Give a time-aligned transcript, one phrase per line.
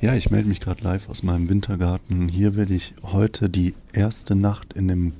[0.00, 2.28] Ja, ich melde mich gerade live aus meinem Wintergarten.
[2.28, 5.14] Hier werde ich heute die erste Nacht in dem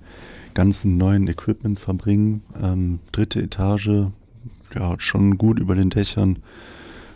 [0.54, 2.42] ganzen neuen Equipment verbringen.
[2.62, 4.12] Ähm, dritte Etage,
[4.72, 6.38] ja, schon gut über den Dächern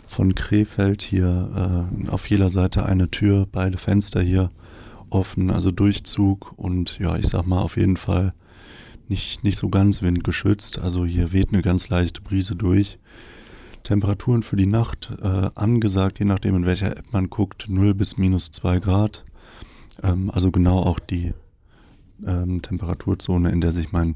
[0.07, 1.87] von Krefeld hier.
[2.05, 4.51] Äh, auf jeder Seite eine Tür, beide Fenster hier
[5.09, 8.33] offen, also Durchzug und ja, ich sag mal auf jeden Fall
[9.07, 10.79] nicht, nicht so ganz windgeschützt.
[10.79, 12.99] Also hier weht eine ganz leichte Brise durch.
[13.83, 18.17] Temperaturen für die Nacht äh, angesagt, je nachdem in welcher App man guckt, 0 bis
[18.17, 19.23] minus 2 Grad.
[20.01, 21.33] Ähm, also genau auch die
[22.25, 24.15] ähm, Temperaturzone, in der sich mein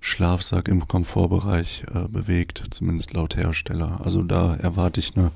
[0.00, 4.00] Schlafsack im Komfortbereich äh, bewegt, zumindest laut Hersteller.
[4.04, 5.30] Also da erwarte ich eine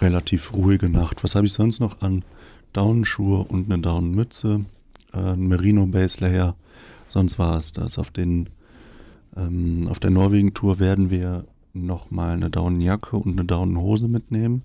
[0.00, 1.24] relativ ruhige Nacht.
[1.24, 2.24] Was habe ich sonst noch an?
[2.72, 4.64] Daunenschuhe und eine Daunenmütze,
[5.12, 6.54] äh, ein Merino Base Layer.
[7.06, 7.98] Sonst war es das.
[7.98, 8.50] Auf den
[9.36, 14.64] ähm, auf der Norwegen-Tour werden wir nochmal eine Daunenjacke und eine Daunenhose mitnehmen.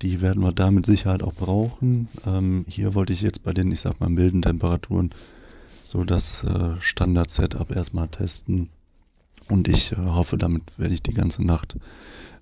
[0.00, 2.08] Die werden wir da mit Sicherheit auch brauchen.
[2.26, 5.10] Ähm, hier wollte ich jetzt bei den, ich sag mal, milden Temperaturen
[5.84, 8.70] so das äh, Standard-Setup erstmal testen.
[9.48, 11.76] Und ich äh, hoffe, damit werde ich die ganze Nacht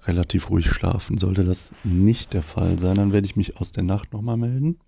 [0.07, 1.19] relativ ruhig schlafen.
[1.19, 4.79] Sollte das nicht der Fall sein, dann werde ich mich aus der Nacht nochmal melden.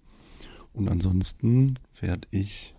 [0.72, 2.74] Und ansonsten werde ich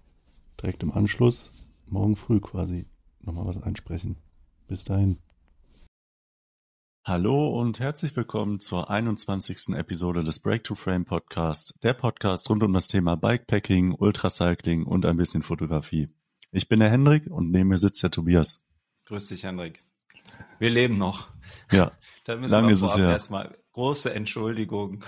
[0.59, 1.51] direkt im Anschluss
[1.89, 2.85] morgen früh quasi
[3.21, 4.15] nochmal was einsprechen.
[4.67, 5.17] Bis dahin.
[7.05, 9.75] Hallo und herzlich willkommen zur 21.
[9.75, 15.05] Episode des Break to Frame Podcast, der Podcast rund um das Thema Bikepacking, Ultracycling und
[15.05, 16.07] ein bisschen Fotografie.
[16.53, 18.63] Ich bin der Hendrik und neben mir sitzt der Tobias.
[19.07, 19.81] Grüß dich, Hendrik.
[20.59, 21.27] Wir leben noch.
[21.73, 21.91] Ja.
[22.23, 23.11] da müssen lange wir ist es ja.
[23.11, 25.03] erstmal große Entschuldigung.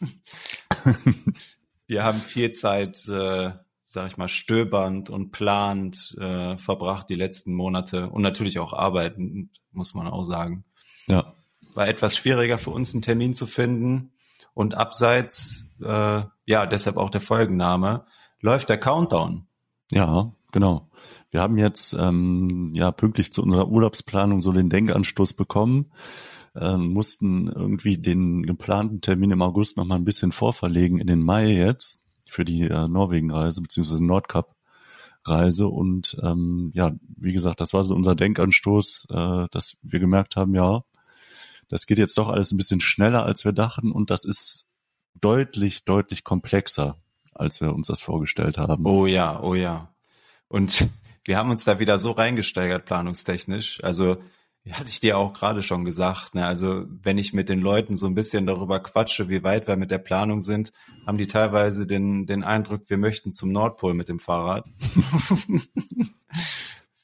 [1.86, 3.52] wir haben viel Zeit, äh,
[3.86, 9.58] sag ich mal, stöbernd und plant äh, verbracht die letzten Monate und natürlich auch arbeitend,
[9.72, 10.66] muss man auch sagen.
[11.10, 11.34] Ja.
[11.74, 14.12] War etwas schwieriger für uns, einen Termin zu finden.
[14.54, 18.04] Und abseits, äh, ja, deshalb auch der Folgenname,
[18.40, 19.46] läuft der Countdown.
[19.90, 20.90] Ja, genau.
[21.30, 25.92] Wir haben jetzt ähm, ja pünktlich zu unserer Urlaubsplanung so den Denkanstoß bekommen,
[26.56, 31.22] ähm, mussten irgendwie den geplanten Termin im August noch mal ein bisschen vorverlegen in den
[31.22, 37.84] Mai jetzt für die äh, Norwegen-Reise beziehungsweise Nordkap-Reise und ähm, ja, wie gesagt, das war
[37.84, 40.82] so unser Denkanstoß, äh, dass wir gemerkt haben, ja,
[41.70, 44.66] das geht jetzt doch alles ein bisschen schneller, als wir dachten und das ist
[45.20, 46.98] deutlich, deutlich komplexer,
[47.34, 48.84] als wir uns das vorgestellt haben.
[48.84, 49.94] Oh ja, oh ja.
[50.48, 50.88] Und
[51.24, 53.82] wir haben uns da wieder so reingesteigert, planungstechnisch.
[53.82, 54.18] Also,
[54.70, 56.46] hatte ich dir auch gerade schon gesagt, ne?
[56.46, 59.90] also wenn ich mit den Leuten so ein bisschen darüber quatsche, wie weit wir mit
[59.90, 60.72] der Planung sind,
[61.06, 64.66] haben die teilweise den, den Eindruck, wir möchten zum Nordpol mit dem Fahrrad.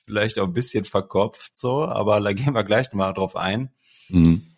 [0.05, 3.71] Vielleicht auch ein bisschen verkopft so, aber da gehen wir gleich nochmal drauf ein.
[4.11, 4.56] Mhm.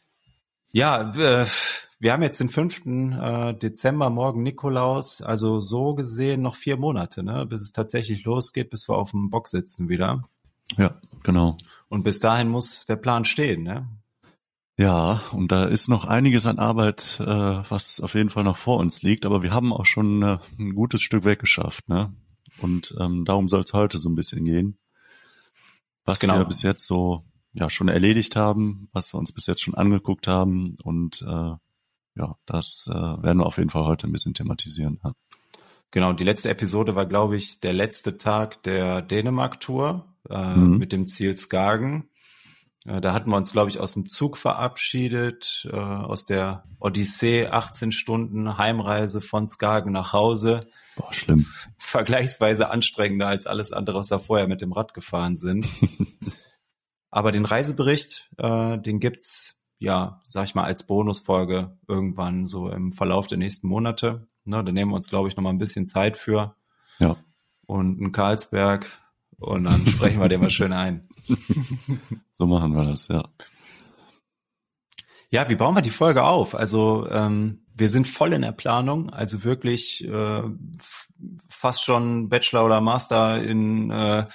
[0.72, 1.46] Ja, wir,
[1.98, 2.86] wir haben jetzt den 5.
[2.86, 8.70] Äh, Dezember, morgen Nikolaus, also so gesehen noch vier Monate, ne, bis es tatsächlich losgeht,
[8.70, 10.28] bis wir auf dem Bock sitzen wieder.
[10.76, 11.56] Ja, genau.
[11.88, 13.88] Und bis dahin muss der Plan stehen, ne?
[14.76, 18.78] Ja, und da ist noch einiges an Arbeit, äh, was auf jeden Fall noch vor
[18.78, 22.14] uns liegt, aber wir haben auch schon äh, ein gutes Stück weggeschafft, ne?
[22.60, 24.78] Und ähm, darum soll es heute so ein bisschen gehen.
[26.04, 26.38] Was genau.
[26.38, 27.24] wir bis jetzt so
[27.58, 31.54] ja schon erledigt haben, was wir uns bis jetzt schon angeguckt haben und äh,
[32.14, 35.00] ja, das äh, werden wir auf jeden Fall heute ein bisschen thematisieren.
[35.04, 35.12] Ja.
[35.90, 40.78] Genau, die letzte Episode war, glaube ich, der letzte Tag der Dänemark-Tour äh, mhm.
[40.78, 42.10] mit dem Ziel Skagen.
[42.84, 47.46] Äh, da hatten wir uns, glaube ich, aus dem Zug verabschiedet, äh, aus der Odyssee,
[47.46, 50.60] 18 Stunden Heimreise von Skagen nach Hause.
[50.96, 51.46] Boah, schlimm.
[51.78, 55.68] Vergleichsweise anstrengender als alles andere, was wir vorher mit dem Rad gefahren sind.
[57.10, 62.92] Aber den Reisebericht, äh, den gibt's ja, sag ich mal, als Bonusfolge irgendwann so im
[62.92, 64.26] Verlauf der nächsten Monate.
[64.44, 66.56] Ne, da nehmen wir uns, glaube ich, noch mal ein bisschen Zeit für.
[66.98, 67.16] Ja.
[67.66, 68.86] Und ein Karlsberg
[69.38, 71.08] und dann sprechen wir den mal schön ein.
[72.32, 73.28] so machen wir das, ja.
[75.30, 76.54] Ja, wie bauen wir die Folge auf?
[76.54, 80.42] Also ähm, wir sind voll in der Planung, also wirklich äh,
[81.48, 84.26] fast schon Bachelor oder Master in, äh,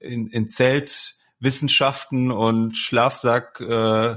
[0.00, 4.16] in, in Zelt Wissenschaften und Schlafsack äh,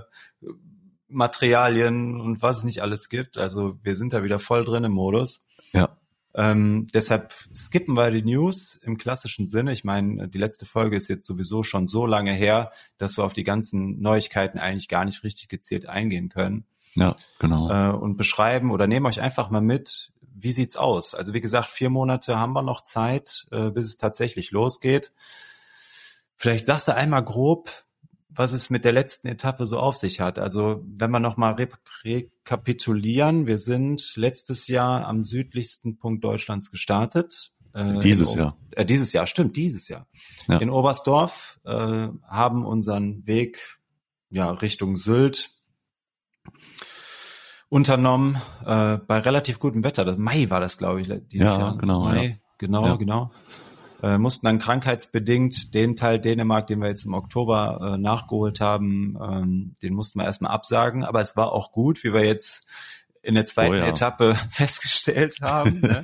[1.07, 3.37] Materialien und was es nicht alles gibt.
[3.37, 5.43] Also wir sind da wieder voll drin im Modus.
[5.71, 5.97] Ja.
[6.35, 9.71] Ähm, deshalb skippen wir die News im klassischen Sinne.
[9.71, 13.33] Ich meine, die letzte Folge ist jetzt sowieso schon so lange her, dass wir auf
[13.33, 16.65] die ganzen Neuigkeiten eigentlich gar nicht richtig gezielt eingehen können.
[16.95, 17.69] Ja, genau.
[17.69, 21.13] Äh, und beschreiben oder nehmen euch einfach mal mit, wie sieht's aus?
[21.13, 25.11] Also wie gesagt, vier Monate haben wir noch Zeit, äh, bis es tatsächlich losgeht.
[26.35, 27.69] Vielleicht sagst du einmal grob,
[28.35, 30.39] was es mit der letzten Etappe so auf sich hat.
[30.39, 31.69] Also wenn wir nochmal re
[32.03, 37.51] rekapitulieren, wir sind letztes Jahr am südlichsten Punkt Deutschlands gestartet.
[37.73, 38.57] Äh, dieses Jahr.
[38.71, 40.07] Äh, dieses Jahr, stimmt, dieses Jahr.
[40.47, 40.57] Ja.
[40.57, 43.79] In Oberstdorf äh, haben unseren Weg
[44.29, 45.51] ja, Richtung Sylt
[47.69, 50.05] unternommen, äh, bei relativ gutem Wetter.
[50.05, 51.77] Das Mai war das, glaube ich, dieses ja, Jahr.
[51.77, 52.35] Genau, Mai, ja.
[52.57, 53.31] genau, genau
[54.03, 59.17] äh, mussten dann krankheitsbedingt den Teil Dänemark, den wir jetzt im Oktober äh, nachgeholt haben,
[59.21, 61.05] ähm, den mussten wir erstmal absagen.
[61.05, 62.67] Aber es war auch gut, wie wir jetzt
[63.21, 63.87] in der zweiten oh ja.
[63.87, 65.79] Etappe festgestellt haben.
[65.79, 66.03] Ne?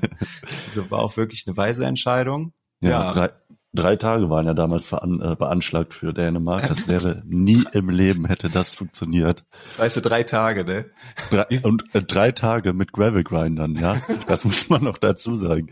[0.67, 2.53] also war auch wirklich eine weise Entscheidung.
[2.79, 3.13] Ja, ja.
[3.13, 3.29] Drei,
[3.73, 6.69] drei Tage waren ja damals veran, äh, beanschlagt für Dänemark.
[6.69, 9.43] Das wäre nie im Leben hätte das funktioniert.
[9.75, 10.85] Weißt du, drei Tage, ne?
[11.31, 13.97] Drei, und äh, drei Tage mit Gravel Grindern, ja.
[14.29, 15.69] Das muss man noch dazu sagen.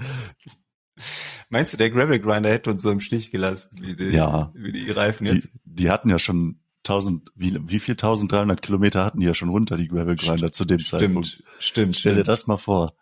[1.49, 4.51] Meinst du, der Gravel Grinder hätte uns so im Stich gelassen, wie die, ja.
[4.53, 5.45] wie die Reifen jetzt?
[5.45, 9.49] Die, die hatten ja schon 1000, wie, wie viel 1300 Kilometer hatten die ja schon
[9.49, 11.43] runter, die Gravel Grinder zu dem stimmt, Zeitpunkt.
[11.59, 12.95] Stimmt, Stell dir das mal vor.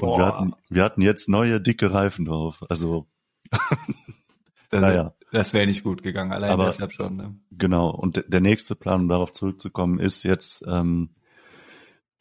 [0.00, 0.18] Und Boah.
[0.18, 2.64] wir hatten, wir hatten jetzt neue dicke Reifen drauf.
[2.68, 3.06] Also,
[4.70, 5.14] das, naja.
[5.32, 7.16] Das wäre nicht gut gegangen, allein Aber, deshalb schon.
[7.16, 7.36] Ne?
[7.52, 7.90] Genau.
[7.90, 11.10] Und der nächste Plan, um darauf zurückzukommen, ist jetzt ähm,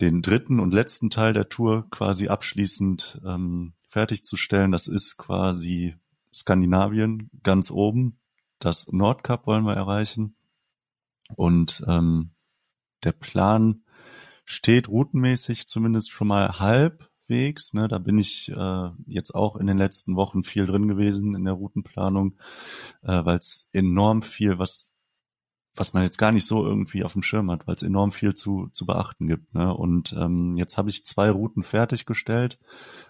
[0.01, 4.71] den dritten und letzten Teil der Tour quasi abschließend ähm, fertigzustellen.
[4.71, 5.95] Das ist quasi
[6.33, 8.19] Skandinavien ganz oben.
[8.57, 10.35] Das Nordkap wollen wir erreichen.
[11.35, 12.31] Und ähm,
[13.03, 13.83] der Plan
[14.45, 17.73] steht routenmäßig zumindest schon mal halbwegs.
[17.73, 17.87] Ne?
[17.87, 21.53] Da bin ich äh, jetzt auch in den letzten Wochen viel drin gewesen in der
[21.53, 22.39] Routenplanung,
[23.03, 24.89] äh, weil es enorm viel, was
[25.75, 28.35] was man jetzt gar nicht so irgendwie auf dem Schirm hat, weil es enorm viel
[28.35, 29.55] zu, zu beachten gibt.
[29.55, 29.73] Ne?
[29.73, 32.59] Und ähm, jetzt habe ich zwei Routen fertiggestellt.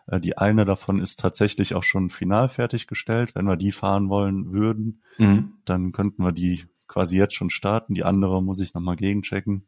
[0.07, 3.35] Äh, die eine davon ist tatsächlich auch schon final fertiggestellt.
[3.35, 5.55] Wenn wir die fahren wollen würden, mhm.
[5.65, 7.95] dann könnten wir die quasi jetzt schon starten.
[7.95, 9.67] Die andere muss ich nochmal gegenchecken.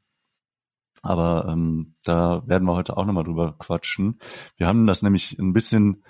[1.01, 4.19] Aber ähm, da werden wir heute auch nochmal drüber quatschen.
[4.55, 6.03] Wir haben das nämlich ein bisschen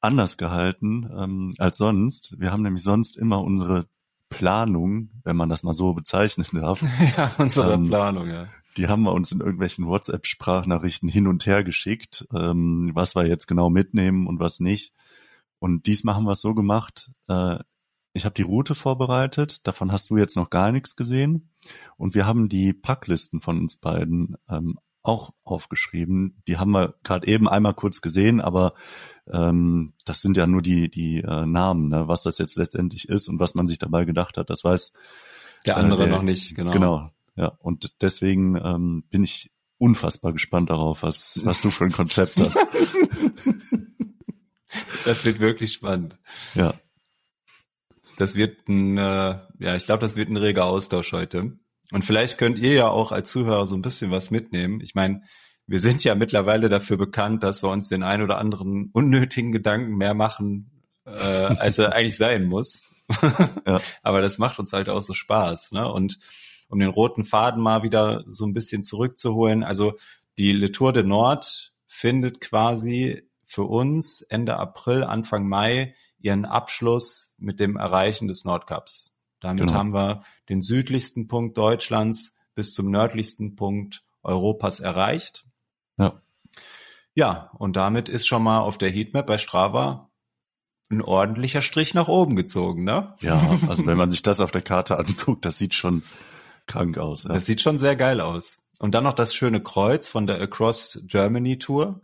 [0.00, 2.38] anders gehalten ähm, als sonst.
[2.38, 3.88] Wir haben nämlich sonst immer unsere
[4.28, 6.82] Planung, wenn man das mal so bezeichnen darf.
[7.16, 8.46] ja, unsere ähm, Planung, ja.
[8.76, 13.46] Die haben wir uns in irgendwelchen WhatsApp-Sprachnachrichten hin und her geschickt, ähm, was wir jetzt
[13.46, 14.92] genau mitnehmen und was nicht.
[15.58, 17.58] Und diesmal haben wir es so gemacht, äh,
[18.12, 21.50] ich habe die Route vorbereitet, davon hast du jetzt noch gar nichts gesehen.
[21.98, 26.42] Und wir haben die Packlisten von uns beiden ähm, auch aufgeschrieben.
[26.46, 28.74] Die haben wir gerade eben einmal kurz gesehen, aber
[29.30, 32.08] ähm, das sind ja nur die, die äh, Namen, ne?
[32.08, 34.50] was das jetzt letztendlich ist und was man sich dabei gedacht hat.
[34.50, 34.92] Das weiß
[35.66, 36.72] der andere äh, noch nicht, genau.
[36.72, 37.48] Genau, ja.
[37.60, 42.58] Und deswegen ähm, bin ich unfassbar gespannt darauf, was, was du für ein Konzept hast.
[45.04, 46.18] das wird wirklich spannend.
[46.54, 46.74] Ja.
[48.16, 51.58] Das wird ein, äh, ja, ich glaube, das wird ein reger Austausch heute.
[51.92, 54.80] Und vielleicht könnt ihr ja auch als Zuhörer so ein bisschen was mitnehmen.
[54.80, 55.22] Ich meine,
[55.66, 59.96] wir sind ja mittlerweile dafür bekannt, dass wir uns den ein oder anderen unnötigen Gedanken
[59.96, 60.70] mehr machen,
[61.04, 62.84] äh, als er eigentlich sein muss.
[63.66, 63.80] ja.
[64.02, 65.72] Aber das macht uns halt auch so Spaß.
[65.72, 65.90] Ne?
[65.90, 66.18] Und
[66.68, 69.94] um den roten Faden mal wieder so ein bisschen zurückzuholen, also
[70.38, 77.34] die Le Tour de Nord findet quasi für uns Ende April, Anfang Mai ihren Abschluss
[77.38, 79.15] mit dem Erreichen des Nordcups.
[79.40, 79.74] Damit genau.
[79.74, 85.46] haben wir den südlichsten Punkt Deutschlands bis zum nördlichsten Punkt Europas erreicht.
[85.98, 86.22] Ja.
[87.14, 90.10] Ja, und damit ist schon mal auf der Heatmap bei Strava
[90.90, 93.14] ein ordentlicher Strich nach oben gezogen, ne?
[93.20, 96.02] Ja, also wenn man sich das auf der Karte anguckt, das sieht schon
[96.66, 97.24] krank aus.
[97.24, 97.32] Ja.
[97.32, 98.60] Das sieht schon sehr geil aus.
[98.78, 102.02] Und dann noch das schöne Kreuz von der Across Germany Tour.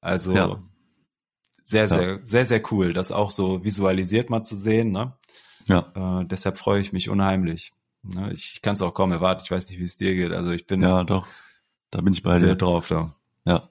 [0.00, 0.62] Also ja.
[1.64, 2.18] sehr, sehr, ja.
[2.24, 5.16] sehr, sehr cool, das auch so visualisiert mal zu sehen, ne?
[5.66, 6.20] Ja.
[6.20, 7.72] Äh, deshalb freue ich mich unheimlich.
[8.02, 8.30] Ne?
[8.32, 9.42] Ich kann es auch kaum erwarten.
[9.44, 10.32] Ich weiß nicht, wie es dir geht.
[10.32, 11.26] Also ich bin ja doch.
[11.90, 13.14] Da bin ich bei dir drauf da.
[13.44, 13.70] Ja.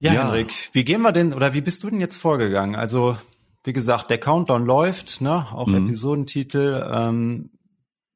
[0.00, 2.74] Ja, ja, Henrik, wie gehen wir denn oder wie bist du denn jetzt vorgegangen?
[2.74, 3.16] Also,
[3.62, 5.46] wie gesagt, der Countdown läuft, ne?
[5.52, 5.86] Auch mhm.
[5.86, 6.84] Episodentitel.
[6.92, 7.50] Ähm,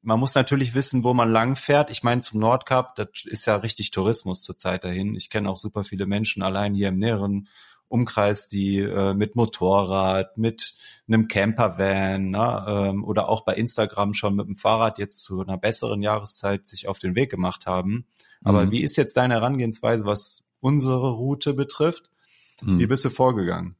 [0.01, 1.89] man muss natürlich wissen, wo man lang fährt.
[1.89, 5.15] Ich meine, zum Nordkap, das ist ja richtig Tourismus zurzeit dahin.
[5.15, 7.47] Ich kenne auch super viele Menschen allein hier im näheren
[7.89, 10.75] Umkreis, die äh, mit Motorrad, mit
[11.07, 15.57] einem Campervan ne, ähm, oder auch bei Instagram schon mit dem Fahrrad jetzt zu einer
[15.57, 18.05] besseren Jahreszeit sich auf den Weg gemacht haben.
[18.43, 18.71] Aber mhm.
[18.71, 22.09] wie ist jetzt deine Herangehensweise, was unsere Route betrifft?
[22.61, 22.79] Mhm.
[22.79, 23.75] Wie bist du vorgegangen?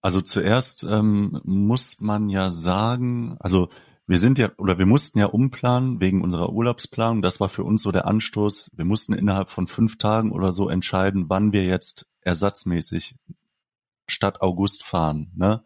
[0.00, 3.70] Also zuerst ähm, muss man ja sagen, also
[4.06, 7.22] wir sind ja oder wir mussten ja umplanen wegen unserer Urlaubsplanung.
[7.22, 8.72] Das war für uns so der Anstoß.
[8.74, 13.16] Wir mussten innerhalb von fünf Tagen oder so entscheiden, wann wir jetzt ersatzmäßig
[14.06, 15.32] statt August fahren.
[15.34, 15.64] Ne?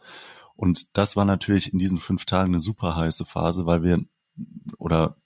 [0.55, 4.05] Und das war natürlich in diesen fünf Tagen eine super heiße Phase, weil wir
[4.79, 5.17] oder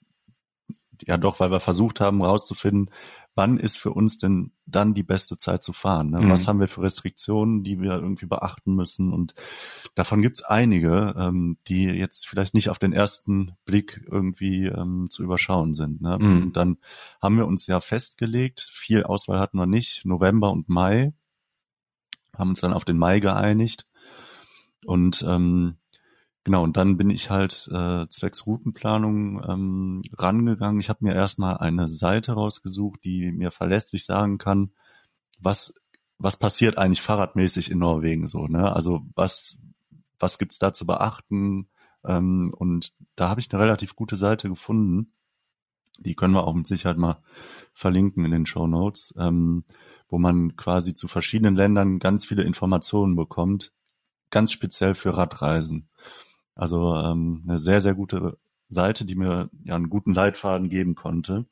[1.01, 2.89] ja doch, weil wir versucht haben herauszufinden,
[3.35, 6.11] wann ist für uns denn dann die beste Zeit zu fahren?
[6.11, 6.21] Ne?
[6.21, 6.29] Mhm.
[6.29, 9.11] Was haben wir für Restriktionen, die wir irgendwie beachten müssen?
[9.11, 9.33] Und
[9.95, 15.23] davon gibt's einige, ähm, die jetzt vielleicht nicht auf den ersten Blick irgendwie ähm, zu
[15.23, 16.01] überschauen sind.
[16.01, 16.17] Ne?
[16.19, 16.41] Mhm.
[16.43, 16.77] Und dann
[17.21, 21.13] haben wir uns ja festgelegt, viel Auswahl hatten wir nicht, November und Mai,
[22.37, 23.85] haben uns dann auf den Mai geeinigt.
[24.85, 25.77] Und ähm,
[26.45, 30.81] Genau, und dann bin ich halt äh, zwecks Routenplanung ähm, rangegangen.
[30.81, 34.71] Ich habe mir erstmal eine Seite rausgesucht, die mir verlässlich sagen kann,
[35.39, 35.73] was,
[36.17, 38.73] was passiert eigentlich fahrradmäßig in Norwegen so, ne?
[38.73, 39.61] Also was,
[40.19, 41.69] was gibt's da zu beachten?
[42.05, 45.13] Ähm, und da habe ich eine relativ gute Seite gefunden.
[45.99, 47.21] Die können wir auch mit Sicherheit mal
[47.73, 49.63] verlinken in den Show Notes, ähm,
[50.09, 53.73] wo man quasi zu verschiedenen Ländern ganz viele Informationen bekommt,
[54.29, 55.87] ganz speziell für Radreisen.
[56.55, 58.37] Also ähm, eine sehr, sehr gute
[58.69, 61.45] Seite, die mir ja einen guten Leitfaden geben konnte.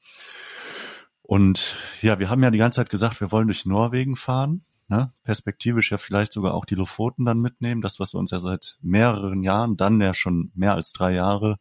[1.22, 4.66] Und ja, wir haben ja die ganze Zeit gesagt, wir wollen durch Norwegen fahren.
[4.88, 5.14] Ne?
[5.24, 7.82] Perspektivisch ja vielleicht sogar auch die Lofoten dann mitnehmen.
[7.82, 11.58] Das, was wir uns ja seit mehreren Jahren, dann ja schon mehr als drei Jahre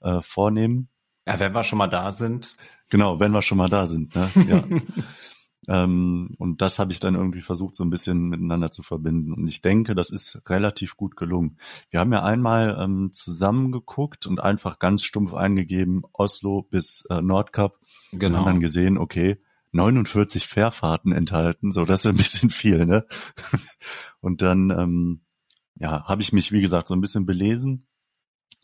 [0.00, 0.88] äh, vornehmen.
[1.26, 2.54] Ja, wenn wir schon mal da sind.
[2.90, 4.14] Genau, wenn wir schon mal da sind.
[4.14, 4.28] Ne?
[4.46, 4.64] Ja.
[5.68, 9.32] Ähm, und das habe ich dann irgendwie versucht, so ein bisschen miteinander zu verbinden.
[9.32, 11.58] Und ich denke, das ist relativ gut gelungen.
[11.90, 17.78] Wir haben ja einmal ähm, zusammengeguckt und einfach ganz stumpf eingegeben, Oslo bis äh, Nordkap.
[18.12, 18.26] Genau.
[18.26, 19.40] Und haben dann gesehen, okay,
[19.72, 23.06] 49 Fährfahrten enthalten, so das ist ein bisschen viel, ne?
[24.20, 25.20] Und dann ähm,
[25.74, 27.86] ja, habe ich mich, wie gesagt, so ein bisschen belesen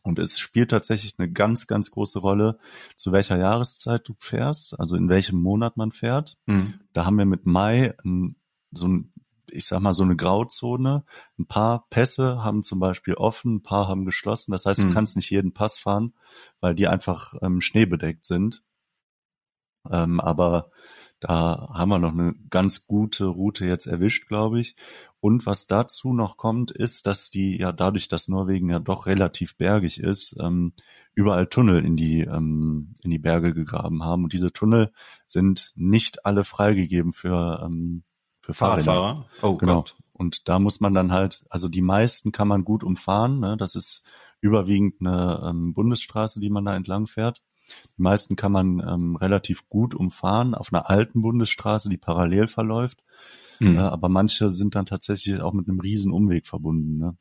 [0.02, 2.59] und es spielt tatsächlich eine ganz, ganz große Rolle,
[2.97, 6.38] zu welcher Jahreszeit du fährst, also in welchem Monat man fährt.
[6.47, 6.80] Mhm.
[6.92, 7.95] Da haben wir mit Mai
[8.73, 9.12] so ein,
[9.50, 11.04] ich sag mal, so eine Grauzone.
[11.38, 14.52] Ein paar Pässe haben zum Beispiel offen, ein paar haben geschlossen.
[14.52, 14.88] Das heißt, mhm.
[14.88, 16.14] du kannst nicht jeden Pass fahren,
[16.61, 18.62] weil die einfach ähm, schneebedeckt sind.
[19.90, 20.71] Ähm, aber
[21.21, 24.75] da haben wir noch eine ganz gute Route jetzt erwischt, glaube ich.
[25.21, 29.57] Und was dazu noch kommt, ist, dass die ja dadurch, dass Norwegen ja doch relativ
[29.57, 30.73] bergig ist, ähm,
[31.15, 34.25] überall Tunnel in die ähm, in die Berge gegraben haben.
[34.25, 34.93] Und diese Tunnel
[35.27, 38.03] sind nicht alle freigegeben für ähm,
[38.41, 39.27] für Fahrradfahrer.
[39.43, 39.77] Oh genau.
[39.77, 39.97] Gott.
[40.12, 43.41] Und da muss man dann halt, also die meisten kann man gut umfahren.
[43.41, 43.57] Ne?
[43.57, 44.05] Das ist
[44.41, 47.43] überwiegend eine ähm, Bundesstraße, die man da entlang fährt.
[47.97, 53.03] Die meisten kann man ähm, relativ gut umfahren auf einer alten Bundesstraße, die parallel verläuft.
[53.59, 53.77] Mhm.
[53.77, 56.97] Äh, aber manche sind dann tatsächlich auch mit einem riesen Umweg verbunden.
[56.99, 57.17] Ne?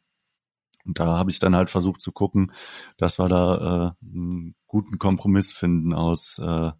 [0.85, 2.51] Und da habe ich dann halt versucht zu gucken,
[2.97, 6.71] dass wir da äh, einen guten Kompromiss finden aus äh,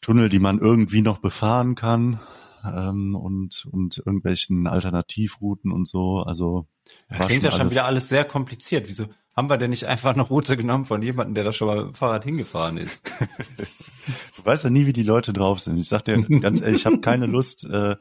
[0.00, 2.20] Tunnel, die man irgendwie noch befahren kann
[2.64, 6.18] ähm, und, und irgendwelchen Alternativrouten und so.
[6.20, 6.66] Also
[7.10, 8.88] ja, klingt ja schon wieder alles sehr kompliziert.
[8.88, 9.06] Wieso
[9.38, 12.24] haben wir denn nicht einfach eine Route genommen von jemandem, der da schon mal Fahrrad
[12.24, 13.08] hingefahren ist?
[14.36, 15.78] du weißt ja nie, wie die Leute drauf sind.
[15.78, 17.94] Ich sag dir ganz ehrlich, ich habe keine Lust, äh,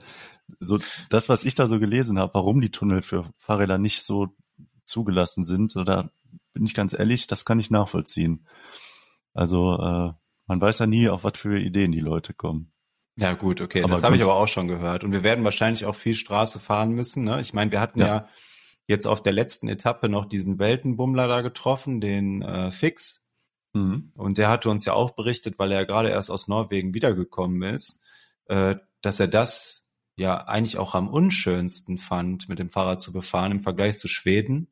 [0.60, 0.80] so
[1.12, 4.30] das, was ich da so gelesen habe, warum die Tunnel für Fahrräder nicht so
[4.84, 6.10] zugelassen sind, so da
[6.54, 8.48] bin ich ganz ehrlich, das kann ich nachvollziehen.
[9.36, 10.14] Also äh,
[10.48, 12.72] man weiß ja nie, auf was für Ideen die Leute kommen.
[13.16, 15.04] Ja gut, okay, aber das habe ich aber auch schon gehört.
[15.04, 17.26] Und wir werden wahrscheinlich auch viel Straße fahren müssen.
[17.26, 17.42] Ne?
[17.42, 18.08] Ich meine, wir hatten ja.
[18.08, 18.28] ja
[18.88, 23.22] jetzt auf der letzten Etappe noch diesen Weltenbummler da getroffen, den äh, Fix.
[23.74, 24.12] Mhm.
[24.16, 28.00] Und der hatte uns ja auch berichtet, weil er gerade erst aus Norwegen wiedergekommen ist,
[28.46, 33.52] äh, dass er das ja eigentlich auch am unschönsten fand, mit dem Fahrrad zu befahren
[33.52, 34.68] im Vergleich zu Schweden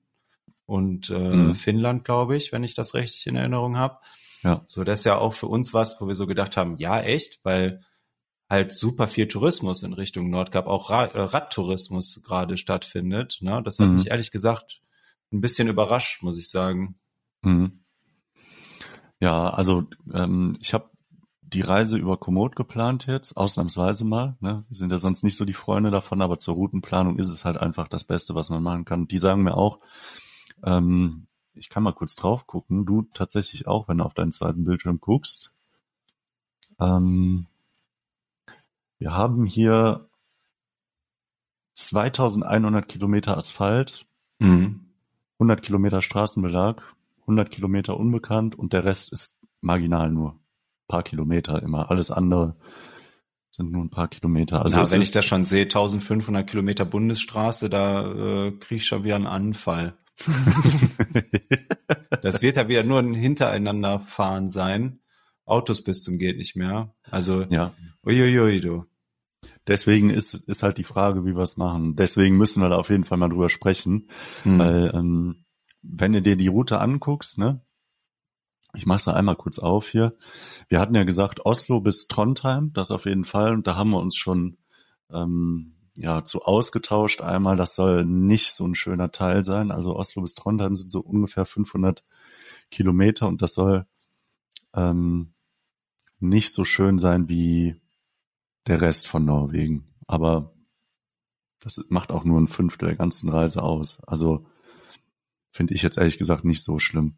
[0.66, 1.56] und äh, mhm.
[1.56, 4.00] Finnland, glaube ich, wenn ich das richtig in Erinnerung habe.
[4.44, 4.64] Ja.
[4.66, 7.44] So, das ist ja auch für uns was, wo wir so gedacht haben, ja, echt,
[7.44, 7.82] weil
[8.56, 13.40] halt super viel Tourismus in Richtung Nordkap, auch Ra äh, Radtourismus gerade stattfindet.
[13.42, 13.62] Ne?
[13.64, 13.96] Das hat mhm.
[13.96, 14.82] mich ehrlich gesagt
[15.32, 16.96] ein bisschen überrascht, muss ich sagen.
[17.42, 17.80] Mhm.
[19.20, 19.84] Ja, also
[20.14, 20.90] ähm, ich habe
[21.42, 24.36] die Reise über Komoot geplant jetzt, ausnahmsweise mal.
[24.40, 24.66] Ne?
[24.68, 27.58] Wir sind ja sonst nicht so die Freunde davon, aber zur Routenplanung ist es halt
[27.58, 29.08] einfach das Beste, was man machen kann.
[29.08, 29.80] Die sagen mir auch,
[30.64, 34.66] ähm, ich kann mal kurz drauf gucken, du tatsächlich auch, wenn du auf deinen zweiten
[34.66, 35.56] Bildschirm guckst.
[36.80, 37.46] Ähm,
[38.98, 40.10] wir haben hier
[41.74, 44.06] 2100 Kilometer Asphalt,
[44.40, 44.92] mhm.
[45.40, 46.82] 100 Kilometer Straßenbelag,
[47.22, 50.32] 100 Kilometer unbekannt und der Rest ist marginal nur.
[50.32, 51.90] Ein paar Kilometer immer.
[51.90, 52.56] Alles andere
[53.50, 54.62] sind nur ein paar Kilometer.
[54.62, 59.04] Also Na, wenn ich das schon sehe, 1500 Kilometer Bundesstraße, da äh, kriege ich schon
[59.04, 59.98] wieder einen Anfall.
[62.22, 65.00] das wird ja wieder nur ein Hintereinanderfahren sein.
[65.46, 66.94] Autos bis zum geht nicht mehr.
[67.10, 67.74] Also, ja.
[68.06, 68.86] uiuiui, du.
[69.68, 71.96] deswegen ist, ist halt die Frage, wie wir es machen.
[71.96, 74.10] Deswegen müssen wir da auf jeden Fall mal drüber sprechen.
[74.44, 74.60] Mhm.
[74.60, 75.46] Weil, ähm,
[75.82, 77.62] wenn du dir die Route anguckst, ne,
[78.74, 80.16] ich mach's da einmal kurz auf hier.
[80.68, 83.54] Wir hatten ja gesagt, Oslo bis Trondheim, das auf jeden Fall.
[83.54, 84.58] Und da haben wir uns schon
[85.12, 87.22] ähm, ja zu ausgetauscht.
[87.22, 89.72] Einmal, das soll nicht so ein schöner Teil sein.
[89.72, 92.04] Also Oslo bis Trondheim sind so ungefähr 500
[92.72, 93.86] Kilometer und das soll
[94.74, 95.35] ähm,
[96.20, 97.76] nicht so schön sein wie
[98.68, 99.94] der Rest von Norwegen.
[100.08, 100.54] Aber
[101.60, 104.00] das macht auch nur ein Fünftel der ganzen Reise aus.
[104.06, 104.46] Also
[105.52, 107.18] finde ich jetzt ehrlich gesagt nicht so schlimm.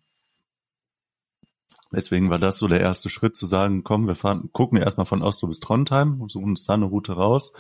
[1.92, 5.06] Deswegen war das so der erste Schritt zu sagen, komm, wir fahren, gucken wir erstmal
[5.06, 7.54] von Oslo bis Trondheim und suchen uns da eine Route raus.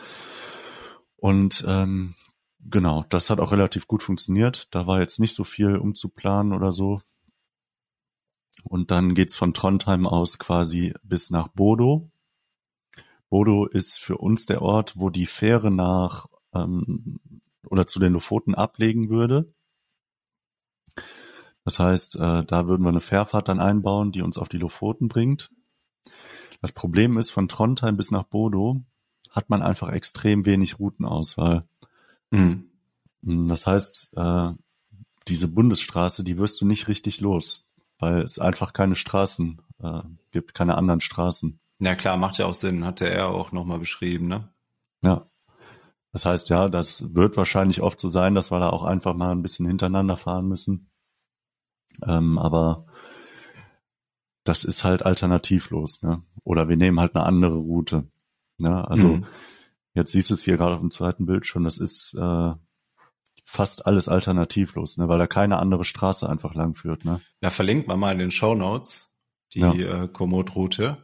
[1.15, 2.13] Und ähm,
[2.59, 4.73] genau, das hat auch relativ gut funktioniert.
[4.75, 6.99] Da war jetzt nicht so viel umzuplanen oder so.
[8.67, 12.11] Und dann geht's von Trondheim aus quasi bis nach Bodo.
[13.29, 17.19] Bodo ist für uns der Ort, wo die Fähre nach ähm,
[17.65, 19.53] oder zu den Lofoten ablegen würde.
[21.63, 25.09] Das heißt, äh, da würden wir eine Fährfahrt dann einbauen, die uns auf die Lofoten
[25.09, 25.51] bringt.
[26.61, 28.83] Das Problem ist, von Trondheim bis nach Bodo
[29.29, 31.67] hat man einfach extrem wenig Routenauswahl.
[32.31, 32.69] Mhm.
[33.21, 34.51] Das heißt, äh,
[35.27, 37.66] diese Bundesstraße, die wirst du nicht richtig los,
[37.99, 40.01] weil es einfach keine Straßen äh,
[40.31, 41.59] gibt, keine anderen Straßen.
[41.79, 44.49] Ja klar, macht ja auch Sinn, hatte er auch nochmal beschrieben, ne?
[45.03, 45.29] Ja.
[46.11, 49.31] Das heißt ja, das wird wahrscheinlich oft so sein, dass wir da auch einfach mal
[49.31, 50.89] ein bisschen hintereinander fahren müssen.
[52.05, 52.87] Ähm, aber
[54.43, 56.23] das ist halt alternativlos, ne?
[56.43, 58.09] Oder wir nehmen halt eine andere Route.
[58.57, 58.87] Ne?
[58.87, 59.25] Also mhm.
[59.93, 62.53] jetzt siehst du es hier gerade auf dem zweiten Bild schon, das ist äh,
[63.49, 65.07] fast alles alternativlos, ne?
[65.07, 67.05] weil da keine andere Straße einfach lang führt.
[67.05, 67.21] Ne?
[67.41, 69.07] Ja, verlinkt man mal in den Show Notes
[69.53, 70.03] die ja.
[70.03, 70.97] äh, Komoot-Route.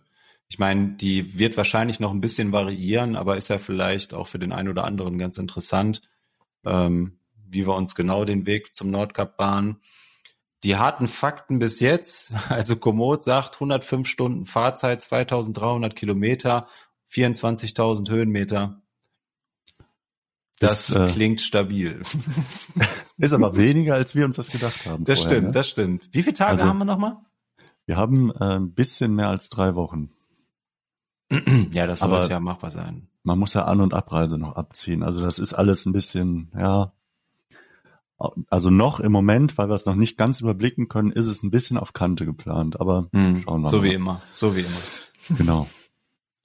[0.50, 4.40] Ich meine, die wird wahrscheinlich noch ein bisschen variieren, aber ist ja vielleicht auch für
[4.40, 6.02] den einen oder anderen ganz interessant,
[6.66, 9.78] ähm, wie wir uns genau den Weg zum Nordkap bahnen.
[10.64, 16.68] Die harten Fakten bis jetzt, also Komoot sagt 105 Stunden Fahrzeit, 2300 Kilometer,
[17.12, 18.83] 24.000 Höhenmeter.
[20.60, 22.02] Das, das äh, klingt stabil.
[23.18, 25.04] Ist aber weniger, als wir uns das gedacht haben.
[25.04, 25.54] Das vorher, stimmt, ne?
[25.54, 26.10] das stimmt.
[26.12, 27.18] Wie viele Tage also, haben wir nochmal?
[27.86, 30.12] Wir haben äh, ein bisschen mehr als drei Wochen.
[31.72, 33.10] ja, das sollte ja machbar sein.
[33.24, 35.04] Man muss ja An- und Abreise noch abziehen.
[35.04, 36.94] Also das ist alles ein bisschen, ja,
[38.50, 41.52] also noch im Moment, weil wir es noch nicht ganz überblicken können, ist es ein
[41.52, 43.82] bisschen auf Kante geplant, aber hm, schauen wir so mal.
[43.82, 45.38] So wie immer, so wie immer.
[45.38, 45.68] Genau.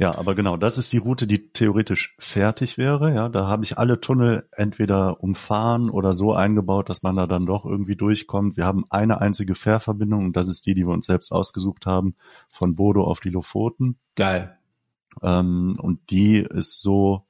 [0.00, 3.12] Ja, aber genau, das ist die Route, die theoretisch fertig wäre.
[3.12, 7.46] Ja, da habe ich alle Tunnel entweder umfahren oder so eingebaut, dass man da dann
[7.46, 8.56] doch irgendwie durchkommt.
[8.56, 12.14] Wir haben eine einzige Fährverbindung und das ist die, die wir uns selbst ausgesucht haben,
[12.48, 13.98] von Bodo auf die Lofoten.
[14.14, 14.56] Geil.
[15.20, 17.24] Ähm, und die ist so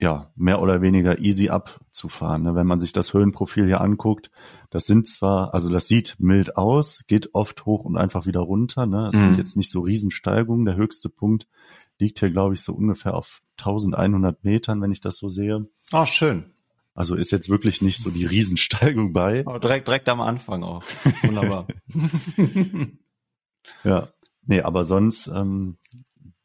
[0.00, 2.44] ja, mehr oder weniger easy abzufahren.
[2.44, 2.54] Ne?
[2.54, 4.30] Wenn man sich das Höhenprofil hier anguckt,
[4.70, 8.86] das sind zwar, also das sieht mild aus, geht oft hoch und einfach wieder runter.
[8.86, 9.10] Ne?
[9.12, 9.24] Es mhm.
[9.24, 10.66] sind jetzt nicht so Riesensteigungen.
[10.66, 11.48] Der höchste Punkt
[11.98, 15.66] liegt hier, glaube ich, so ungefähr auf 1100 Metern, wenn ich das so sehe.
[15.90, 16.52] Ah, schön.
[16.94, 19.44] Also ist jetzt wirklich nicht so die Riesensteigung bei.
[19.46, 20.84] Oh, direkt, direkt am Anfang auch.
[21.22, 21.66] Wunderbar.
[23.84, 24.08] ja.
[24.46, 25.76] Nee, aber sonst ähm,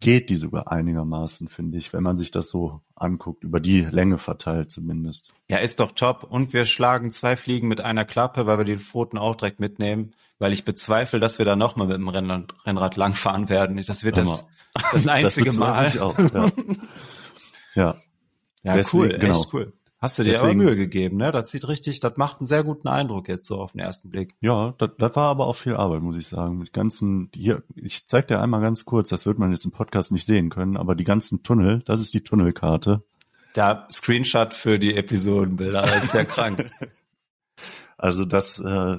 [0.03, 4.17] geht die sogar einigermaßen, finde ich, wenn man sich das so anguckt, über die Länge
[4.17, 5.31] verteilt zumindest.
[5.47, 6.23] Ja, ist doch top.
[6.29, 10.11] Und wir schlagen zwei Fliegen mit einer Klappe, weil wir die Pfoten auch direkt mitnehmen,
[10.39, 13.81] weil ich bezweifle, dass wir da nochmal mit dem Rennrad, Rennrad langfahren werden.
[13.87, 14.45] Das wird das,
[14.91, 15.99] das einzige das Mal.
[15.99, 16.51] Auch, ja.
[17.75, 17.95] ja.
[18.63, 19.39] Ja, Deswegen, cool, genau.
[19.39, 19.73] echt cool.
[20.03, 21.31] Hast du dir Deswegen, aber Mühe gegeben, ne?
[21.31, 24.35] Das sieht richtig, das macht einen sehr guten Eindruck jetzt so auf den ersten Blick.
[24.41, 26.57] Ja, das, das war aber auch viel Arbeit, muss ich sagen.
[26.57, 30.11] Mit ganzen, hier, ich zeig dir einmal ganz kurz, das wird man jetzt im Podcast
[30.11, 33.01] nicht sehen können, aber die ganzen Tunnel, das ist die Tunnelkarte.
[33.53, 36.69] Da Screenshot für die Episodenbilder, das ist ja krank.
[37.97, 38.97] Also das, äh,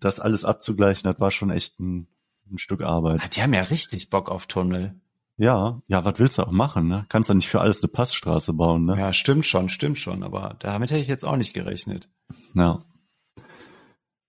[0.00, 2.08] das alles abzugleichen, das war schon echt ein,
[2.50, 3.34] ein Stück Arbeit.
[3.34, 4.96] Die haben ja richtig Bock auf Tunnel.
[5.42, 7.04] Ja, ja, was willst du auch machen, ne?
[7.08, 8.96] Kannst du nicht für alles eine Passstraße bauen, ne?
[8.96, 12.08] Ja, stimmt schon, stimmt schon, aber damit hätte ich jetzt auch nicht gerechnet.
[12.54, 12.84] Ja.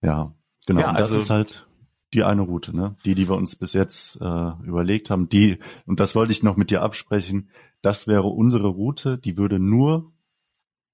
[0.01, 0.33] Ja,
[0.65, 0.81] genau.
[0.81, 1.67] Ja, also, das ist halt
[2.15, 2.95] die eine Route, ne?
[3.05, 6.57] Die, die wir uns bis jetzt äh, überlegt haben, die, und das wollte ich noch
[6.57, 7.51] mit dir absprechen,
[7.83, 10.11] das wäre unsere Route, die würde nur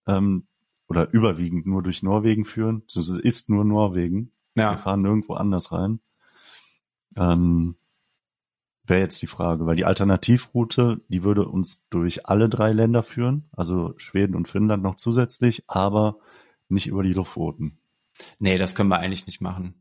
[0.06, 0.48] ähm,
[0.90, 4.34] oder überwiegend nur durch Norwegen führen, es ist nur Norwegen.
[4.56, 4.72] Ja.
[4.72, 6.02] Wir fahren nirgendwo anders rein.
[7.16, 7.78] Ähm,
[8.90, 13.50] wäre jetzt die Frage, weil die Alternativroute, die würde uns durch alle drei Länder führen,
[13.52, 16.18] also Schweden und Finnland noch zusätzlich, aber
[16.68, 17.80] nicht über die Lofoten.
[18.40, 19.76] Nee, das können wir eigentlich nicht machen.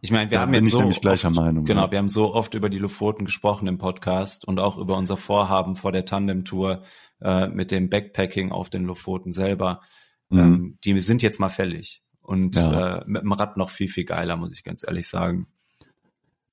[0.00, 1.64] Ich meine, wir da haben jetzt so gleicher oft, Meinung.
[1.64, 1.90] Genau, ja.
[1.90, 5.74] wir haben so oft über die Lofoten gesprochen im Podcast und auch über unser Vorhaben
[5.74, 6.82] vor der Tandem-Tour
[7.20, 9.80] äh, mit dem Backpacking auf den Lofoten selber.
[10.28, 10.38] Mhm.
[10.38, 12.98] Ähm, die sind jetzt mal fällig und ja.
[12.98, 15.48] äh, mit dem Rad noch viel viel geiler, muss ich ganz ehrlich sagen.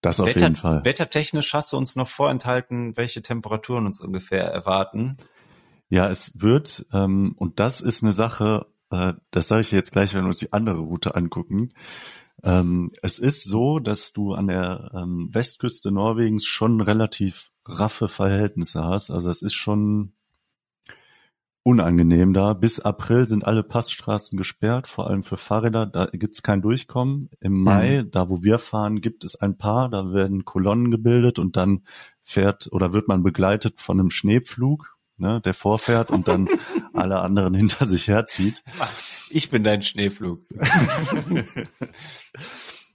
[0.06, 0.86] Das auf Wetter, jeden Fall.
[0.86, 5.18] Wettertechnisch hast du uns noch vorenthalten, welche Temperaturen uns ungefähr erwarten.
[5.90, 8.68] Ja, es wird ähm, und das ist eine Sache.
[8.92, 11.74] Äh, das sage ich jetzt gleich, wenn wir uns die andere Route angucken.
[12.44, 18.84] Ähm, es ist so, dass du an der ähm, Westküste Norwegens schon relativ raffe Verhältnisse
[18.84, 19.10] hast.
[19.10, 20.14] Also es ist schon
[21.66, 22.54] unangenehm da.
[22.54, 25.88] Bis April sind alle Passstraßen gesperrt, vor allem für Fahrräder.
[25.88, 27.30] Da gibt's kein Durchkommen.
[27.42, 28.12] Im Mai, mhm.
[28.12, 29.90] da wo wir fahren, gibt es ein paar.
[29.90, 31.82] Da werden Kolonnen gebildet und dann
[32.24, 36.48] fährt oder wird man begleitet von einem Schneepflug ne, der vorfährt und dann
[36.94, 38.64] alle anderen hinter sich herzieht.
[39.30, 40.42] Ich bin dein Schneeflug.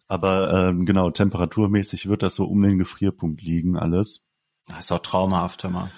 [0.09, 4.27] Aber ähm, genau, temperaturmäßig wird das so um den Gefrierpunkt liegen, alles.
[4.67, 5.91] Das ist doch traumhaft, hör mal.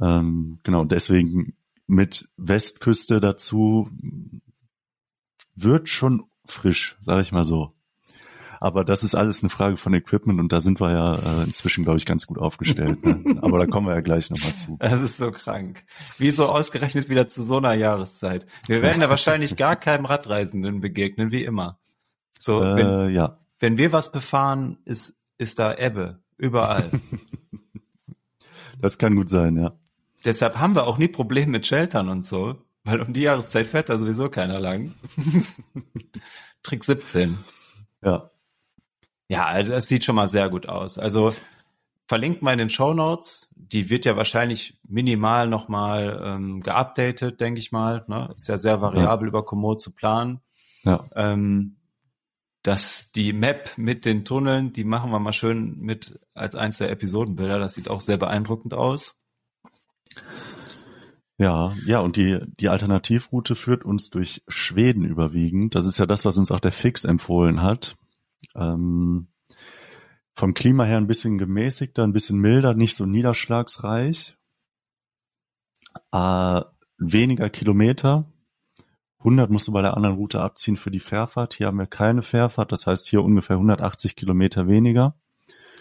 [0.00, 1.55] Ähm, genau, deswegen
[1.86, 3.88] mit Westküste dazu
[5.54, 7.76] wird schon frisch, sage ich mal so.
[8.60, 11.84] Aber das ist alles eine Frage von Equipment und da sind wir ja äh, inzwischen,
[11.84, 13.04] glaube ich, ganz gut aufgestellt.
[13.04, 13.38] Ne?
[13.42, 14.76] Aber da kommen wir ja gleich nochmal zu.
[14.80, 15.84] Das ist so krank.
[16.18, 18.46] Wieso ausgerechnet wieder zu so einer Jahreszeit?
[18.66, 21.78] Wir werden da wahrscheinlich gar keinem Radreisenden begegnen, wie immer.
[22.38, 23.38] So, äh, wenn, ja.
[23.58, 26.22] wenn wir was befahren, ist, ist da Ebbe.
[26.38, 26.90] Überall.
[28.80, 29.78] das kann gut sein, ja.
[30.26, 33.88] Deshalb haben wir auch nie Probleme mit Sheltern und so, weil um die Jahreszeit fährt
[33.88, 34.94] da sowieso keiner lang.
[36.62, 37.38] Trick 17.
[38.02, 38.30] Ja.
[39.28, 40.98] Ja, das sieht schon mal sehr gut aus.
[40.98, 41.32] Also
[42.08, 43.52] verlinkt mal in den Show Notes.
[43.54, 48.04] Die wird ja wahrscheinlich minimal nochmal ähm, geupdatet, denke ich mal.
[48.08, 48.32] Ne?
[48.34, 49.28] Ist ja sehr variabel ja.
[49.28, 50.40] über Komoot zu planen.
[50.82, 51.04] Ja.
[51.14, 51.76] Ähm,
[52.62, 56.90] dass die Map mit den Tunneln, die machen wir mal schön mit als eins der
[56.90, 57.60] Episodenbilder.
[57.60, 59.15] Das sieht auch sehr beeindruckend aus.
[61.38, 65.74] Ja, ja, und die, die Alternativroute führt uns durch Schweden überwiegend.
[65.74, 67.96] Das ist ja das, was uns auch der Fix empfohlen hat.
[68.54, 69.28] Ähm,
[70.34, 74.36] vom Klima her ein bisschen gemäßigter, ein bisschen milder, nicht so niederschlagsreich.
[76.12, 76.60] Äh,
[76.98, 78.32] weniger Kilometer.
[79.18, 81.54] 100 musst du bei der anderen Route abziehen für die Fährfahrt.
[81.54, 85.16] Hier haben wir keine Fährfahrt, das heißt hier ungefähr 180 Kilometer weniger.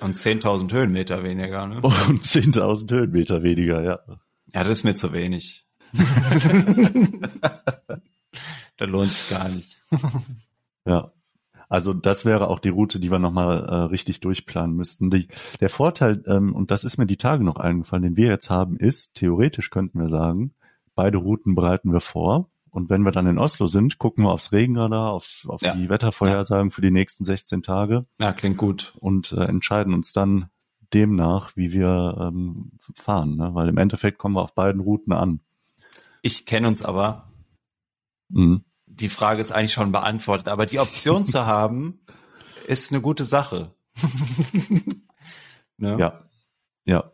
[0.02, 1.76] Und 10.000 Höhenmeter weniger, ne?
[1.82, 4.00] Und 10.000 Höhenmeter weniger, ja.
[4.56, 5.68] Ja, das ist mir zu wenig.
[8.78, 9.78] da lohnt sich gar nicht.
[10.86, 11.12] ja.
[11.68, 15.10] Also das wäre auch die Route, die wir nochmal äh, richtig durchplanen müssten.
[15.10, 15.28] Die,
[15.60, 18.78] der Vorteil, ähm, und das ist mir die Tage noch eingefallen, den wir jetzt haben,
[18.78, 20.54] ist, theoretisch könnten wir sagen,
[20.94, 22.50] beide Routen bereiten wir vor.
[22.70, 25.76] Und wenn wir dann in Oslo sind, gucken wir aufs Regenradar, auf, auf ja.
[25.76, 26.74] die Wettervorhersagen ja.
[26.74, 28.06] für die nächsten 16 Tage.
[28.22, 28.94] Ja, klingt gut.
[29.00, 30.50] Und äh, entscheiden uns dann
[30.96, 33.36] demnach, wie wir ähm, fahren.
[33.36, 33.52] Ne?
[33.54, 35.42] Weil im Endeffekt kommen wir auf beiden Routen an.
[36.22, 37.32] Ich kenne uns aber.
[38.30, 38.64] Mhm
[38.96, 42.00] die Frage ist eigentlich schon beantwortet, aber die Option zu haben,
[42.68, 43.76] ist eine gute Sache.
[45.78, 45.98] ne?
[46.00, 46.22] Ja.
[46.86, 47.12] Ja.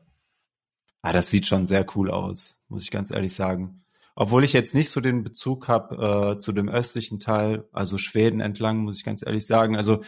[1.01, 3.83] Ah, das sieht schon sehr cool aus, muss ich ganz ehrlich sagen.
[4.13, 8.39] Obwohl ich jetzt nicht so den Bezug habe äh, zu dem östlichen Teil, also Schweden
[8.39, 9.75] entlang, muss ich ganz ehrlich sagen.
[9.75, 10.03] Also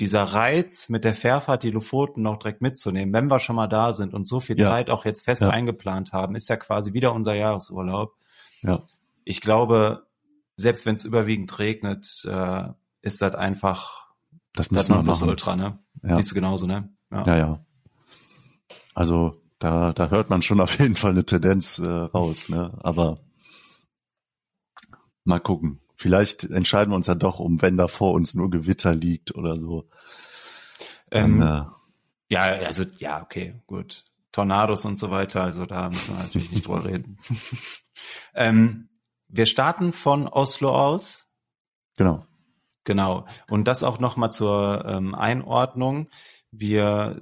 [0.00, 3.92] dieser Reiz mit der Fährfahrt die Lofoten noch direkt mitzunehmen, wenn wir schon mal da
[3.92, 4.70] sind und so viel ja.
[4.70, 5.50] Zeit auch jetzt fest ja.
[5.50, 8.14] eingeplant haben, ist ja quasi wieder unser Jahresurlaub.
[8.62, 8.84] Ja.
[9.24, 10.06] Ich glaube,
[10.56, 12.68] selbst wenn es überwiegend regnet, äh,
[13.02, 14.06] ist das einfach
[14.52, 15.78] das, das Ultra, ne?
[16.02, 16.16] Ja.
[16.16, 16.88] Siehst du genauso, ne?
[17.10, 17.24] Ja.
[17.24, 17.66] ja, ja.
[18.94, 22.76] Also da, da hört man schon auf jeden Fall eine Tendenz äh, raus, ne?
[22.82, 23.20] Aber
[25.24, 25.80] mal gucken.
[26.00, 29.58] Vielleicht entscheiden wir uns ja doch um, wenn da vor uns nur Gewitter liegt oder
[29.58, 29.88] so.
[31.10, 31.62] Dann, ähm, äh,
[32.28, 34.04] ja, also ja, okay, gut.
[34.30, 37.18] Tornados und so weiter, also da müssen wir natürlich nicht drüber reden.
[38.34, 38.88] ähm,
[39.26, 41.26] wir starten von Oslo aus.
[41.96, 42.24] Genau.
[42.84, 43.26] Genau.
[43.50, 46.10] Und das auch nochmal zur ähm, Einordnung.
[46.52, 47.20] Wir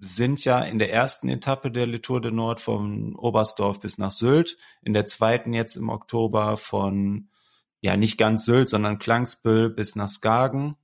[0.00, 4.56] sind ja in der ersten Etappe der Litour de Nord von Oberstdorf bis nach Sylt,
[4.82, 7.28] in der zweiten jetzt im Oktober von,
[7.80, 10.76] ja nicht ganz Sylt, sondern Klangsbüll bis nach Skagen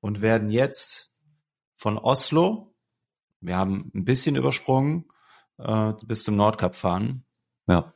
[0.00, 1.14] und werden jetzt
[1.76, 2.74] von Oslo,
[3.40, 5.04] wir haben ein bisschen übersprungen,
[5.58, 7.24] äh, bis zum Nordkap fahren.
[7.68, 7.92] Ja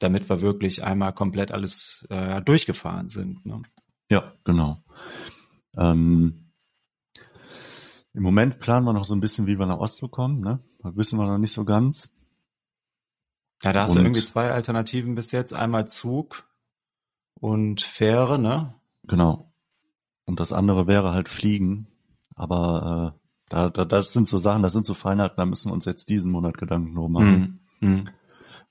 [0.00, 3.46] damit wir wirklich einmal komplett alles äh, durchgefahren sind.
[3.46, 3.62] Ne?
[4.10, 4.82] Ja, genau.
[5.76, 6.50] Ähm,
[8.14, 10.40] Im Moment planen wir noch so ein bisschen, wie wir nach Oslo kommen.
[10.40, 10.58] Ne?
[10.82, 12.10] Da wissen wir noch nicht so ganz.
[13.62, 15.52] Ja, da hast und, du irgendwie zwei Alternativen bis jetzt.
[15.52, 16.44] Einmal Zug
[17.34, 18.74] und Fähre, ne?
[19.04, 19.52] Genau.
[20.24, 21.88] Und das andere wäre halt Fliegen.
[22.36, 25.74] aber äh, da, da, das sind so Sachen, das sind so Feinheiten, da müssen wir
[25.74, 27.60] uns jetzt diesen Monat Gedanken drum machen.
[27.80, 27.88] Mhm.
[27.88, 28.08] Mhm.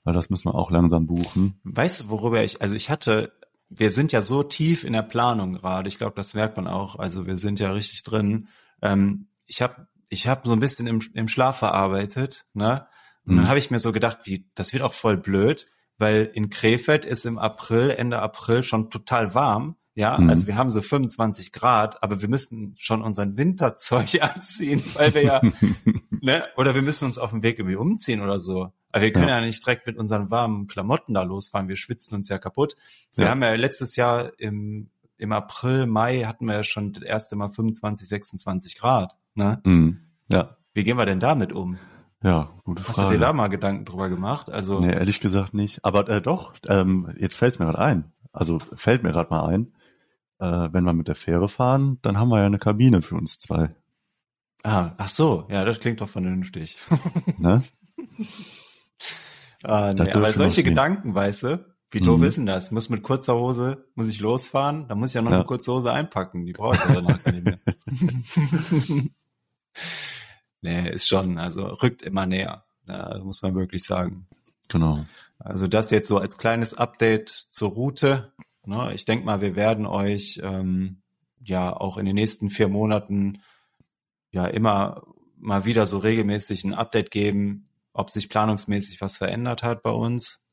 [0.04, 1.60] Weil das müssen wir auch langsam buchen.
[1.64, 3.32] Weißt du, worüber ich, also ich hatte,
[3.68, 6.98] wir sind ja so tief in der Planung gerade, ich glaube, das merkt man auch,
[6.98, 8.48] also wir sind ja richtig drin.
[8.80, 12.86] Ähm, ich habe ich hab so ein bisschen im, im Schlaf verarbeitet, ne?
[13.26, 13.38] Und mhm.
[13.38, 15.66] dann habe ich mir so gedacht, wie, das wird auch voll blöd,
[16.00, 19.76] weil in Krefeld ist im April, Ende April schon total warm.
[19.94, 20.30] Ja, mhm.
[20.30, 25.22] also wir haben so 25 Grad, aber wir müssen schon unseren Winterzeug anziehen, weil wir
[25.22, 25.42] ja,
[26.22, 28.72] ne, oder wir müssen uns auf dem Weg irgendwie umziehen oder so.
[28.92, 29.38] Aber wir können ja.
[29.38, 31.68] ja nicht direkt mit unseren warmen Klamotten da losfahren.
[31.68, 32.76] Wir schwitzen uns ja kaputt.
[33.14, 33.30] Wir ja.
[33.30, 37.50] haben ja letztes Jahr im, im April, Mai hatten wir ja schon das erste Mal
[37.50, 39.18] 25, 26 Grad.
[39.34, 39.60] Ne?
[39.64, 40.00] Mhm.
[40.32, 40.56] Ja.
[40.72, 41.78] Wie gehen wir denn damit um?
[42.22, 42.98] Ja, gute Frage.
[42.98, 44.50] Hast du dir da mal Gedanken drüber gemacht?
[44.50, 45.84] Also nee, ehrlich gesagt nicht.
[45.84, 48.12] Aber äh, doch, ähm, jetzt fällt es mir gerade ein.
[48.32, 49.72] Also fällt mir gerade mal ein,
[50.38, 53.38] äh, wenn wir mit der Fähre fahren, dann haben wir ja eine Kabine für uns
[53.38, 53.74] zwei.
[54.62, 56.76] Ah, ach so, ja, das klingt doch vernünftig.
[57.38, 57.62] ne?
[59.62, 62.24] ah, nee, aber solche Gedanken, weißt du, wie doof mhm.
[62.24, 62.70] ist denn das?
[62.70, 64.86] Muss mit kurzer Hose, muss ich losfahren?
[64.88, 65.38] Da muss ich ja noch ja.
[65.38, 66.44] eine kurze Hose einpacken.
[66.44, 67.58] Die brauche ich ja danach nicht mehr.
[70.62, 72.64] nee, ist schon, also rückt immer näher.
[73.22, 74.26] Muss man wirklich sagen.
[74.68, 75.04] Genau.
[75.38, 78.32] Also das jetzt so als kleines Update zur Route.
[78.64, 78.92] Ne?
[78.94, 81.02] Ich denke mal, wir werden euch ähm,
[81.42, 83.40] ja auch in den nächsten vier Monaten
[84.32, 85.02] ja immer
[85.36, 90.44] mal wieder so regelmäßig ein Update geben, ob sich planungsmäßig was verändert hat bei uns,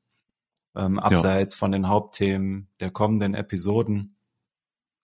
[0.76, 1.60] ähm, abseits ja.
[1.60, 4.16] von den Hauptthemen der kommenden Episoden.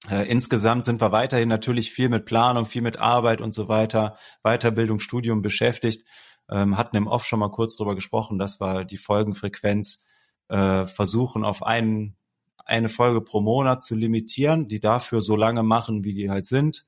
[0.10, 4.18] Äh, insgesamt sind wir weiterhin natürlich viel mit Planung, viel mit Arbeit und so weiter,
[4.44, 6.06] Weiterbildung, Studium beschäftigt.
[6.50, 10.04] Ähm, hatten im Off schon mal kurz drüber gesprochen, dass wir die Folgenfrequenz
[10.50, 12.18] äh, versuchen auf einen,
[12.58, 16.86] eine Folge pro Monat zu limitieren, die dafür so lange machen, wie die halt sind.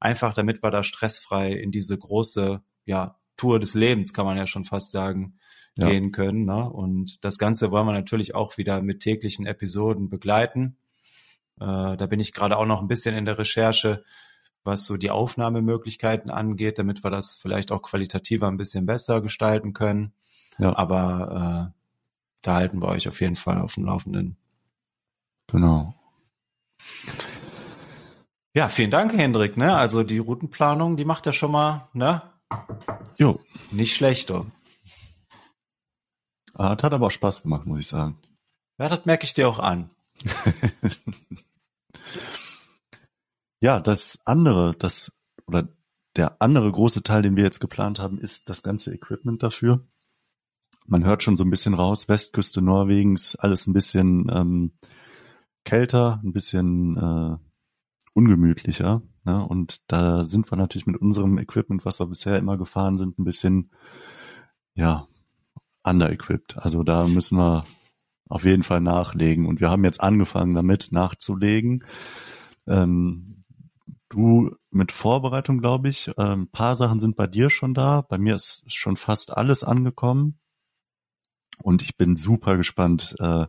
[0.00, 4.46] Einfach damit wir da stressfrei in diese große ja, Tour des Lebens, kann man ja
[4.46, 5.38] schon fast sagen,
[5.76, 5.88] ja.
[5.88, 6.44] gehen können.
[6.44, 6.70] Ne?
[6.70, 10.76] Und das Ganze wollen wir natürlich auch wieder mit täglichen Episoden begleiten.
[11.60, 14.04] Äh, da bin ich gerade auch noch ein bisschen in der Recherche,
[14.64, 19.72] was so die Aufnahmemöglichkeiten angeht, damit wir das vielleicht auch qualitativer ein bisschen besser gestalten
[19.72, 20.14] können.
[20.58, 20.76] Ja.
[20.76, 21.80] Aber äh,
[22.42, 24.36] da halten wir euch auf jeden Fall auf dem Laufenden.
[25.48, 25.94] Genau.
[28.54, 29.56] Ja, vielen Dank, Hendrik.
[29.56, 29.76] Ne?
[29.76, 32.22] Also die Routenplanung, die macht ja schon mal, ne?
[33.18, 33.40] Jo.
[33.72, 34.46] Nicht schlecht, doch.
[36.54, 38.16] Ah, hat aber auch Spaß gemacht, muss ich sagen.
[38.78, 39.90] Ja, das merke ich dir auch an.
[43.60, 45.12] ja, das andere, das
[45.46, 45.68] oder
[46.16, 49.86] der andere große Teil, den wir jetzt geplant haben, ist das ganze Equipment dafür.
[50.86, 54.72] Man hört schon so ein bisschen raus, Westküste Norwegens, alles ein bisschen ähm,
[55.64, 57.36] kälter, ein bisschen äh,
[58.12, 59.02] ungemütlicher.
[59.24, 59.44] Ne?
[59.46, 63.24] Und da sind wir natürlich mit unserem Equipment, was wir bisher immer gefahren sind, ein
[63.24, 63.70] bisschen
[64.74, 65.08] ja
[65.82, 66.58] under-equipped.
[66.58, 67.64] Also da müssen wir
[68.34, 69.46] auf jeden Fall nachlegen.
[69.46, 71.84] Und wir haben jetzt angefangen damit nachzulegen.
[72.66, 73.44] Ähm,
[74.08, 76.08] du mit Vorbereitung, glaube ich.
[76.18, 78.00] Ein ähm, paar Sachen sind bei dir schon da.
[78.00, 80.40] Bei mir ist schon fast alles angekommen.
[81.62, 83.46] Und ich bin super gespannt äh,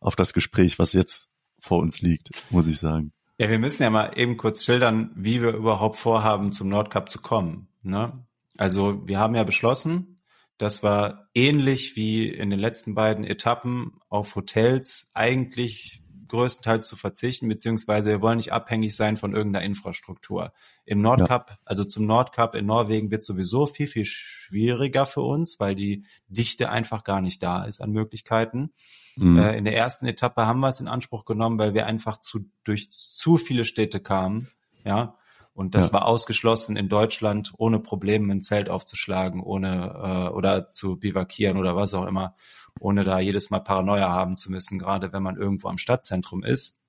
[0.00, 3.14] auf das Gespräch, was jetzt vor uns liegt, muss ich sagen.
[3.38, 7.22] Ja, wir müssen ja mal eben kurz schildern, wie wir überhaupt vorhaben, zum Nordcup zu
[7.22, 7.68] kommen.
[7.82, 8.12] Ne?
[8.58, 10.13] Also wir haben ja beschlossen,
[10.58, 17.48] das war ähnlich wie in den letzten beiden Etappen auf Hotels eigentlich größtenteils zu verzichten,
[17.48, 20.52] beziehungsweise wir wollen nicht abhängig sein von irgendeiner Infrastruktur.
[20.84, 21.58] Im Nordcup, ja.
[21.64, 26.70] also zum Nordcup in Norwegen wird sowieso viel, viel schwieriger für uns, weil die Dichte
[26.70, 28.72] einfach gar nicht da ist an Möglichkeiten.
[29.16, 29.38] Mhm.
[29.38, 32.50] Äh, in der ersten Etappe haben wir es in Anspruch genommen, weil wir einfach zu,
[32.64, 34.48] durch zu viele Städte kamen.
[34.84, 35.16] Ja,
[35.54, 35.92] und das ja.
[35.94, 41.76] war ausgeschlossen in Deutschland, ohne Probleme ein Zelt aufzuschlagen, ohne äh, oder zu bivakieren oder
[41.76, 42.34] was auch immer,
[42.80, 46.80] ohne da jedes Mal Paranoia haben zu müssen, gerade wenn man irgendwo am Stadtzentrum ist.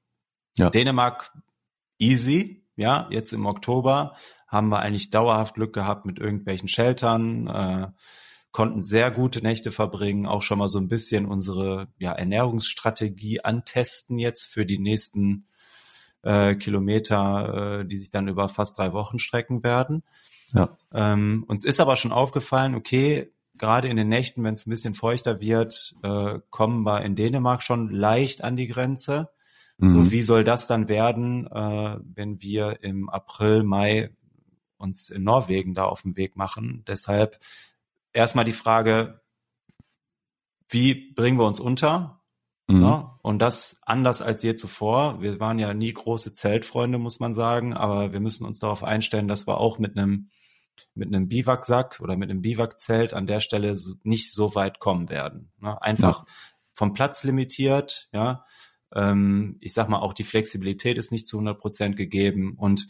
[0.57, 0.71] Ja.
[0.71, 1.31] Dänemark
[1.99, 4.15] easy, ja, jetzt im Oktober
[4.47, 7.87] haben wir eigentlich dauerhaft Glück gehabt mit irgendwelchen Sheltern, äh,
[8.51, 14.17] konnten sehr gute Nächte verbringen, auch schon mal so ein bisschen unsere ja, Ernährungsstrategie antesten
[14.17, 15.47] jetzt für die nächsten
[16.25, 20.03] äh, Kilometer, äh, die sich dann über fast drei Wochen strecken werden.
[20.53, 20.77] Ja.
[20.93, 24.95] Ähm, uns ist aber schon aufgefallen, okay, gerade in den Nächten, wenn es ein bisschen
[24.95, 29.29] feuchter wird, äh, kommen wir in Dänemark schon leicht an die Grenze.
[29.77, 29.89] Mhm.
[29.89, 34.09] So, wie soll das dann werden, äh, wenn wir im April, Mai
[34.77, 36.83] uns in Norwegen da auf den Weg machen?
[36.87, 37.39] Deshalb
[38.13, 39.21] erstmal die Frage,
[40.69, 42.21] wie bringen wir uns unter?
[42.67, 42.79] Mhm.
[42.79, 43.09] Ne?
[43.21, 45.21] Und das anders als je zuvor.
[45.21, 49.27] Wir waren ja nie große Zeltfreunde, muss man sagen, aber wir müssen uns darauf einstellen,
[49.27, 50.29] dass wir auch mit einem
[50.93, 55.51] mit einem Biwaksack oder mit einem Biwakzelt an der Stelle nicht so weit kommen werden.
[55.59, 55.81] Ne?
[55.81, 56.33] Einfach ja.
[56.73, 58.43] vom Platz limitiert, ja.
[58.93, 62.87] Ähm, ich sag mal, auch die Flexibilität ist nicht zu 100 Prozent gegeben und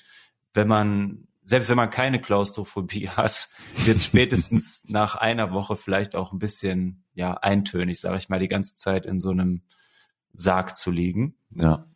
[0.54, 3.50] wenn man selbst wenn man keine Klaustrophobie hat,
[3.86, 8.48] wird spätestens nach einer Woche vielleicht auch ein bisschen ja eintönig, sage ich mal, die
[8.48, 9.62] ganze Zeit in so einem
[10.34, 11.38] Sarg zu liegen.
[11.52, 11.88] Ja.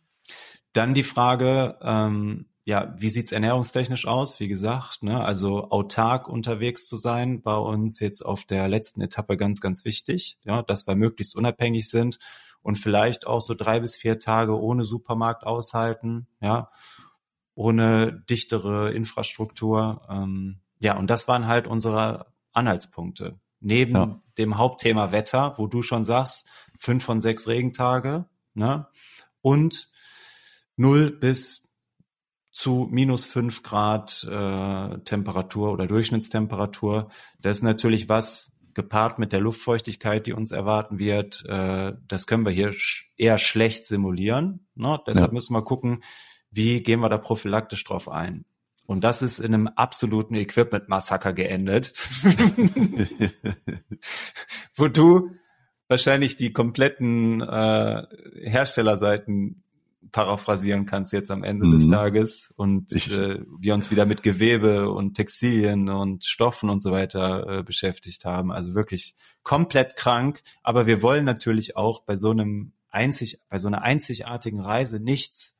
[0.72, 4.38] Dann die Frage, ähm, ja, wie sieht's ernährungstechnisch aus?
[4.38, 9.36] Wie gesagt, ne, also autark unterwegs zu sein, war uns jetzt auf der letzten Etappe
[9.36, 12.18] ganz, ganz wichtig, ja, dass wir möglichst unabhängig sind
[12.62, 16.70] und vielleicht auch so drei bis vier Tage ohne Supermarkt aushalten, ja,
[17.60, 20.00] ohne dichtere Infrastruktur.
[20.08, 23.38] Ähm, ja, und das waren halt unsere Anhaltspunkte.
[23.60, 24.22] Neben ja.
[24.38, 28.86] dem Hauptthema Wetter, wo du schon sagst, fünf von sechs Regentage, ne?
[29.42, 29.90] Und
[30.76, 31.68] null bis
[32.50, 37.10] zu minus fünf Grad äh, Temperatur oder Durchschnittstemperatur.
[37.42, 41.44] Das ist natürlich was gepaart mit der Luftfeuchtigkeit, die uns erwarten wird.
[41.46, 44.66] Äh, das können wir hier sch eher schlecht simulieren.
[44.74, 44.98] Ne?
[45.06, 45.34] Deshalb ja.
[45.34, 46.02] müssen wir gucken,
[46.50, 48.44] wie gehen wir da prophylaktisch drauf ein?
[48.86, 51.94] Und das ist in einem absoluten Equipment-Massaker geendet,
[54.74, 55.30] wo du
[55.86, 58.02] wahrscheinlich die kompletten äh,
[58.42, 59.62] Herstellerseiten
[60.12, 61.72] paraphrasieren kannst jetzt am Ende mhm.
[61.72, 66.82] des Tages und ich, äh, wir uns wieder mit Gewebe und Textilien und Stoffen und
[66.82, 68.50] so weiter äh, beschäftigt haben.
[68.50, 70.42] Also wirklich komplett krank.
[70.62, 75.54] Aber wir wollen natürlich auch bei so einem einzig, bei so einer einzigartigen Reise nichts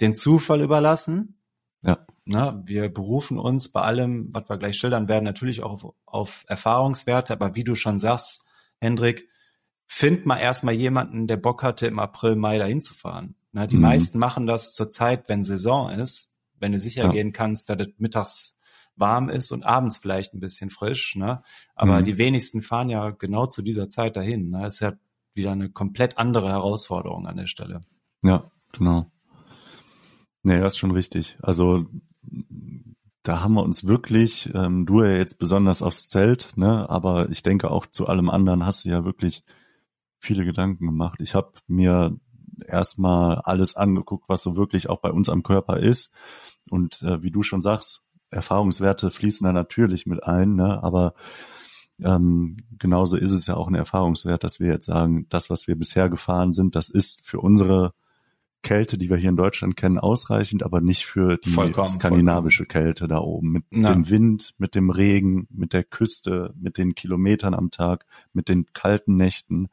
[0.00, 1.40] den Zufall überlassen.
[1.82, 2.06] Ja.
[2.24, 6.44] Na, wir berufen uns bei allem, was wir gleich schildern werden, natürlich auch auf, auf
[6.48, 8.44] Erfahrungswerte, aber wie du schon sagst,
[8.80, 9.28] Hendrik,
[9.86, 13.36] find mal erstmal jemanden, der Bock hatte, im April, Mai dahin zu fahren.
[13.52, 13.82] Na, die mhm.
[13.82, 17.12] meisten machen das zur Zeit, wenn Saison ist, wenn du sicher ja.
[17.12, 18.58] gehen kannst, dass es mittags
[18.96, 21.16] warm ist und abends vielleicht ein bisschen frisch.
[21.16, 21.42] Ne?
[21.74, 22.04] Aber mhm.
[22.04, 24.50] die wenigsten fahren ja genau zu dieser Zeit dahin.
[24.50, 24.62] Ne?
[24.62, 24.94] Das ist ja
[25.34, 27.80] wieder eine komplett andere Herausforderung an der Stelle.
[28.22, 29.10] Ja, genau.
[30.46, 31.36] Nee, das ist schon richtig.
[31.42, 31.86] Also
[33.24, 37.42] da haben wir uns wirklich, ähm, du ja jetzt besonders aufs Zelt, ne, aber ich
[37.42, 39.42] denke auch zu allem anderen hast du ja wirklich
[40.20, 41.18] viele Gedanken gemacht.
[41.20, 42.16] Ich habe mir
[42.64, 46.14] erstmal alles angeguckt, was so wirklich auch bei uns am Körper ist.
[46.70, 50.80] Und äh, wie du schon sagst, Erfahrungswerte fließen da natürlich mit ein, ne?
[50.80, 51.14] aber
[51.98, 55.74] ähm, genauso ist es ja auch ein Erfahrungswert, dass wir jetzt sagen, das, was wir
[55.74, 57.94] bisher gefahren sind, das ist für unsere
[58.66, 62.84] Kälte, die wir hier in Deutschland kennen, ausreichend, aber nicht für die vollkommen, skandinavische vollkommen.
[62.84, 63.52] Kälte da oben.
[63.52, 63.92] Mit Na.
[63.92, 68.66] dem Wind, mit dem Regen, mit der Küste, mit den Kilometern am Tag, mit den
[68.72, 69.68] kalten Nächten.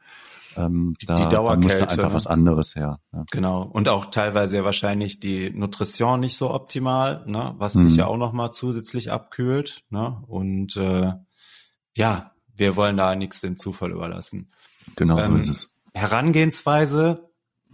[0.55, 2.13] Ähm, da, die Dauerkälte, da musste einfach ne?
[2.13, 2.99] was anderes her.
[3.11, 3.25] Ja.
[3.31, 3.63] Genau.
[3.63, 7.55] Und auch teilweise ja wahrscheinlich die Nutrition nicht so optimal, ne?
[7.57, 7.87] was mhm.
[7.87, 9.85] dich ja auch nochmal zusätzlich abkühlt.
[9.89, 10.21] Ne?
[10.27, 11.13] Und äh,
[11.95, 14.49] ja, wir wollen da nichts dem Zufall überlassen.
[14.95, 15.69] Genau ähm, so ist es.
[15.95, 17.32] Herangehensweise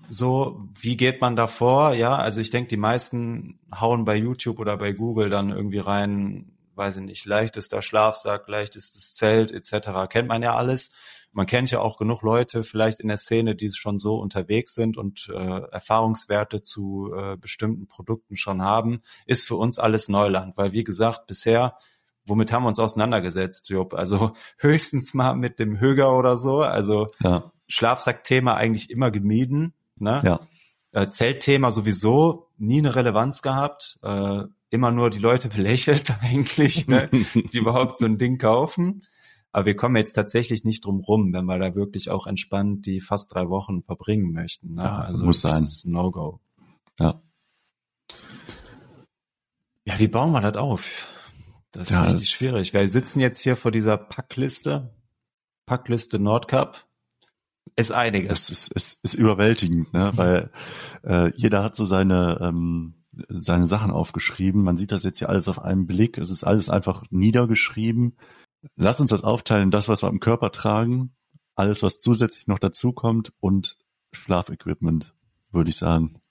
[0.10, 1.94] so, wie geht man da vor?
[1.94, 6.52] Ja, also ich denke, die meisten hauen bei YouTube oder bei Google dann irgendwie rein,
[6.76, 10.10] weiß ich nicht, leichtester Schlafsack, leichtestes Zelt etc.
[10.10, 10.90] Kennt man ja alles.
[11.32, 14.98] Man kennt ja auch genug Leute vielleicht in der Szene, die schon so unterwegs sind
[14.98, 19.02] und äh, Erfahrungswerte zu äh, bestimmten Produkten schon haben.
[19.28, 21.76] Ist für uns alles Neuland, weil wie gesagt, bisher
[22.30, 23.94] womit haben wir uns auseinandergesetzt, Job?
[23.94, 26.60] Also höchstens mal mit dem Höger oder so.
[26.60, 27.52] Also ja.
[27.68, 29.74] Schlafsackthema eigentlich immer gemieden.
[30.02, 30.22] Ne?
[30.24, 30.40] Ja.
[30.92, 34.00] Äh, Zeltthema sowieso nie eine Relevanz gehabt.
[34.04, 37.10] Äh, immer nur die Leute belächelt eigentlich, ne?
[37.34, 39.06] die überhaupt so ein Ding kaufen.
[39.52, 43.02] Aber wir kommen jetzt tatsächlich nicht drum rum, wenn wir da wirklich auch entspannt die
[43.02, 44.76] fast drei Wochen verbringen möchten.
[44.76, 44.84] Ne?
[44.84, 45.68] Ja, also muss sein.
[45.86, 46.40] No-Go.
[47.00, 47.22] Ja.
[49.86, 51.12] Ja, wie bauen wir das auf?
[51.72, 52.74] Das ist ja, richtig schwierig.
[52.74, 54.94] Wir sitzen jetzt hier vor dieser Packliste,
[55.66, 56.86] Packliste Nordcup
[57.76, 58.50] ist einiges.
[58.50, 60.12] Es ist, es ist überwältigend, ne?
[60.16, 60.52] weil
[61.04, 64.64] äh, jeder hat so seine ähm, seine Sachen aufgeschrieben.
[64.64, 66.18] Man sieht das jetzt hier alles auf einen Blick.
[66.18, 68.18] Es ist alles einfach niedergeschrieben.
[68.76, 71.16] Lass uns das aufteilen, das, was wir im Körper tragen,
[71.56, 73.78] alles, was zusätzlich noch dazukommt und
[74.12, 75.14] Schlafequipment,
[75.52, 76.22] würde ich sagen.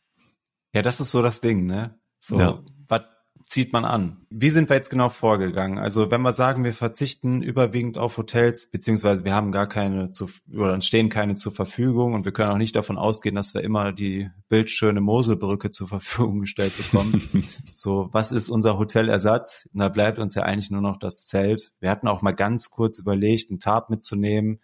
[0.74, 1.98] Ja, das ist so das Ding, ne?
[2.18, 2.62] So, ja.
[2.86, 3.02] was
[3.48, 4.18] zieht man an.
[4.28, 5.78] Wie sind wir jetzt genau vorgegangen?
[5.78, 10.28] Also wenn wir sagen, wir verzichten überwiegend auf Hotels, beziehungsweise wir haben gar keine zu,
[10.52, 13.92] oder stehen keine zur Verfügung und wir können auch nicht davon ausgehen, dass wir immer
[13.92, 17.26] die bildschöne Moselbrücke zur Verfügung gestellt bekommen.
[17.72, 19.66] so, was ist unser Hotelersatz?
[19.72, 21.72] Und da bleibt uns ja eigentlich nur noch das Zelt.
[21.80, 24.60] Wir hatten auch mal ganz kurz überlegt, einen Tarp mitzunehmen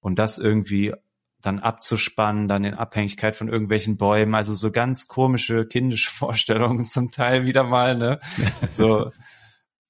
[0.00, 0.92] und das irgendwie
[1.42, 7.10] dann abzuspannen, dann in Abhängigkeit von irgendwelchen Bäumen, also so ganz komische kindische Vorstellungen zum
[7.10, 8.20] Teil wieder mal, ne?
[8.70, 9.12] So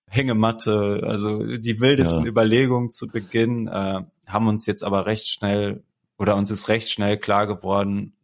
[0.08, 2.28] Hängematte, also die wildesten ja.
[2.28, 5.82] Überlegungen zu Beginn, äh, haben uns jetzt aber recht schnell
[6.18, 8.16] oder uns ist recht schnell klar geworden,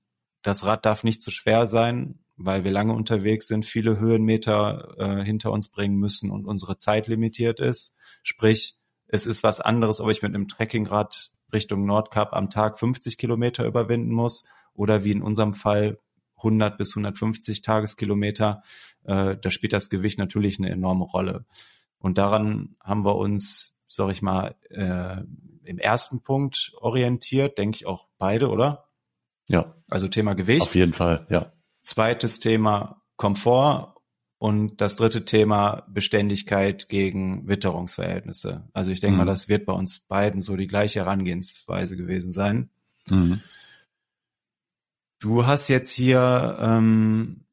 [0.43, 5.25] das Rad darf nicht zu schwer sein, weil wir lange unterwegs sind, viele Höhenmeter äh,
[5.25, 7.95] hinter uns bringen müssen und unsere Zeit limitiert ist.
[8.23, 8.77] Sprich,
[9.09, 13.67] es ist was anderes, ob ich mit einem Trekkingrad Richtung Nordkap am Tag 50 Kilometer
[13.67, 14.45] überwinden muss
[14.75, 15.99] oder wie in unserem Fall
[16.37, 18.63] 100 bis 150 Tageskilometer.
[19.05, 21.45] Äh, da spielt das Gewicht natürlich eine enorme Rolle.
[21.99, 25.23] Und daran haben wir uns, sag ich mal, äh,
[25.65, 28.89] im ersten Punkt orientiert, denke ich auch beide, oder?
[29.49, 29.75] Ja.
[29.89, 30.63] Also Thema Gewicht.
[30.63, 31.53] Auf jeden Fall, ja.
[31.81, 33.95] Zweites Thema Komfort
[34.43, 38.69] und das dritte Thema Beständigkeit gegen Witterungsverhältnisse.
[38.73, 39.19] Also ich denke mhm.
[39.19, 42.69] mal, das wird bei uns beiden so die gleiche Herangehensweise gewesen sein.
[43.09, 43.41] Mhm.
[45.21, 47.45] Du hast jetzt hier ähm,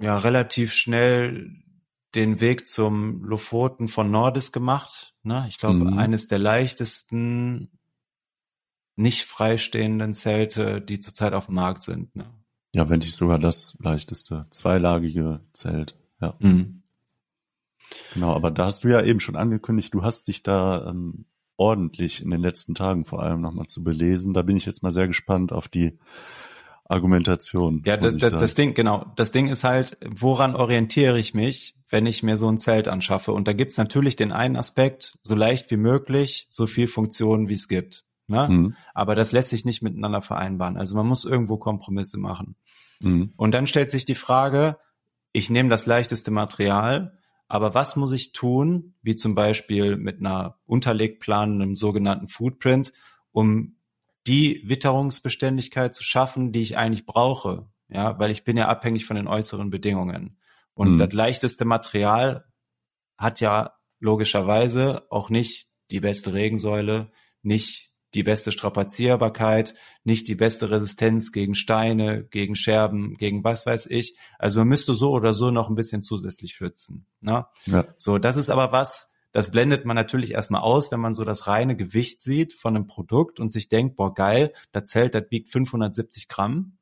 [0.00, 1.62] ja relativ schnell
[2.14, 5.12] den Weg zum Lofoten von Nordis gemacht.
[5.22, 5.44] Ne?
[5.50, 5.98] Ich glaube, mhm.
[5.98, 7.68] eines der leichtesten
[8.94, 12.16] nicht freistehenden Zelte, die zurzeit auf dem Markt sind.
[12.16, 12.24] Ne?
[12.72, 15.94] Ja, wenn nicht sogar das leichteste, zweilagige Zelt.
[16.20, 16.34] Ja.
[16.38, 16.82] Mhm.
[18.14, 22.22] Genau, aber da hast du ja eben schon angekündigt, du hast dich da ähm, ordentlich
[22.22, 24.34] in den letzten Tagen vor allem nochmal zu belesen.
[24.34, 25.98] Da bin ich jetzt mal sehr gespannt auf die
[26.84, 27.82] Argumentation.
[27.84, 29.06] Ja, das, das, das, Ding, genau.
[29.16, 33.32] Das Ding ist halt, woran orientiere ich mich, wenn ich mir so ein Zelt anschaffe?
[33.32, 37.54] Und da gibt's natürlich den einen Aspekt, so leicht wie möglich, so viel Funktion wie
[37.54, 38.04] es gibt.
[38.28, 38.48] Ne?
[38.48, 38.76] Mhm.
[38.94, 40.76] Aber das lässt sich nicht miteinander vereinbaren.
[40.76, 42.56] Also man muss irgendwo Kompromisse machen.
[43.00, 43.32] Mhm.
[43.36, 44.78] Und dann stellt sich die Frage,
[45.36, 50.58] ich nehme das leichteste Material, aber was muss ich tun, wie zum Beispiel mit einer
[50.64, 52.94] Unterlegplan, einem sogenannten Footprint,
[53.32, 53.76] um
[54.26, 57.68] die Witterungsbeständigkeit zu schaffen, die ich eigentlich brauche?
[57.90, 60.38] Ja, weil ich bin ja abhängig von den äußeren Bedingungen.
[60.72, 60.98] Und mhm.
[60.98, 62.46] das leichteste Material
[63.18, 67.10] hat ja logischerweise auch nicht die beste Regensäule,
[67.42, 73.86] nicht die beste Strapazierbarkeit, nicht die beste Resistenz gegen Steine, gegen Scherben, gegen was weiß
[73.86, 74.16] ich.
[74.38, 77.06] Also man müsste so oder so noch ein bisschen zusätzlich schützen.
[77.20, 77.46] Ne?
[77.66, 77.84] Ja.
[77.98, 81.46] So, das ist aber was, das blendet man natürlich erstmal aus, wenn man so das
[81.46, 85.50] reine Gewicht sieht von einem Produkt und sich denkt, boah geil, das Zelt, das wiegt
[85.50, 86.78] 570 Gramm.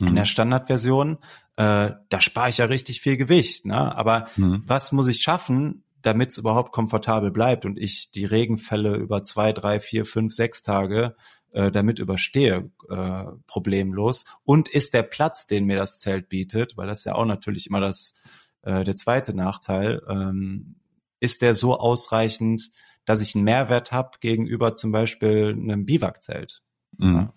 [0.00, 0.08] Mhm.
[0.08, 1.18] In der Standardversion,
[1.54, 3.64] äh, da spare ich ja richtig viel Gewicht.
[3.64, 3.76] Ne?
[3.76, 4.64] Aber mhm.
[4.66, 9.52] was muss ich schaffen, damit es überhaupt komfortabel bleibt und ich die Regenfälle über zwei,
[9.52, 11.16] drei, vier, fünf, sechs Tage
[11.52, 14.26] äh, damit überstehe, äh, problemlos.
[14.44, 17.80] Und ist der Platz, den mir das Zelt bietet, weil das ja auch natürlich immer
[17.80, 18.14] das
[18.62, 20.76] äh, der zweite Nachteil, ähm,
[21.20, 22.70] ist der so ausreichend,
[23.06, 26.62] dass ich einen Mehrwert habe gegenüber zum Beispiel einem Biwakzelt.
[26.98, 27.14] Mhm.
[27.14, 27.34] Ja.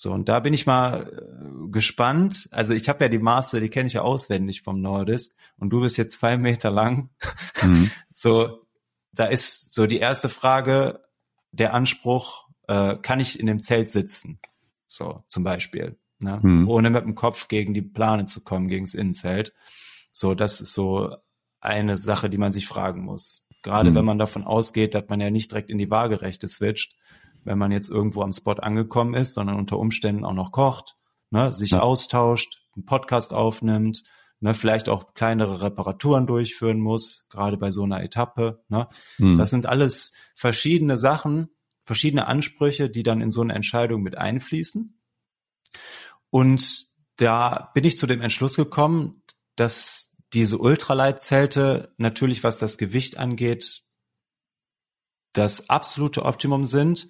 [0.00, 2.48] So, und da bin ich mal äh, gespannt.
[2.52, 5.82] Also ich habe ja die Maße, die kenne ich ja auswendig vom Nordisk und du
[5.82, 7.10] bist jetzt zwei Meter lang.
[7.62, 7.90] Mhm.
[8.14, 8.66] So,
[9.12, 11.02] da ist so die erste Frage,
[11.52, 14.40] der Anspruch, äh, kann ich in dem Zelt sitzen?
[14.86, 15.98] So, zum Beispiel.
[16.18, 16.40] Ne?
[16.42, 16.66] Mhm.
[16.66, 19.52] Ohne mit dem Kopf gegen die Plane zu kommen, gegen das Innenzelt.
[20.12, 21.14] So, das ist so
[21.60, 23.46] eine Sache, die man sich fragen muss.
[23.62, 23.96] Gerade mhm.
[23.96, 26.94] wenn man davon ausgeht, dass man ja nicht direkt in die Waagerechte switcht,
[27.44, 30.96] wenn man jetzt irgendwo am Spot angekommen ist, sondern unter Umständen auch noch kocht,
[31.30, 31.80] ne, sich ja.
[31.80, 34.04] austauscht, einen Podcast aufnimmt,
[34.40, 38.62] ne, vielleicht auch kleinere Reparaturen durchführen muss, gerade bei so einer Etappe.
[38.68, 38.88] Ne.
[39.18, 39.38] Mhm.
[39.38, 41.50] Das sind alles verschiedene Sachen,
[41.84, 45.00] verschiedene Ansprüche, die dann in so eine Entscheidung mit einfließen.
[46.30, 46.86] Und
[47.16, 49.22] da bin ich zu dem Entschluss gekommen,
[49.56, 53.82] dass diese Ultraleitzelte natürlich, was das Gewicht angeht,
[55.32, 57.08] das absolute Optimum sind,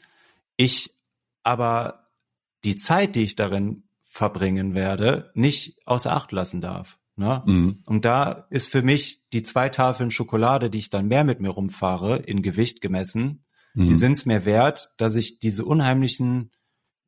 [0.61, 0.95] ich
[1.43, 2.11] aber
[2.65, 6.99] die Zeit, die ich darin verbringen werde, nicht außer Acht lassen darf.
[7.17, 7.43] Ne?
[7.47, 7.83] Mhm.
[7.87, 11.49] Und da ist für mich die zwei Tafeln Schokolade, die ich dann mehr mit mir
[11.49, 13.89] rumfahre, in Gewicht gemessen, mhm.
[13.89, 16.51] die sind es mir wert, dass ich diese unheimlichen,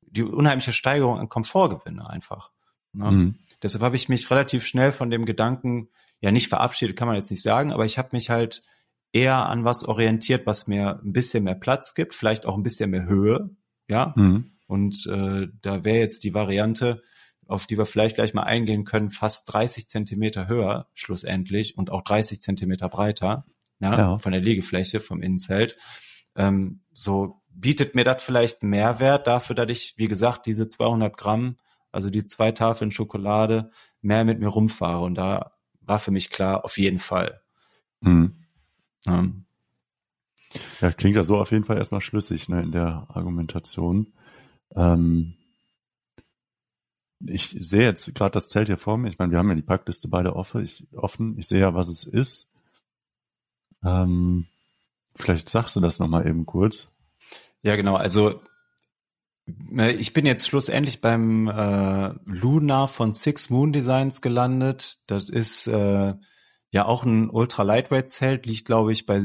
[0.01, 2.53] die unheimliche Steigerung an Komfort gewinne einfach.
[2.95, 3.11] Ne?
[3.11, 3.39] Mhm.
[3.63, 5.91] Deshalb habe ich mich relativ schnell von dem Gedanken,
[6.21, 8.63] ja nicht verabschiedet, kann man jetzt nicht sagen, aber ich habe mich halt
[9.13, 12.91] eher an was orientiert, was mir ein bisschen mehr Platz gibt, vielleicht auch ein bisschen
[12.91, 13.51] mehr Höhe,
[13.89, 14.15] ja.
[14.17, 14.53] Mhm.
[14.67, 17.03] Und äh, da wäre jetzt die Variante,
[17.47, 22.03] auf die wir vielleicht gleich mal eingehen können, fast 30 Zentimeter höher schlussendlich und auch
[22.03, 23.45] 30 Zentimeter breiter,
[23.81, 24.19] ja, ja.
[24.19, 25.77] von der Liegefläche vom Innenzelt.
[26.37, 31.57] Ähm, so bietet mir das vielleicht Mehrwert dafür, dass ich, wie gesagt, diese 200 Gramm,
[31.91, 35.05] also die zwei Tafeln Schokolade, mehr mit mir rumfahre.
[35.05, 35.53] Und da
[35.83, 37.43] war für mich klar, auf jeden Fall.
[38.01, 38.42] Mhm.
[40.81, 44.13] Ja, klingt ja so auf jeden Fall erstmal schlüssig ne, in der Argumentation.
[44.75, 45.35] Ähm,
[47.25, 49.09] ich sehe jetzt gerade das Zelt hier vor mir.
[49.09, 50.65] Ich meine, wir haben ja die Packliste beide offen.
[50.65, 51.39] Ich, offen.
[51.39, 52.51] ich sehe ja, was es ist.
[53.85, 54.47] Ähm,
[55.17, 56.93] vielleicht sagst du das nochmal eben kurz.
[57.63, 57.95] Ja, genau.
[57.95, 58.43] Also
[59.77, 64.99] äh, ich bin jetzt schlussendlich beim äh, Luna von Six Moon Designs gelandet.
[65.07, 66.15] Das ist äh,
[66.73, 69.23] ja auch ein Ultra Lightweight Zelt, liegt glaube ich bei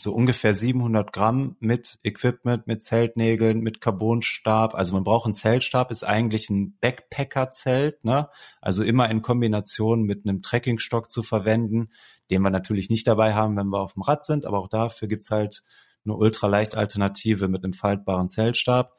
[0.00, 4.74] so ungefähr 700 Gramm mit Equipment, mit Zeltnägeln, mit Carbonstab.
[4.74, 8.28] Also man braucht einen Zeltstab, ist eigentlich ein Backpacker-Zelt, ne?
[8.60, 11.88] Also immer in Kombination mit einem Trekkingstock zu verwenden,
[12.30, 15.08] den wir natürlich nicht dabei haben, wenn wir auf dem Rad sind, aber auch dafür
[15.08, 15.64] gibt's halt
[16.04, 18.96] eine ultraleicht Alternative mit einem faltbaren Zeltstab.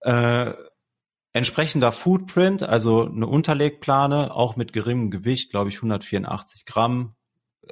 [0.00, 0.52] Äh,
[1.32, 7.14] entsprechender Footprint, also eine Unterlegplane, auch mit geringem Gewicht, glaube ich 184 Gramm,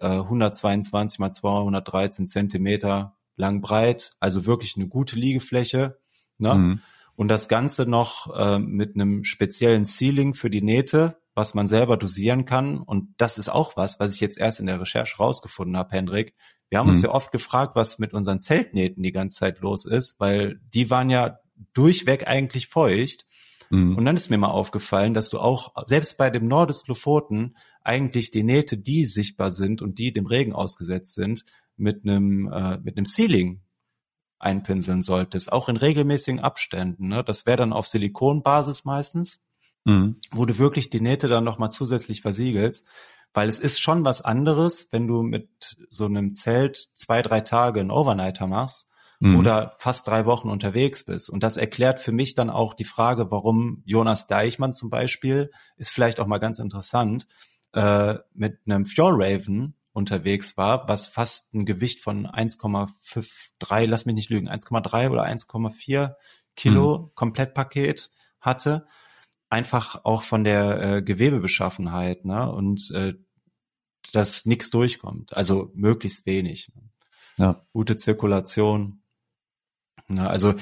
[0.01, 5.99] 122 mal 213 Zentimeter lang breit, also wirklich eine gute Liegefläche.
[6.39, 6.55] Ne?
[6.55, 6.83] Mhm.
[7.17, 11.97] Und das Ganze noch äh, mit einem speziellen Ceiling für die Nähte, was man selber
[11.97, 12.79] dosieren kann.
[12.79, 16.35] Und das ist auch was, was ich jetzt erst in der Recherche rausgefunden habe, Hendrik.
[16.69, 16.93] Wir haben mhm.
[16.95, 20.91] uns ja oft gefragt, was mit unseren Zeltnähten die ganze Zeit los ist, weil die
[20.91, 21.39] waren ja
[21.75, 23.27] durchweg eigentlich feucht.
[23.71, 23.97] Mhm.
[23.97, 28.31] Und dann ist mir mal aufgefallen, dass du auch selbst bei dem Nordis Lofoten eigentlich
[28.31, 31.45] die Nähte, die sichtbar sind und die dem Regen ausgesetzt sind,
[31.77, 33.61] mit einem äh, mit einem Ceiling
[34.39, 37.09] einpinseln solltest, auch in regelmäßigen Abständen.
[37.09, 37.25] Ne?
[37.25, 39.41] Das wäre dann auf Silikonbasis meistens,
[39.85, 40.17] mhm.
[40.31, 42.85] wo du wirklich die Nähte dann nochmal zusätzlich versiegelst,
[43.35, 47.81] weil es ist schon was anderes, wenn du mit so einem Zelt zwei, drei Tage
[47.81, 48.88] einen Overnighter machst
[49.21, 49.37] mhm.
[49.37, 51.31] oder fast drei Wochen unterwegs bist.
[51.31, 55.91] Und das erklärt für mich dann auch die Frage, warum Jonas Deichmann zum Beispiel, ist
[55.91, 57.27] vielleicht auch mal ganz interessant,
[57.73, 64.31] äh, mit einem Fjordraven unterwegs war, was fast ein Gewicht von 1,53, lass mich nicht
[64.31, 66.15] lügen, 1,3 oder 1,4
[66.57, 67.15] Kilo mhm.
[67.15, 68.11] Komplettpaket
[68.41, 68.87] hatte.
[69.51, 72.53] Einfach auch von der äh, Gewebebeschaffenheit, ne?
[72.53, 73.15] Und äh,
[74.13, 75.37] dass nichts durchkommt.
[75.37, 76.71] Also möglichst wenig.
[76.75, 76.83] Ne?
[77.37, 77.67] Ja.
[77.73, 79.03] Gute Zirkulation.
[80.09, 80.29] Ne?
[80.29, 80.55] Also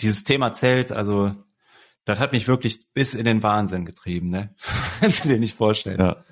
[0.00, 1.34] dieses Thema Zelt, also
[2.04, 4.54] das hat mich wirklich bis in den Wahnsinn getrieben, ne?
[5.00, 6.00] Kannst du dir nicht vorstellen.
[6.00, 6.24] Ja.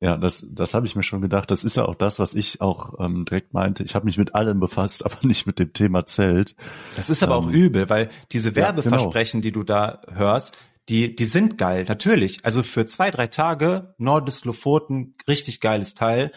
[0.00, 1.48] Ja, das, das habe ich mir schon gedacht.
[1.52, 3.84] Das ist ja auch das, was ich auch ähm, direkt meinte.
[3.84, 6.56] Ich habe mich mit allem befasst, aber nicht mit dem Thema Zelt.
[6.96, 9.44] Das ist aber ähm, auch übel, weil diese Werbeversprechen, ja, genau.
[9.44, 10.58] die du da hörst,
[10.88, 12.44] die, die sind geil, natürlich.
[12.44, 16.32] Also für zwei, drei Tage Nordis Lofoten, richtig geiles Teil.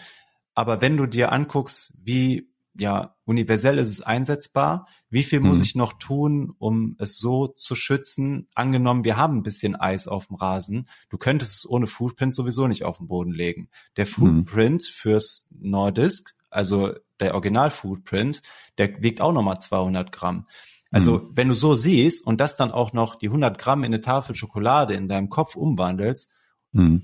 [0.54, 2.48] Aber wenn du dir anguckst, wie
[2.78, 4.86] ja, universell ist es einsetzbar.
[5.10, 5.48] Wie viel mhm.
[5.48, 8.48] muss ich noch tun, um es so zu schützen?
[8.54, 10.88] Angenommen, wir haben ein bisschen Eis auf dem Rasen.
[11.08, 13.68] Du könntest es ohne Footprint sowieso nicht auf den Boden legen.
[13.96, 14.10] Der mhm.
[14.10, 14.92] Footprint mhm.
[14.92, 18.42] fürs Nordisk, also der Original-Footprint,
[18.78, 20.46] der wiegt auch nochmal 200 Gramm.
[20.90, 21.30] Also mhm.
[21.34, 24.34] wenn du so siehst und das dann auch noch die 100 Gramm in eine Tafel
[24.36, 26.30] Schokolade in deinem Kopf umwandelst,
[26.72, 27.02] mhm.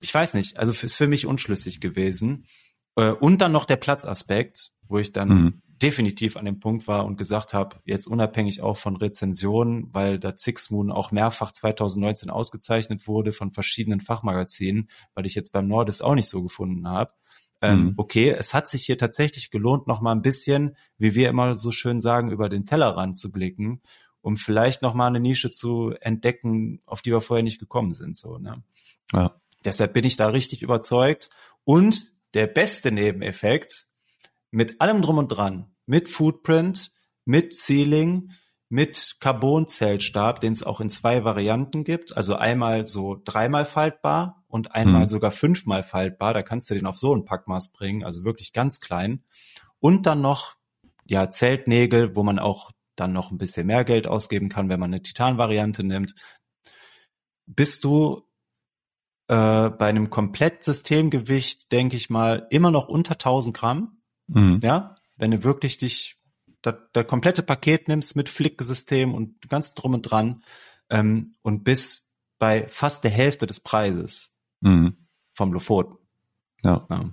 [0.00, 2.46] ich weiß nicht, also ist für mich unschlüssig gewesen.
[2.98, 5.62] Äh, und dann noch der Platzaspekt, wo ich dann mhm.
[5.80, 10.34] definitiv an dem Punkt war und gesagt habe, jetzt unabhängig auch von Rezensionen, weil da
[10.70, 16.16] Moon auch mehrfach 2019 ausgezeichnet wurde von verschiedenen Fachmagazinen, weil ich jetzt beim Nordis auch
[16.16, 17.12] nicht so gefunden habe.
[17.60, 17.94] Ähm, mhm.
[17.96, 21.70] Okay, es hat sich hier tatsächlich gelohnt, noch mal ein bisschen, wie wir immer so
[21.70, 23.80] schön sagen, über den Tellerrand zu blicken,
[24.22, 28.16] um vielleicht noch mal eine Nische zu entdecken, auf die wir vorher nicht gekommen sind.
[28.16, 28.62] So, ne?
[29.12, 29.34] Ja.
[29.64, 31.30] Deshalb bin ich da richtig überzeugt.
[31.64, 33.88] Und der beste Nebeneffekt
[34.52, 36.92] mit allem drum und dran, mit Footprint,
[37.24, 38.30] mit Ceiling,
[38.68, 42.16] mit Carbon-Zeltstab, den es auch in zwei Varianten gibt.
[42.16, 45.08] Also einmal so dreimal faltbar und einmal hm.
[45.08, 46.32] sogar fünfmal faltbar.
[46.32, 49.24] Da kannst du den auf so ein Packmaß bringen, also wirklich ganz klein.
[49.80, 50.54] Und dann noch
[51.06, 54.94] ja Zeltnägel, wo man auch dann noch ein bisschen mehr Geld ausgeben kann, wenn man
[54.94, 56.14] eine Titan-Variante nimmt.
[57.46, 58.27] Bist du
[59.28, 64.00] äh, bei einem Komplettsystemgewicht, denke ich mal, immer noch unter 1000 Gramm.
[64.26, 64.60] Mhm.
[64.62, 66.18] Ja, wenn du wirklich dich
[66.62, 70.42] das, das komplette Paket nimmst mit Flicksystem und ganz drum und dran
[70.90, 72.08] ähm, und bis
[72.38, 74.96] bei fast der Hälfte des Preises mhm.
[75.34, 75.98] vom Lofoten.
[76.62, 76.86] Ja.
[76.90, 77.10] ja.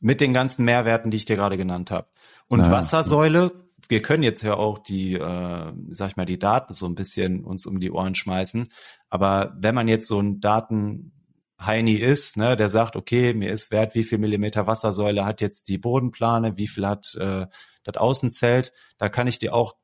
[0.00, 2.08] Mit den ganzen Mehrwerten, die ich dir gerade genannt habe.
[2.48, 2.72] Und naja.
[2.72, 6.94] Wassersäule wir können jetzt ja auch die, äh, sag ich mal, die Daten so ein
[6.94, 8.68] bisschen uns um die Ohren schmeißen.
[9.10, 11.12] Aber wenn man jetzt so ein Daten
[11.60, 15.68] Heini ist, ne, der sagt, okay, mir ist wert, wie viel Millimeter Wassersäule hat jetzt
[15.68, 17.46] die Bodenplane, wie viel hat äh,
[17.84, 19.76] das Außenzelt, da kann ich dir auch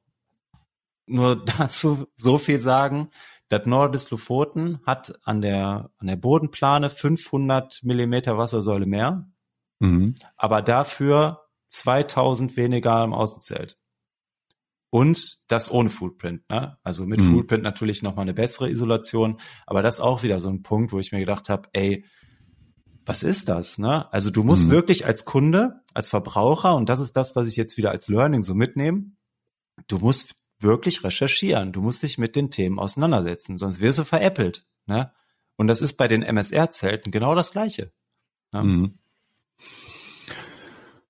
[1.06, 3.10] nur dazu so viel sagen.
[3.48, 9.28] Das Nordis Lofoten hat an der, an der Bodenplane 500 Millimeter Wassersäule mehr,
[9.80, 10.14] mhm.
[10.36, 13.79] aber dafür 2000 weniger im Außenzelt.
[14.90, 16.48] Und das ohne Footprint.
[16.50, 16.76] Ne?
[16.82, 17.32] Also mit mhm.
[17.32, 21.12] Footprint natürlich nochmal eine bessere Isolation, aber das auch wieder so ein Punkt, wo ich
[21.12, 22.04] mir gedacht habe, ey,
[23.06, 23.78] was ist das?
[23.78, 24.12] Ne?
[24.12, 24.72] Also du musst mhm.
[24.72, 28.42] wirklich als Kunde, als Verbraucher, und das ist das, was ich jetzt wieder als Learning
[28.42, 29.12] so mitnehme,
[29.86, 34.66] du musst wirklich recherchieren, du musst dich mit den Themen auseinandersetzen, sonst wirst du veräppelt.
[34.86, 35.10] Ne?
[35.56, 37.92] Und das ist bei den MSR-Zelten genau das Gleiche.
[38.52, 38.62] Ne?
[38.62, 38.98] Mhm.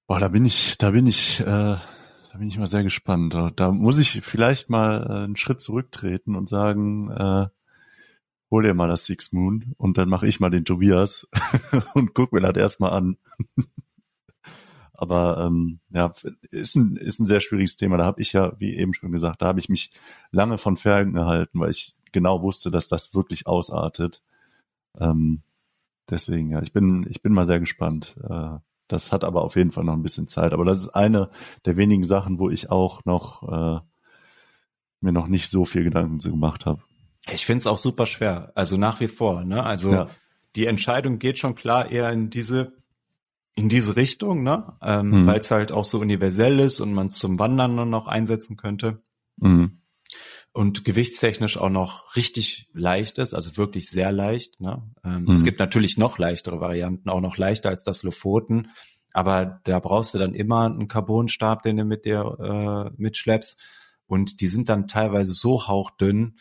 [0.06, 1.76] Boah, da bin ich, da bin ich, äh,
[2.30, 3.36] da bin ich mal sehr gespannt.
[3.56, 7.48] Da muss ich vielleicht mal äh, einen Schritt zurücktreten und sagen, äh,
[8.50, 11.26] hol dir mal das Six Moon und dann mache ich mal den Tobias
[11.94, 13.16] und guck mir das erstmal an.
[14.92, 16.12] Aber ähm, ja,
[16.50, 17.96] ist ein, ist ein sehr schwieriges Thema.
[17.96, 19.92] Da habe ich ja, wie eben schon gesagt, da habe ich mich
[20.30, 24.22] lange von ferngehalten, weil ich genau wusste, dass das wirklich ausartet.
[24.98, 25.40] Ähm,
[26.08, 28.14] deswegen, ja, ich bin, ich bin mal sehr gespannt.
[28.22, 28.58] Äh,
[28.92, 30.52] das hat aber auf jeden Fall noch ein bisschen Zeit.
[30.52, 31.30] Aber das ist eine
[31.64, 33.80] der wenigen Sachen, wo ich auch noch äh,
[35.00, 36.82] mir noch nicht so viel Gedanken zu gemacht habe.
[37.32, 38.52] Ich finde es auch super schwer.
[38.54, 39.44] Also nach wie vor.
[39.44, 39.62] Ne?
[39.62, 40.08] Also ja.
[40.56, 42.72] die Entscheidung geht schon klar eher in diese
[43.56, 44.74] in diese Richtung, ne?
[44.80, 45.26] Ähm, mhm.
[45.26, 48.56] weil es halt auch so universell ist und man es zum Wandern nur noch einsetzen
[48.56, 49.02] könnte.
[49.36, 49.79] Mhm.
[50.52, 54.60] Und gewichtstechnisch auch noch richtig leicht ist, also wirklich sehr leicht.
[54.60, 54.82] Ne?
[55.04, 55.30] Ähm, mhm.
[55.30, 58.70] Es gibt natürlich noch leichtere Varianten, auch noch leichter als das Lofoten.
[59.12, 63.60] Aber da brauchst du dann immer einen Carbonstab, den du mit dir äh, mitschleppst.
[64.06, 66.36] Und die sind dann teilweise so hauchdünn,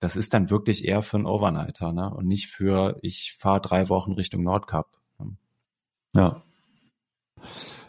[0.00, 2.12] das ist dann wirklich eher für einen Overnighter, ne?
[2.12, 4.88] Und nicht für, ich fahre drei Wochen Richtung Nordkap.
[6.14, 6.42] Ja.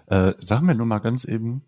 [0.07, 1.65] Äh, sagen wir nur mal ganz eben,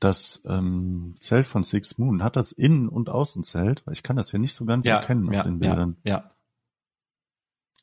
[0.00, 3.86] das ähm, Zelt von Six Moon, hat das Innen- und Außenzelt?
[3.86, 5.96] Weil ich kann das ja nicht so ganz ja, erkennen ja, auf den Bildern.
[6.04, 6.30] Ja, ja.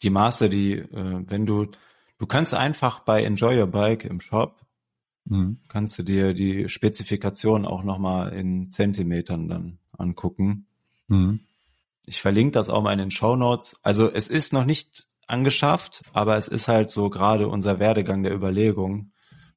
[0.02, 1.68] Die Maße, die, äh, wenn du,
[2.18, 4.66] du kannst einfach bei Enjoy Your Bike im Shop,
[5.26, 5.60] mhm.
[5.68, 10.68] kannst du dir die Spezifikation auch nochmal in Zentimetern dann angucken.
[11.08, 11.40] Mhm.
[12.06, 13.80] Ich verlinke das auch mal in den Show Notes.
[13.82, 18.34] Also es ist noch nicht angeschafft, aber es ist halt so gerade unser Werdegang der
[18.34, 19.13] Überlegung.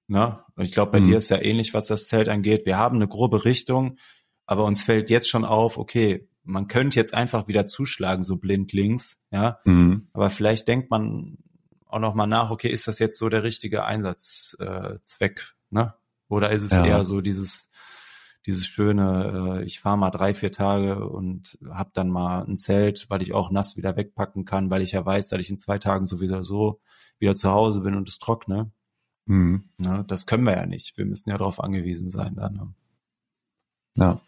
[0.09, 0.39] Ne?
[0.55, 1.05] Und ich glaube, bei mhm.
[1.05, 2.67] dir ist ja ähnlich, was das Zelt angeht.
[2.67, 3.99] Wir haben eine grobe Richtung,
[4.47, 8.73] aber uns fällt jetzt schon auf, okay, man könnte jetzt einfach wieder zuschlagen, so blind
[8.73, 9.59] links, ja.
[9.65, 10.09] Mhm.
[10.13, 11.39] Aber vielleicht denkt man
[11.87, 15.95] auch noch mal nach, okay, ist das jetzt so der richtige Einsatzzweck, äh, ne?
[16.29, 16.85] Oder ist es ja.
[16.85, 17.69] eher so dieses
[18.47, 23.11] dieses schöne, äh, ich fahre mal drei, vier Tage und hab dann mal ein Zelt,
[23.11, 25.79] weil ich auch nass wieder wegpacken kann, weil ich ja weiß, dass ich in zwei
[25.79, 26.81] Tagen so wieder so
[27.19, 28.71] wieder zu Hause bin und es trockne.
[29.27, 29.65] Mhm.
[29.79, 30.97] Ja, das können wir ja nicht.
[30.97, 32.55] Wir müssen ja darauf angewiesen sein dann.
[32.55, 32.75] Ne?
[33.97, 34.21] Ja.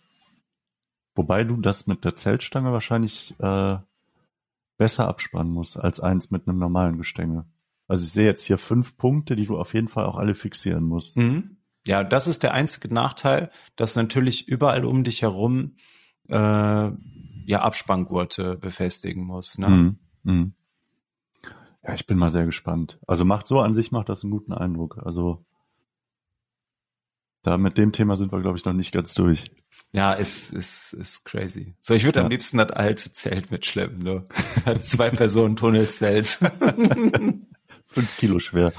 [1.15, 3.79] Wobei du das mit der Zeltstange wahrscheinlich äh,
[4.77, 7.47] besser abspannen musst als eins mit einem normalen Gestänge.
[7.89, 10.85] Also ich sehe jetzt hier fünf Punkte, die du auf jeden Fall auch alle fixieren
[10.85, 11.17] musst.
[11.17, 11.57] Mhm.
[11.87, 15.77] Ja, das ist der einzige Nachteil, dass natürlich überall um dich herum
[16.29, 19.59] äh, ja Abspanngurte befestigen muss.
[19.59, 19.69] Ne?
[19.69, 19.99] Mhm.
[20.23, 20.55] Mhm.
[21.89, 22.99] Ja, ich bin mal sehr gespannt.
[23.07, 24.99] Also macht so an sich macht das einen guten Eindruck.
[25.03, 25.47] Also
[27.43, 29.51] da mit dem Thema sind wir, glaube ich, noch nicht ganz durch.
[29.93, 31.77] Ja, ist, ist, ist crazy.
[31.81, 32.27] So, ich würde ja.
[32.27, 34.27] am liebsten das alte Zelt mitschleppen, ne?
[34.83, 36.27] Zwei Personen Tunnelzelt.
[37.87, 38.75] Fünf Kilo schwer.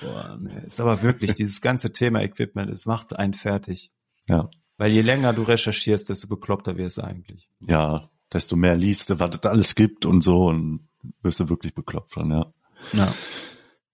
[0.00, 0.62] Boah, nee.
[0.66, 3.92] Ist aber wirklich, dieses ganze Thema Equipment, es macht einen fertig.
[4.26, 4.48] Ja.
[4.78, 7.50] Weil je länger du recherchierst, desto bekloppter wirst du eigentlich.
[7.60, 10.88] Ja, desto mehr liest du, was es alles gibt und so und
[11.22, 12.52] wirst du wirklich bekloppt von, ja.
[12.92, 13.12] Ja.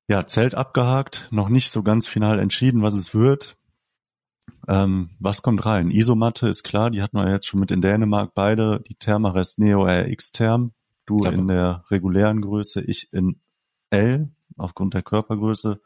[0.09, 3.57] Ja, Zelt abgehakt, noch nicht so ganz final entschieden, was es wird.
[4.67, 5.91] Ähm, was kommt rein?
[5.91, 9.85] Isomatte ist klar, die hatten wir jetzt schon mit in Dänemark beide, die Thermarest Neo
[9.85, 10.73] RX Therm.
[11.07, 11.31] Du ja.
[11.31, 13.41] in der regulären Größe, ich in
[13.91, 15.81] L, aufgrund der Körpergröße.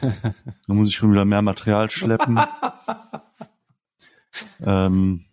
[0.00, 2.40] da muss ich schon wieder mehr Material schleppen.
[4.60, 5.24] ähm,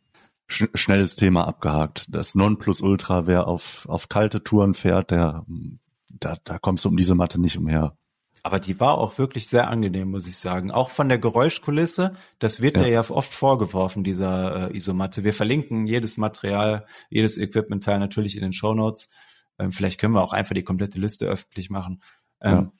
[0.49, 2.13] sch schnelles Thema abgehakt.
[2.13, 5.45] Das Nonplusultra, wer auf, auf kalte Touren fährt, der,
[6.09, 7.95] da, da kommst du um diese Matte nicht umher.
[8.41, 10.71] Aber die war auch wirklich sehr angenehm, muss ich sagen.
[10.71, 15.23] Auch von der Geräuschkulisse, das wird ja, ja oft vorgeworfen, dieser äh, Isomatte.
[15.23, 19.09] Wir verlinken jedes Material, jedes Equipment-Teil natürlich in den Show Notes.
[19.57, 22.01] Ähm, vielleicht können wir auch einfach die komplette Liste öffentlich machen.
[22.41, 22.71] Ähm, ja.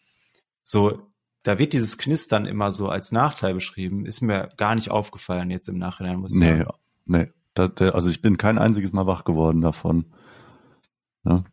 [0.64, 1.02] So,
[1.44, 5.68] da wird dieses Knistern immer so als Nachteil beschrieben, ist mir gar nicht aufgefallen jetzt
[5.68, 6.72] im Nachhinein, muss ich nee, sagen.
[7.06, 7.32] Nee,
[7.68, 10.06] also ich bin kein einziges Mal wach geworden davon.
[11.26, 11.44] Ja.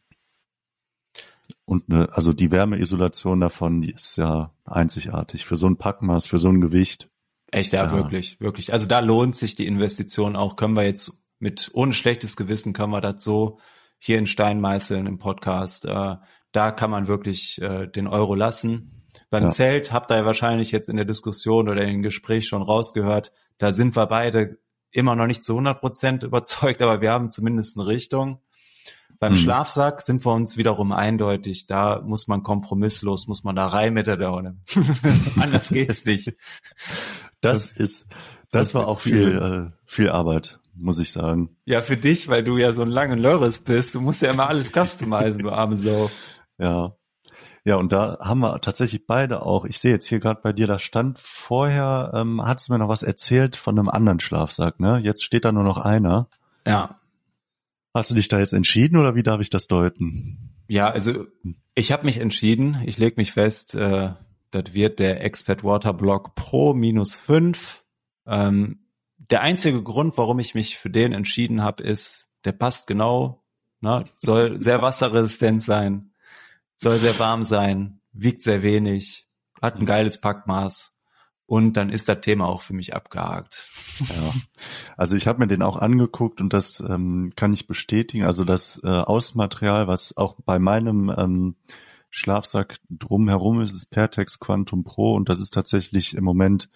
[1.64, 6.38] Und ne, also die Wärmeisolation davon, die ist ja einzigartig für so ein Packmaß, für
[6.38, 7.10] so ein Gewicht.
[7.50, 8.72] Echt, ja, ja, wirklich, wirklich.
[8.72, 10.56] Also da lohnt sich die Investition auch.
[10.56, 13.58] Können wir jetzt mit ohne schlechtes Gewissen können wir das so
[13.98, 15.84] hier in Stein meißeln im Podcast.
[15.84, 16.16] Äh,
[16.52, 19.06] da kann man wirklich äh, den Euro lassen.
[19.30, 19.48] Beim ja.
[19.48, 23.72] Zelt habt ihr wahrscheinlich jetzt in der Diskussion oder in dem Gespräch schon rausgehört, da
[23.72, 24.58] sind wir beide
[24.90, 28.40] immer noch nicht zu 100 Prozent überzeugt, aber wir haben zumindest eine Richtung.
[29.18, 29.38] Beim hm.
[29.38, 31.66] Schlafsack sind wir uns wiederum eindeutig.
[31.66, 34.58] Da muss man kompromisslos, muss man da rein mit der Daune.
[35.40, 36.34] Anders geht's nicht.
[37.40, 38.08] Das, das ist,
[38.50, 41.56] das, das war auch viel, äh, viel Arbeit, muss ich sagen.
[41.64, 43.94] Ja, für dich, weil du ja so ein langen Lörres bist.
[43.94, 46.10] Du musst ja immer alles customizen, du arme Sau.
[46.58, 46.96] Ja.
[47.66, 50.68] Ja, und da haben wir tatsächlich beide auch, ich sehe jetzt hier gerade bei dir,
[50.68, 55.00] da stand vorher, ähm, hattest du mir noch was erzählt von einem anderen Schlafsack, ne?
[55.02, 56.28] Jetzt steht da nur noch einer.
[56.64, 57.00] Ja.
[57.92, 60.54] Hast du dich da jetzt entschieden oder wie darf ich das deuten?
[60.68, 61.26] Ja, also
[61.74, 62.82] ich habe mich entschieden.
[62.86, 64.12] Ich lege mich fest, äh,
[64.52, 67.82] das wird der Expert Water Block Pro minus fünf.
[68.28, 68.78] Ähm,
[69.18, 73.42] der einzige Grund, warum ich mich für den entschieden habe, ist, der passt genau,
[73.80, 76.12] ne, soll sehr wasserresistent sein,
[76.76, 79.28] soll sehr warm sein, wiegt sehr wenig,
[79.60, 80.96] hat ein geiles Packmaß
[81.46, 83.68] und dann ist das Thema auch für mich abgehakt.
[84.00, 84.32] Ja.
[84.96, 88.24] Also ich habe mir den auch angeguckt und das ähm, kann ich bestätigen.
[88.24, 91.56] Also das äh, Außenmaterial, was auch bei meinem ähm,
[92.10, 96.70] Schlafsack drumherum ist, ist Pertex Quantum Pro und das ist tatsächlich im Moment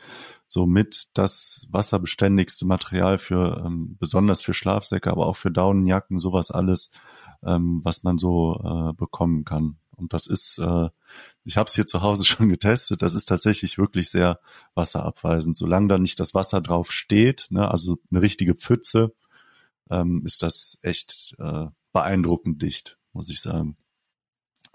[0.45, 6.51] so mit das wasserbeständigste Material für ähm, besonders für Schlafsäcke, aber auch für Daunenjacken, sowas
[6.51, 6.91] alles,
[7.43, 9.79] ähm, was man so äh, bekommen kann.
[10.01, 10.89] Und das ist, äh,
[11.45, 14.41] ich habe es hier zu Hause schon getestet, das ist tatsächlich wirklich sehr
[14.75, 15.57] wasserabweisend.
[15.57, 19.15] Solange da nicht das Wasser drauf steht, ne, also eine richtige Pfütze,
[19.91, 23.77] ähm, ist das echt äh, beeindruckend dicht, muss ich sagen.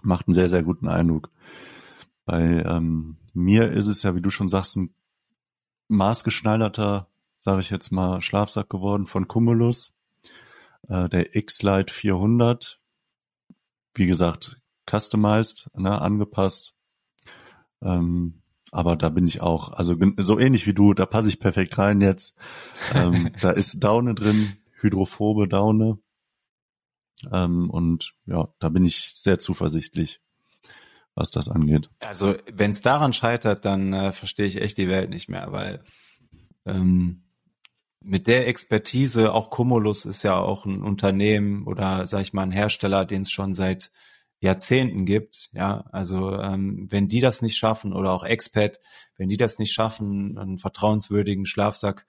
[0.01, 1.31] Macht einen sehr, sehr guten Eindruck.
[2.25, 4.93] Bei ähm, mir ist es ja, wie du schon sagst, ein
[5.87, 7.07] maßgeschneiderter,
[7.39, 9.95] sage ich jetzt mal, Schlafsack geworden von Cumulus.
[10.87, 12.79] Äh, der X-Lite 400.
[13.93, 14.59] Wie gesagt,
[14.89, 16.77] customized, ne, angepasst.
[17.81, 21.77] Ähm, aber da bin ich auch, also so ähnlich wie du, da passe ich perfekt
[21.77, 22.35] rein jetzt.
[22.93, 25.99] Ähm, da ist Daune drin, hydrophobe Daune.
[27.31, 30.21] Ähm, und ja, da bin ich sehr zuversichtlich,
[31.13, 31.89] was das angeht.
[32.01, 35.83] Also wenn es daran scheitert, dann äh, verstehe ich echt die Welt nicht mehr, weil
[36.65, 37.23] ähm,
[38.01, 42.51] mit der Expertise, auch Cumulus ist ja auch ein Unternehmen oder sag ich mal ein
[42.51, 43.91] Hersteller, den es schon seit
[44.39, 45.49] Jahrzehnten gibt.
[45.53, 48.79] Ja, also ähm, wenn die das nicht schaffen oder auch Expat,
[49.17, 52.05] wenn die das nicht schaffen, einen vertrauenswürdigen Schlafsack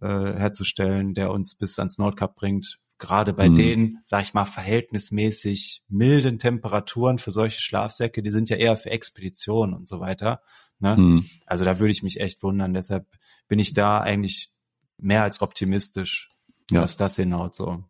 [0.00, 3.56] äh, herzustellen, der uns bis ans Nordkap bringt, gerade bei mhm.
[3.56, 8.90] den, sag ich mal, verhältnismäßig milden Temperaturen für solche Schlafsäcke, die sind ja eher für
[8.90, 10.42] Expeditionen und so weiter.
[10.78, 10.96] Ne?
[10.96, 11.28] Mhm.
[11.46, 12.74] Also da würde ich mich echt wundern.
[12.74, 13.06] Deshalb
[13.48, 14.52] bin ich da eigentlich
[14.98, 16.28] mehr als optimistisch,
[16.70, 16.80] ja.
[16.80, 17.84] dass das hinhaut so.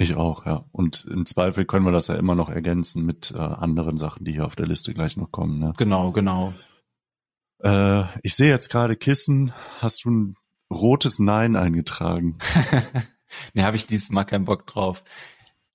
[0.00, 0.64] Ich auch, ja.
[0.72, 4.32] Und im Zweifel können wir das ja immer noch ergänzen mit äh, anderen Sachen, die
[4.32, 5.58] hier auf der Liste gleich noch kommen.
[5.58, 5.74] Ne?
[5.76, 6.54] Genau, genau.
[7.62, 9.52] Äh, ich sehe jetzt gerade Kissen.
[9.78, 10.36] Hast du ein
[10.72, 12.38] rotes Nein eingetragen?
[13.52, 15.04] nee, habe ich dieses Mal keinen Bock drauf.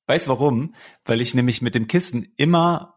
[0.07, 0.73] Weiß warum?
[1.05, 2.95] Weil ich nämlich mit dem Kissen immer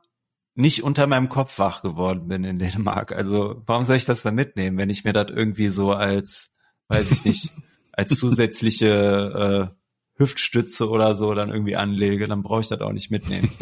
[0.54, 3.12] nicht unter meinem Kopf wach geworden bin in Dänemark.
[3.12, 6.52] Also warum soll ich das da mitnehmen, wenn ich mir das irgendwie so als,
[6.88, 7.52] weiß ich nicht,
[7.92, 9.77] als zusätzliche äh,
[10.18, 13.52] Hüftstütze oder so dann irgendwie anlege, dann brauche ich das auch nicht mitnehmen.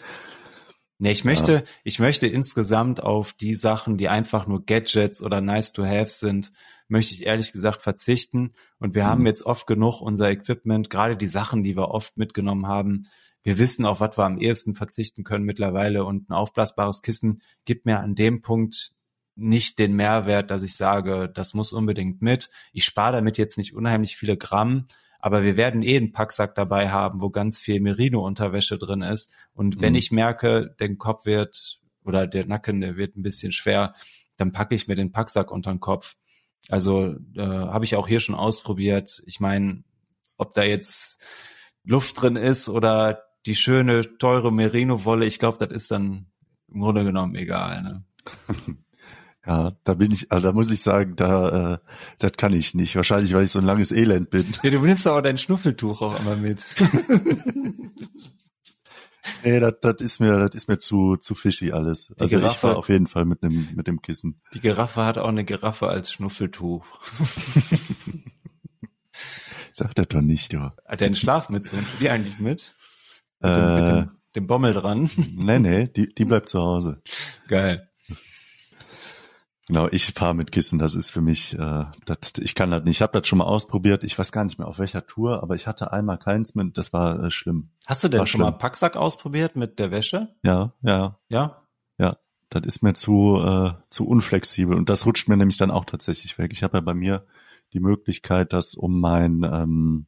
[0.98, 1.62] nee, ich möchte, ja.
[1.84, 6.52] ich möchte insgesamt auf die Sachen, die einfach nur Gadgets oder nice to have sind,
[6.88, 8.52] möchte ich ehrlich gesagt verzichten.
[8.78, 9.08] Und wir mhm.
[9.08, 13.04] haben jetzt oft genug unser Equipment, gerade die Sachen, die wir oft mitgenommen haben.
[13.42, 17.86] Wir wissen auf was wir am ehesten verzichten können mittlerweile und ein aufblasbares Kissen gibt
[17.86, 18.94] mir an dem Punkt
[19.34, 22.50] nicht den Mehrwert, dass ich sage, das muss unbedingt mit.
[22.72, 24.86] Ich spare damit jetzt nicht unheimlich viele Gramm,
[25.20, 29.32] aber wir werden eh einen Packsack dabei haben, wo ganz viel Merino-Unterwäsche drin ist.
[29.52, 29.98] Und wenn mhm.
[29.98, 33.94] ich merke, der Kopf wird oder der Nacken, der wird ein bisschen schwer,
[34.36, 36.16] dann packe ich mir den Packsack unter den Kopf.
[36.68, 39.22] Also äh, habe ich auch hier schon ausprobiert.
[39.26, 39.84] Ich meine,
[40.36, 41.22] ob da jetzt
[41.84, 46.26] Luft drin ist oder die schöne, teure Merino-Wolle, ich glaube, das ist dann
[46.72, 47.82] im Grunde genommen egal.
[47.82, 48.04] Ne?
[49.46, 51.78] Ja, da bin ich, also da muss ich sagen, da, äh,
[52.18, 52.94] das kann ich nicht.
[52.96, 54.46] Wahrscheinlich, weil ich so ein langes Elend bin.
[54.62, 56.74] Ja, du nimmst aber dein Schnuffeltuch auch immer mit.
[59.44, 62.08] nee, das, das ist mir, das ist mir zu, zu fishy alles.
[62.08, 64.42] Die also Giraffe, ich war auf jeden Fall mit dem, mit dem Kissen.
[64.52, 66.84] Die Giraffe hat auch eine Giraffe als Schnuffeltuch.
[69.72, 70.74] Sag das doch nicht, ja.
[70.86, 72.74] Hat deine Schlafmütze, nimmst du die eigentlich mit?
[73.40, 75.08] Mit, äh, dem, mit dem, dem Bommel dran?
[75.34, 77.00] nee, nee, die, die bleibt zu Hause.
[77.48, 77.89] Geil.
[79.70, 82.96] Genau, ich fahre mit Kissen, das ist für mich, äh, das, ich kann das nicht.
[82.96, 85.54] Ich habe das schon mal ausprobiert, ich weiß gar nicht mehr auf welcher Tour, aber
[85.54, 87.70] ich hatte einmal keins mit, das war äh, schlimm.
[87.86, 88.50] Hast du denn war schon schlimm.
[88.50, 90.34] mal Packsack ausprobiert mit der Wäsche?
[90.42, 91.20] Ja, ja.
[91.28, 91.62] Ja?
[91.98, 92.16] Ja,
[92.48, 96.36] das ist mir zu, äh, zu unflexibel und das rutscht mir nämlich dann auch tatsächlich
[96.36, 96.50] weg.
[96.50, 97.24] Ich habe ja bei mir
[97.72, 100.06] die Möglichkeit, das um mein ähm,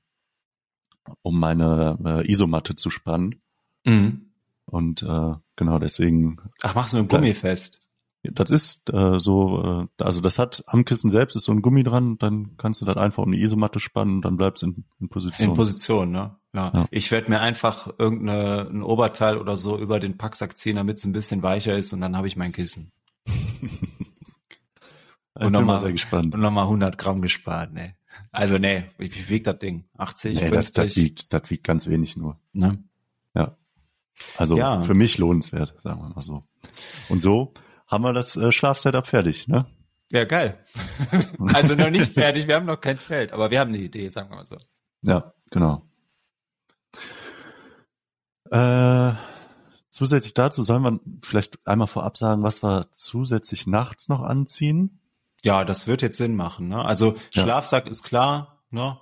[1.23, 3.41] um meine äh, Isomatte zu spannen.
[3.85, 4.33] Mhm.
[4.65, 6.39] Und äh, genau deswegen.
[6.63, 7.82] Ach, machst du mit dem Gummi fest?
[8.25, 11.83] Das ist äh, so, äh, also das hat am Kissen selbst ist so ein Gummi
[11.83, 15.09] dran, dann kannst du das einfach um die Isomatte spannen, dann bleibst du in, in
[15.09, 15.49] Position.
[15.49, 16.37] In Position, ne?
[16.55, 16.71] Ja.
[16.73, 16.87] ja.
[16.93, 21.05] Ich werde mir einfach irgendein ein Oberteil oder so über den Packsack ziehen, damit es
[21.05, 22.93] ein bisschen weicher ist und dann habe ich mein Kissen.
[25.35, 26.35] und nochmal sehr gespannt.
[26.35, 27.97] Und nochmal 100 Gramm gespart, ne?
[28.31, 29.85] Also ne, wie, wie wiegt das Ding?
[29.97, 30.53] 80, nee, 50?
[30.53, 32.39] Das, das wiegt, das wiegt ganz wenig nur.
[32.53, 32.85] Ne?
[33.35, 33.57] Ja.
[34.37, 34.83] Also ja.
[34.83, 36.43] für mich lohnenswert, sagen wir mal so.
[37.09, 37.53] Und so
[37.93, 39.67] haben wir das äh, Schlafsetup fertig, ne?
[40.11, 40.59] Ja, geil.
[41.55, 44.31] also noch nicht fertig, wir haben noch kein Zelt, aber wir haben eine Idee, sagen
[44.31, 44.57] wir mal so.
[45.03, 45.83] Ja, genau.
[48.51, 49.13] Äh,
[49.91, 55.01] zusätzlich dazu sollen wir vielleicht einmal vorab sagen, was wir zusätzlich nachts noch anziehen.
[55.45, 56.69] Ja, das wird jetzt Sinn machen.
[56.69, 56.85] Ne?
[56.85, 57.91] Also Schlafsack ja.
[57.91, 58.99] ist klar, ne?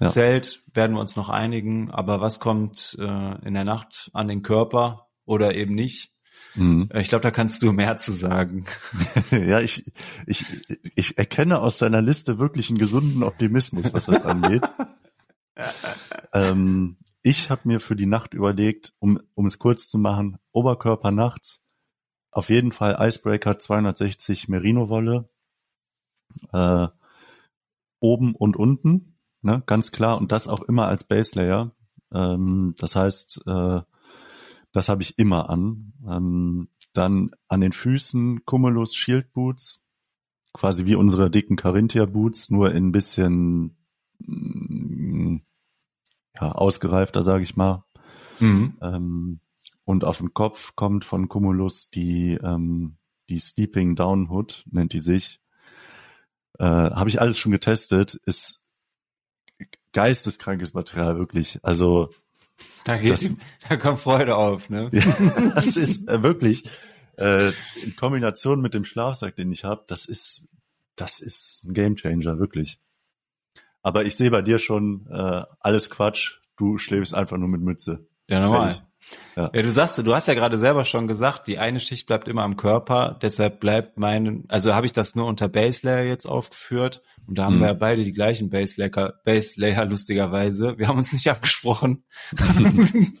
[0.00, 0.06] Ja.
[0.06, 4.42] Zelt werden wir uns noch einigen, aber was kommt äh, in der Nacht an den
[4.42, 6.12] Körper oder eben nicht?
[6.58, 6.88] Mhm.
[6.92, 8.66] Äh, ich glaube, da kannst du mehr zu sagen.
[9.30, 9.90] ja, ich,
[10.26, 10.44] ich,
[10.94, 14.62] ich erkenne aus deiner Liste wirklich einen gesunden Optimismus, was das angeht.
[16.32, 21.10] ähm, ich habe mir für die Nacht überlegt, um, um es kurz zu machen, Oberkörper
[21.10, 21.64] nachts,
[22.30, 25.28] auf jeden Fall Icebreaker 260 Merino-Wolle,
[26.52, 26.88] äh,
[28.00, 31.72] oben und unten, ne, ganz klar, und das auch immer als Base Layer.
[32.12, 33.80] Ähm, das heißt, äh,
[34.78, 35.92] das habe ich immer an.
[36.08, 39.84] Ähm, dann an den Füßen Cumulus Shield Boots,
[40.52, 43.76] quasi wie unsere dicken Carinthia Boots, nur in ein bisschen
[44.20, 45.38] mm,
[46.36, 47.84] ja, ausgereifter, sage ich mal.
[48.38, 48.78] Mhm.
[48.80, 49.40] Ähm,
[49.84, 52.98] und auf den Kopf kommt von Cumulus die ähm,
[53.28, 55.40] die Sleeping Down Hood, nennt die sich.
[56.58, 58.62] Äh, habe ich alles schon getestet, ist
[59.92, 61.58] geisteskrankes Material, wirklich.
[61.64, 62.10] Also
[62.84, 63.30] da, geht, das,
[63.68, 64.90] da kommt Freude auf, ne?
[64.92, 66.68] Ja, das ist äh, wirklich
[67.16, 67.52] äh,
[67.82, 70.48] in Kombination mit dem Schlafsack, den ich habe, das ist
[70.98, 72.80] das ist ein Gamechanger, wirklich.
[73.82, 76.38] Aber ich sehe bei dir schon äh, alles Quatsch.
[76.56, 78.06] Du schläfst einfach nur mit Mütze.
[78.28, 78.87] Ja, normal.
[79.36, 79.50] Ja.
[79.54, 82.42] ja, du sagst, du hast ja gerade selber schon gesagt, die eine Schicht bleibt immer
[82.42, 87.02] am Körper, deshalb bleibt mein, also habe ich das nur unter Base Layer jetzt aufgeführt
[87.26, 87.60] und da haben mhm.
[87.60, 90.78] wir ja beide die gleichen Base Layer, Base Layer lustigerweise.
[90.78, 92.04] Wir haben uns nicht abgesprochen.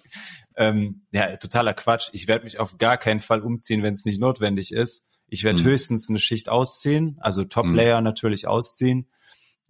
[0.56, 2.10] ähm, ja, totaler Quatsch.
[2.12, 5.04] Ich werde mich auf gar keinen Fall umziehen, wenn es nicht notwendig ist.
[5.28, 5.66] Ich werde mhm.
[5.66, 8.04] höchstens eine Schicht ausziehen, also Top Layer mhm.
[8.04, 9.08] natürlich ausziehen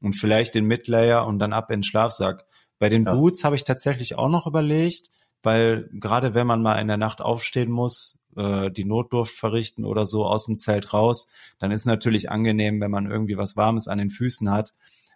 [0.01, 2.47] und vielleicht den Mid Layer und dann ab in den Schlafsack.
[2.79, 3.15] Bei den ja.
[3.15, 5.09] Boots habe ich tatsächlich auch noch überlegt,
[5.43, 10.07] weil gerade wenn man mal in der Nacht aufstehen muss, äh, die Notdurft verrichten oder
[10.07, 11.29] so aus dem Zelt raus,
[11.59, 14.75] dann ist natürlich angenehm, wenn man irgendwie was Warmes an den Füßen hat.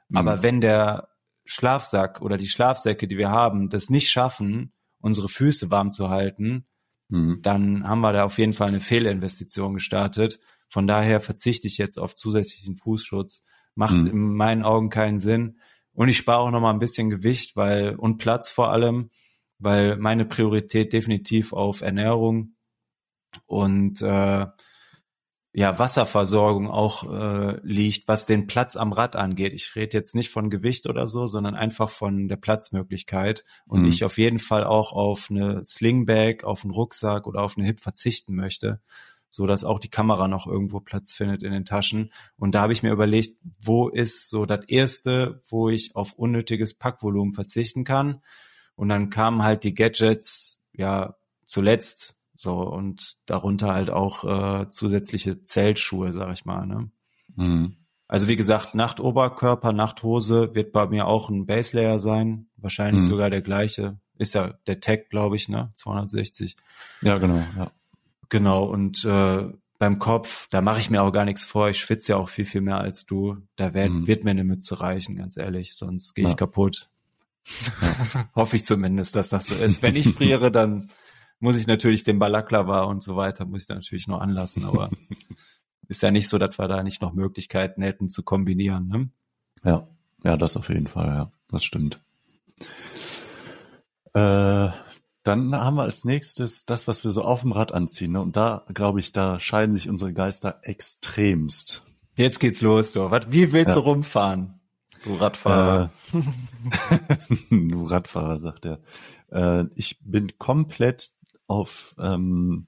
[0.08, 0.16] Mhm.
[0.16, 1.08] Aber wenn der
[1.44, 6.66] Schlafsack oder die Schlafsäcke, die wir haben, das nicht schaffen, unsere Füße warm zu halten,
[7.08, 7.40] mhm.
[7.42, 10.40] dann haben wir da auf jeden Fall eine Fehlinvestition gestartet.
[10.68, 13.44] Von daher verzichte ich jetzt auf zusätzlichen Fußschutz.
[13.74, 14.06] Macht mhm.
[14.06, 15.58] in meinen Augen keinen Sinn.
[15.92, 19.10] Und ich spare auch noch mal ein bisschen Gewicht, weil und Platz vor allem,
[19.62, 22.54] weil meine Priorität definitiv auf Ernährung
[23.46, 24.46] und äh,
[25.54, 29.52] ja Wasserversorgung auch äh, liegt, was den Platz am Rad angeht.
[29.52, 33.88] Ich rede jetzt nicht von Gewicht oder so, sondern einfach von der Platzmöglichkeit und mhm.
[33.88, 37.80] ich auf jeden Fall auch auf eine Slingbag, auf einen Rucksack oder auf eine Hip
[37.80, 38.80] verzichten möchte,
[39.28, 42.12] so dass auch die Kamera noch irgendwo Platz findet in den Taschen.
[42.38, 46.74] Und da habe ich mir überlegt, wo ist so das erste, wo ich auf unnötiges
[46.74, 48.22] Packvolumen verzichten kann.
[48.74, 55.42] Und dann kamen halt die Gadgets, ja, zuletzt so und darunter halt auch äh, zusätzliche
[55.42, 56.66] Zeltschuhe, sag ich mal.
[56.66, 56.90] Ne?
[57.36, 57.76] Mhm.
[58.08, 63.08] Also wie gesagt, Nachtoberkörper, Nachthose wird bei mir auch ein Base Layer sein, wahrscheinlich mhm.
[63.08, 63.98] sogar der gleiche.
[64.18, 65.72] Ist ja der Tag, glaube ich, ne?
[65.76, 66.56] 260.
[67.00, 67.70] Ja, genau, ja.
[68.28, 69.48] Genau, und äh,
[69.78, 71.68] beim Kopf, da mache ich mir auch gar nichts vor.
[71.68, 73.38] Ich schwitze ja auch viel, viel mehr als du.
[73.56, 74.06] Da werd, mhm.
[74.06, 76.36] wird mir eine Mütze reichen, ganz ehrlich, sonst gehe ich ja.
[76.36, 76.88] kaputt.
[77.80, 78.28] Ja.
[78.34, 79.82] Hoffe ich zumindest, dass das so ist.
[79.82, 80.90] Wenn ich friere, dann
[81.40, 84.90] muss ich natürlich den Balaklava und so weiter, muss ich natürlich noch anlassen, aber
[85.88, 88.88] ist ja nicht so, dass wir da nicht noch Möglichkeiten hätten zu kombinieren.
[88.88, 89.10] Ne?
[89.64, 89.88] Ja,
[90.24, 92.00] ja, das auf jeden Fall, ja, das stimmt.
[94.14, 94.70] Äh,
[95.24, 98.12] dann haben wir als nächstes das, was wir so auf dem Rad anziehen.
[98.12, 98.20] Ne?
[98.20, 101.82] Und da, glaube ich, da scheiden sich unsere Geister extremst.
[102.14, 103.10] Jetzt geht's los, du.
[103.28, 103.74] Wie willst ja.
[103.74, 104.60] du rumfahren?
[105.04, 105.90] Du Radfahrer.
[106.12, 106.22] Äh,
[107.68, 108.80] du Radfahrer, sagt er.
[109.30, 111.10] Äh, ich bin komplett
[111.46, 112.66] auf, ähm,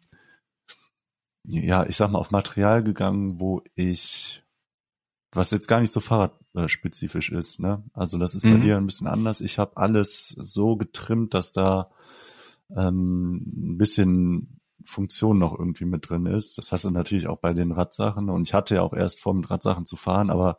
[1.45, 4.43] ja, ich sag mal, auf Material gegangen, wo ich
[5.35, 7.61] was jetzt gar nicht so fahrradspezifisch ist.
[7.61, 7.83] Ne?
[7.93, 8.53] Also das ist mhm.
[8.53, 9.41] bei dir ein bisschen anders.
[9.41, 11.91] Ich habe alles so getrimmt, dass da
[12.75, 16.59] ähm, ein bisschen Funktion noch irgendwie mit drin ist.
[16.59, 18.31] Das hast du natürlich auch bei den Radsachen.
[18.31, 20.59] Und ich hatte ja auch erst vor, mit Radsachen zu fahren, aber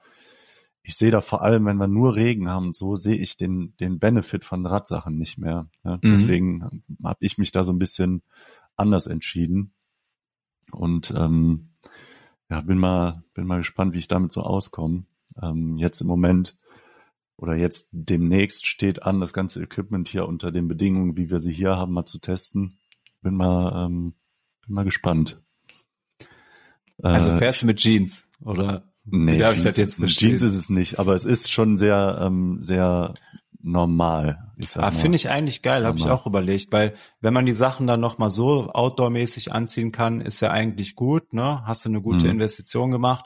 [0.88, 3.97] ich sehe da vor allem, wenn wir nur Regen haben, so sehe ich den, den
[3.97, 5.67] Benefit von Radsachen nicht mehr.
[5.83, 5.95] Ja?
[5.95, 6.11] Mhm.
[6.11, 8.21] Deswegen habe ich mich da so ein bisschen
[8.75, 9.73] anders entschieden.
[10.71, 11.69] Und ähm,
[12.51, 15.05] ja, bin mal, bin mal gespannt, wie ich damit so auskomme.
[15.41, 16.55] Ähm, jetzt im Moment
[17.36, 21.51] oder jetzt demnächst steht an, das ganze Equipment hier unter den Bedingungen, wie wir sie
[21.51, 22.77] hier haben, mal zu testen.
[23.23, 24.13] Bin mal, ähm,
[24.65, 25.41] bin mal gespannt.
[27.01, 28.83] Also äh, fährst du mit Jeans oder?
[29.05, 30.29] Nee, darf ich das jetzt verstehen?
[30.29, 33.13] Jeans ist es nicht, aber es ist schon sehr, ähm, sehr
[33.61, 34.53] normal.
[34.57, 37.87] Ich ah, finde ich eigentlich geil, habe ich auch überlegt, weil wenn man die Sachen
[37.87, 41.63] dann noch mal so outdoormäßig anziehen kann, ist ja eigentlich gut, ne?
[41.65, 42.33] Hast du eine gute mhm.
[42.33, 43.25] Investition gemacht.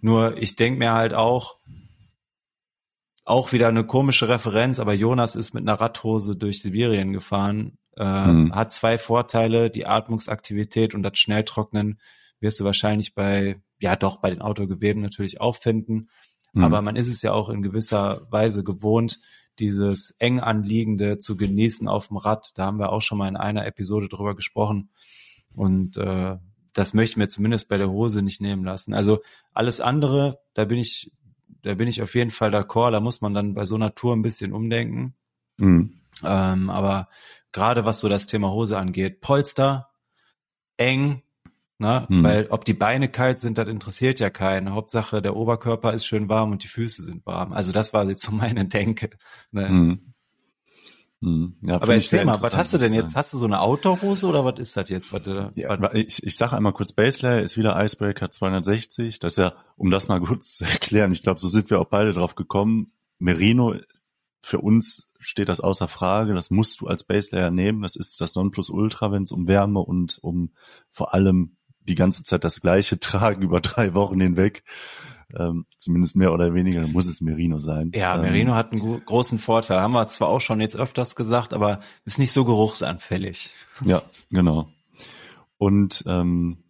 [0.00, 1.56] Nur ich denke mir halt auch,
[3.24, 8.26] auch wieder eine komische Referenz, aber Jonas ist mit einer Radhose durch Sibirien gefahren, äh,
[8.26, 8.54] mhm.
[8.54, 12.00] hat zwei Vorteile, die Atmungsaktivität und das Schnelltrocknen
[12.40, 16.08] wirst du wahrscheinlich bei, ja doch, bei den Autogeweben natürlich auch finden.
[16.52, 16.64] Mhm.
[16.64, 19.20] Aber man ist es ja auch in gewisser Weise gewohnt,
[19.58, 22.52] dieses eng anliegende zu genießen auf dem Rad.
[22.56, 24.90] Da haben wir auch schon mal in einer Episode drüber gesprochen.
[25.54, 26.36] Und äh,
[26.72, 28.94] das möchte ich mir zumindest bei der Hose nicht nehmen lassen.
[28.94, 29.20] Also
[29.52, 31.12] alles andere, da bin ich,
[31.62, 32.92] da bin ich auf jeden Fall d'accord.
[32.92, 35.14] Da muss man dann bei so einer Tour ein bisschen umdenken.
[35.56, 36.00] Mhm.
[36.24, 37.08] Ähm, aber
[37.52, 39.90] gerade was so das Thema Hose angeht, Polster,
[40.76, 41.22] eng,
[41.78, 42.06] Ne?
[42.08, 42.24] Hm.
[42.24, 44.72] Weil ob die Beine kalt sind, das interessiert ja keinen.
[44.72, 47.52] Hauptsache, der Oberkörper ist schön warm und die Füße sind warm.
[47.52, 49.10] Also das war jetzt so meine Denke.
[49.52, 49.68] Ne?
[49.68, 50.14] Hm.
[51.20, 51.56] Hm.
[51.62, 53.16] Ja, Aber erzähl mal, was hast du denn jetzt?
[53.16, 55.12] Hast du so eine Outdoor-Hose oder was ist das jetzt?
[55.12, 55.22] Was,
[55.54, 55.94] ja, was?
[55.94, 59.18] Ich, ich sage einmal kurz, Base Layer ist wieder Icebreaker 260.
[59.18, 61.86] Das ist ja, um das mal kurz zu erklären, ich glaube, so sind wir auch
[61.86, 62.86] beide drauf gekommen.
[63.18, 63.74] Merino,
[64.42, 66.34] für uns steht das außer Frage.
[66.34, 67.82] Das musst du als Base Layer nehmen.
[67.82, 70.52] Das ist das Nonplusultra, wenn es um Wärme und um
[70.90, 71.57] vor allem
[71.88, 74.62] die ganze Zeit das gleiche tragen über drei Wochen hinweg.
[75.36, 77.92] Ähm, zumindest mehr oder weniger, dann muss es Merino sein.
[77.94, 79.80] Ja, ähm, Merino hat einen großen Vorteil.
[79.80, 83.50] Haben wir zwar auch schon jetzt öfters gesagt, aber ist nicht so geruchsanfällig.
[83.84, 84.70] Ja, genau.
[85.58, 86.64] Und ähm,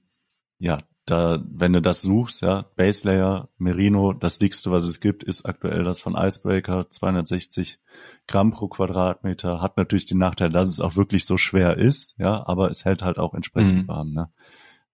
[0.59, 5.23] ja, da, wenn du das suchst, ja, Base Layer, Merino, das dickste, was es gibt,
[5.23, 7.79] ist aktuell das von Icebreaker, 260
[8.27, 12.47] Gramm pro Quadratmeter, hat natürlich den Nachteil, dass es auch wirklich so schwer ist, ja,
[12.47, 13.89] aber es hält halt auch entsprechend mhm.
[13.89, 14.31] warm, ne?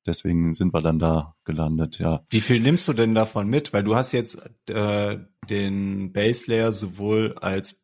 [0.07, 2.23] Deswegen sind wir dann da gelandet, ja.
[2.31, 3.73] Wie viel nimmst du denn davon mit?
[3.73, 7.81] Weil du hast jetzt äh, den Base Layer sowohl als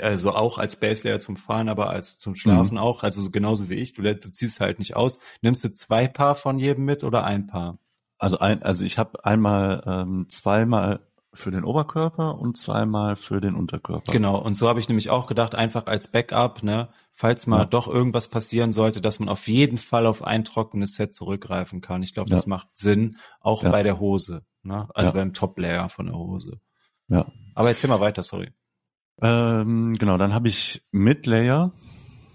[0.00, 2.80] also auch als Base Layer zum Fahren, aber als zum Schlafen mhm.
[2.80, 3.92] auch, also genauso wie ich.
[3.92, 5.18] Du, du ziehst halt nicht aus.
[5.42, 7.78] Nimmst du zwei Paar von jedem mit oder ein Paar?
[8.18, 13.54] Also ein, also ich habe einmal ähm, zweimal für den Oberkörper und zweimal für den
[13.54, 14.12] Unterkörper.
[14.12, 17.64] Genau, und so habe ich nämlich auch gedacht, einfach als Backup, ne, falls mal ja.
[17.64, 22.02] doch irgendwas passieren sollte, dass man auf jeden Fall auf ein trockenes Set zurückgreifen kann.
[22.02, 22.36] Ich glaube, ja.
[22.36, 23.70] das macht Sinn, auch ja.
[23.70, 24.88] bei der Hose, ne?
[24.94, 26.60] Also beim Top-Layer von der Hose.
[27.08, 27.26] Ja.
[27.54, 28.50] Aber erzähl mal weiter, sorry.
[29.20, 31.72] Ähm, genau, dann habe ich Mid-Layer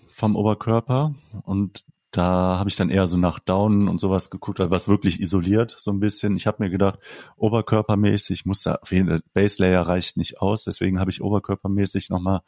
[0.08, 4.88] vom Oberkörper und da habe ich dann eher so nach Down und sowas geguckt, was
[4.88, 6.36] wirklich isoliert so ein bisschen.
[6.36, 7.00] Ich habe mir gedacht,
[7.36, 12.10] oberkörpermäßig muss da auf jeden Fall, Base Layer reicht nicht aus, deswegen habe ich oberkörpermäßig
[12.10, 12.42] nochmal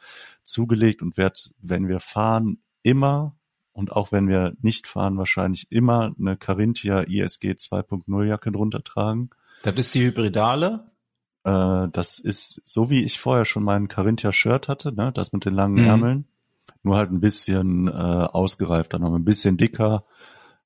[0.44, 3.36] zugelegt und werde, wenn wir fahren, immer
[3.72, 9.30] und auch wenn wir nicht fahren, wahrscheinlich immer eine Carinthia ISG 2.0 Jacke drunter tragen.
[9.62, 10.92] Das ist die Hybridale?
[11.44, 15.46] Äh, das ist so wie ich vorher schon meinen Carinthia Shirt hatte, ne, das mit
[15.46, 15.88] den langen mhm.
[15.88, 16.26] Ärmeln
[16.84, 20.06] nur halt ein bisschen äh, ausgereifter, noch ein bisschen dicker.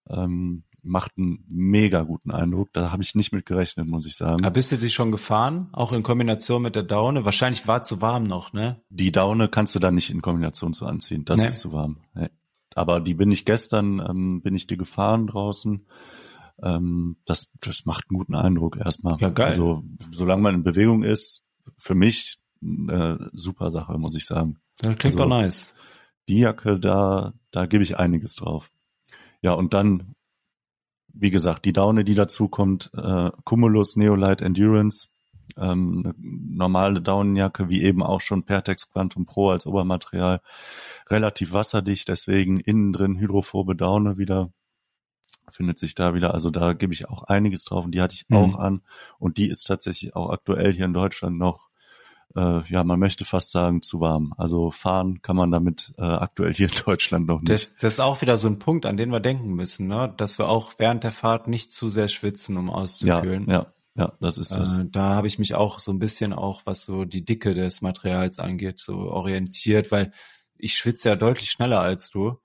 [0.10, 2.72] Ähm, macht einen mega guten Eindruck.
[2.74, 4.46] Da habe ich nicht mit gerechnet, muss ich sagen.
[4.46, 5.70] Aber bist du die schon gefahren?
[5.74, 7.26] Auch in Kombination mit der Daune?
[7.26, 8.82] Wahrscheinlich war es zu warm noch, ne?
[8.90, 11.26] Die Daune kannst du da nicht in Kombination zu anziehen.
[11.26, 11.48] Das nee.
[11.48, 11.98] ist zu warm.
[12.14, 12.30] Nee.
[12.76, 15.88] Aber die bin ich gestern, ähm, bin ich die gefahren draußen.
[16.62, 19.18] Ähm, das, das macht einen guten Eindruck erstmal.
[19.20, 19.48] Ja, geil.
[19.48, 21.44] Also, solange man in Bewegung ist,
[21.78, 24.60] für mich äh, super Sache, muss ich sagen.
[24.78, 25.74] Das klingt also, doch nice
[26.28, 28.72] die Jacke, da, da gebe ich einiges drauf.
[29.42, 30.16] Ja, und dann,
[31.14, 35.10] wie gesagt, die Daune, die dazu kommt, äh, Cumulus Neolight Endurance,
[35.58, 40.42] ähm, eine normale Daunenjacke, wie eben auch schon Pertex Quantum Pro als Obermaterial,
[41.10, 44.52] relativ wasserdicht, deswegen innen drin hydrophobe Daune wieder
[45.52, 46.34] findet sich da wieder.
[46.34, 48.38] Also da gebe ich auch einiges drauf und die hatte ich mhm.
[48.38, 48.82] auch an
[49.20, 51.70] und die ist tatsächlich auch aktuell hier in Deutschland noch
[52.36, 54.34] äh, ja, man möchte fast sagen, zu warm.
[54.38, 57.50] Also fahren kann man damit äh, aktuell hier in Deutschland noch nicht.
[57.50, 60.14] Das, das ist auch wieder so ein Punkt, an den wir denken müssen, ne?
[60.18, 63.48] dass wir auch während der Fahrt nicht zu sehr schwitzen, um auszukühlen.
[63.48, 63.66] Ja, ja.
[63.98, 64.78] Ja, das ist das.
[64.78, 67.82] Äh, da habe ich mich auch so ein bisschen auch, was so die Dicke des
[67.82, 70.12] Materials angeht, so orientiert, weil
[70.58, 72.38] ich schwitze ja deutlich schneller als du.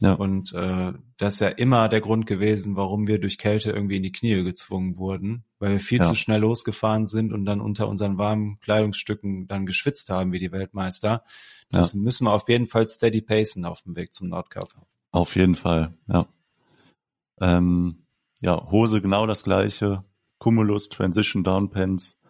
[0.00, 0.12] Ja.
[0.12, 4.04] Und äh, das ist ja immer der Grund gewesen, warum wir durch Kälte irgendwie in
[4.04, 6.04] die Knie gezwungen wurden, weil wir viel ja.
[6.04, 10.52] zu schnell losgefahren sind und dann unter unseren warmen Kleidungsstücken dann geschwitzt haben wie die
[10.52, 11.24] Weltmeister.
[11.70, 11.98] Das ja.
[11.98, 14.68] müssen wir auf jeden Fall steady pacen auf dem Weg zum Nordcup.
[15.10, 16.26] Auf jeden Fall, ja.
[17.40, 18.06] Ähm,
[18.40, 20.04] ja, Hose genau das gleiche.
[20.38, 22.20] Cumulus Transition Down Pants.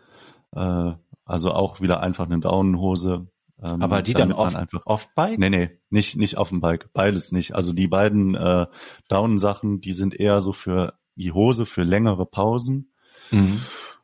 [0.55, 0.93] Äh,
[1.25, 3.27] also auch wieder einfach eine Downhose.
[3.63, 5.39] Ähm, Aber die dann off, einfach, off Bike?
[5.39, 6.93] Nee, nee, nicht, nicht auf dem Bike.
[6.93, 7.55] Beides nicht.
[7.55, 8.67] Also die beiden äh,
[9.09, 12.93] Down-Sachen, die sind eher so für die Hose für längere Pausen.
[13.31, 13.61] Mhm.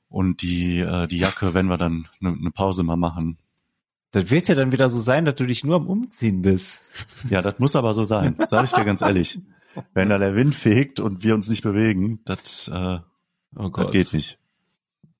[0.08, 3.38] Und die, äh, die Jacke, wenn wir dann eine ne Pause mal machen.
[4.10, 6.86] Das wird ja dann wieder so sein, dass du dich nur am Umziehen bist.
[7.30, 9.40] Ja, das muss aber so sein, sage ich dir ganz ehrlich.
[9.92, 12.98] Wenn da der Wind fegt und wir uns nicht bewegen, das, äh,
[13.56, 14.38] oh das geht nicht.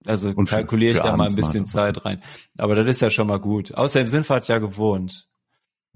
[0.06, 2.22] Also und kalkuliere ich da mal ein bisschen Zeit rein.
[2.58, 3.74] Aber das ist ja schon mal gut.
[3.74, 5.28] Außerdem sind wir ja gewohnt.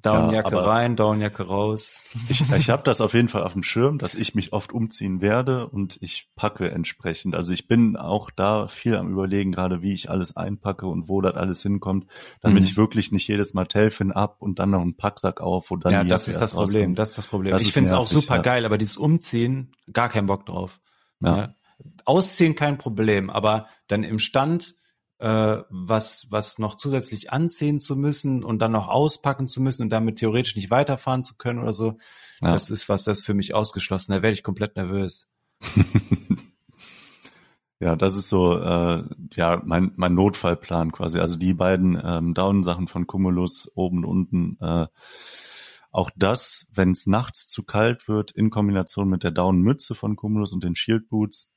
[0.03, 2.03] Downjacke ja, rein, Downjacke raus.
[2.29, 5.21] Ich, ich habe das auf jeden Fall auf dem Schirm, dass ich mich oft umziehen
[5.21, 7.35] werde und ich packe entsprechend.
[7.35, 11.21] Also ich bin auch da viel am überlegen, gerade wie ich alles einpacke und wo
[11.21, 12.07] das alles hinkommt,
[12.41, 12.69] damit mhm.
[12.69, 15.93] ich wirklich nicht jedes Mal Telfin ab und dann noch einen Packsack auf und dann
[15.93, 16.99] Ja, das ist das Problem, rauskommt.
[16.99, 17.53] das ist das Problem.
[17.53, 18.43] Das ich finde es auch super ja.
[18.43, 20.81] geil, aber dieses Umziehen, gar keinen Bock drauf.
[21.21, 21.37] Ja.
[21.37, 21.55] ja.
[22.05, 24.75] Ausziehen kein Problem, aber dann im Stand
[25.19, 29.91] äh, was, was noch zusätzlich anziehen zu müssen und dann noch auspacken zu müssen und
[29.91, 31.99] damit theoretisch nicht weiterfahren zu können oder so.
[32.41, 32.53] Ja.
[32.53, 34.13] Das ist was, das für mich ausgeschlossen.
[34.13, 35.29] Da werde ich komplett nervös.
[37.81, 39.03] ja, das ist so äh,
[39.33, 41.19] ja mein, mein Notfallplan quasi.
[41.19, 44.59] Also die beiden ähm, Down-Sachen von Cumulus oben und unten.
[44.61, 44.87] Äh,
[45.91, 50.53] auch das, wenn es nachts zu kalt wird, in Kombination mit der Down-Mütze von Cumulus
[50.53, 51.51] und den Shield Boots,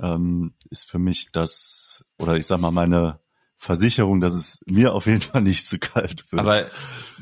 [0.00, 3.20] ähm, ist für mich das, oder ich sag mal, meine
[3.56, 6.40] Versicherung, dass es mir auf jeden Fall nicht zu kalt wird.
[6.40, 6.70] Aber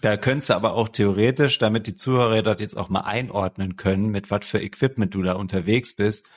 [0.01, 4.11] da könntest du aber auch theoretisch, damit die Zuhörer das jetzt auch mal einordnen können,
[4.11, 6.29] mit was für Equipment du da unterwegs bist,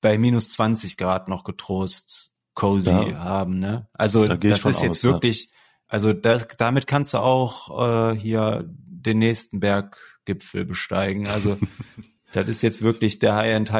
[0.00, 3.88] bei minus 20 Grad noch getrost cozy ja, haben, ne?
[3.92, 5.50] Also da das ist jetzt aus, wirklich, ja.
[5.88, 11.26] also das, damit kannst du auch äh, hier den nächsten Berggipfel besteigen.
[11.26, 11.58] Also
[12.32, 13.72] das ist jetzt wirklich der High-End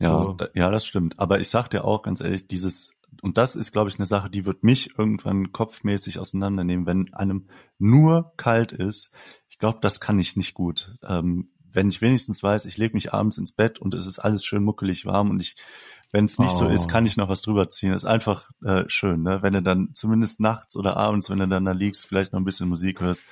[0.00, 0.10] Shit.
[0.10, 0.36] Ja, so.
[0.54, 1.18] ja, das stimmt.
[1.18, 2.92] Aber ich sag dir auch ganz ehrlich, dieses,
[3.22, 7.48] und das ist, glaube ich, eine Sache, die wird mich irgendwann kopfmäßig auseinandernehmen, wenn einem
[7.78, 9.12] nur kalt ist.
[9.48, 10.96] Ich glaube, das kann ich nicht gut.
[11.06, 14.44] Ähm, wenn ich wenigstens weiß, ich lege mich abends ins Bett und es ist alles
[14.44, 15.56] schön muckelig warm und ich,
[16.12, 16.58] wenn es nicht oh.
[16.58, 17.92] so ist, kann ich noch was drüber ziehen.
[17.92, 19.42] Ist einfach äh, schön, ne?
[19.42, 22.44] Wenn du dann zumindest nachts oder abends, wenn du dann da liegst, vielleicht noch ein
[22.44, 23.22] bisschen Musik hörst,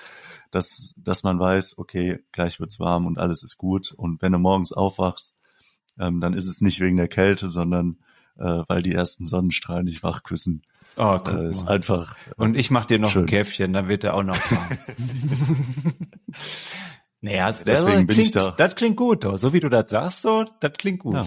[0.50, 3.92] dass, dass man weiß, okay, gleich wird's warm und alles ist gut.
[3.96, 5.34] Und wenn du morgens aufwachst,
[6.00, 7.98] ähm, dann ist es nicht wegen der Kälte, sondern
[8.38, 10.62] äh, weil die ersten Sonnenstrahlen dich wach küssen.
[10.96, 11.72] Oh, guck äh, ist mal.
[11.72, 12.16] einfach.
[12.26, 13.22] Äh, Und ich mach dir noch schön.
[13.24, 14.68] ein Käffchen, dann wird er auch noch warm.
[17.20, 18.50] naja, das, Deswegen bin klingt, ich da.
[18.52, 21.14] das klingt gut, so wie du das sagst, so, das klingt gut.
[21.14, 21.26] Ja,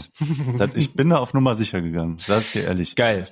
[0.58, 2.96] das, ich bin da auf Nummer sicher gegangen, sag ich dir ehrlich.
[2.96, 3.28] Geil.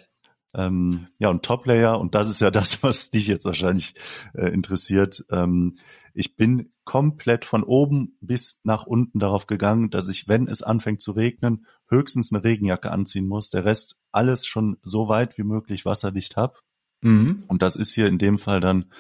[0.54, 3.96] Ähm, ja, und Top-Layer, und das ist ja das, was dich jetzt wahrscheinlich
[4.34, 5.26] äh, interessiert.
[5.30, 5.78] Ähm,
[6.14, 11.02] ich bin komplett von oben bis nach unten darauf gegangen, dass ich, wenn es anfängt
[11.02, 13.50] zu regnen, höchstens eine Regenjacke anziehen muss.
[13.52, 16.62] Der Rest alles schon so weit wie möglich wasserdicht hab.
[17.02, 17.44] Mhm.
[17.48, 18.92] Und das ist hier in dem Fall dann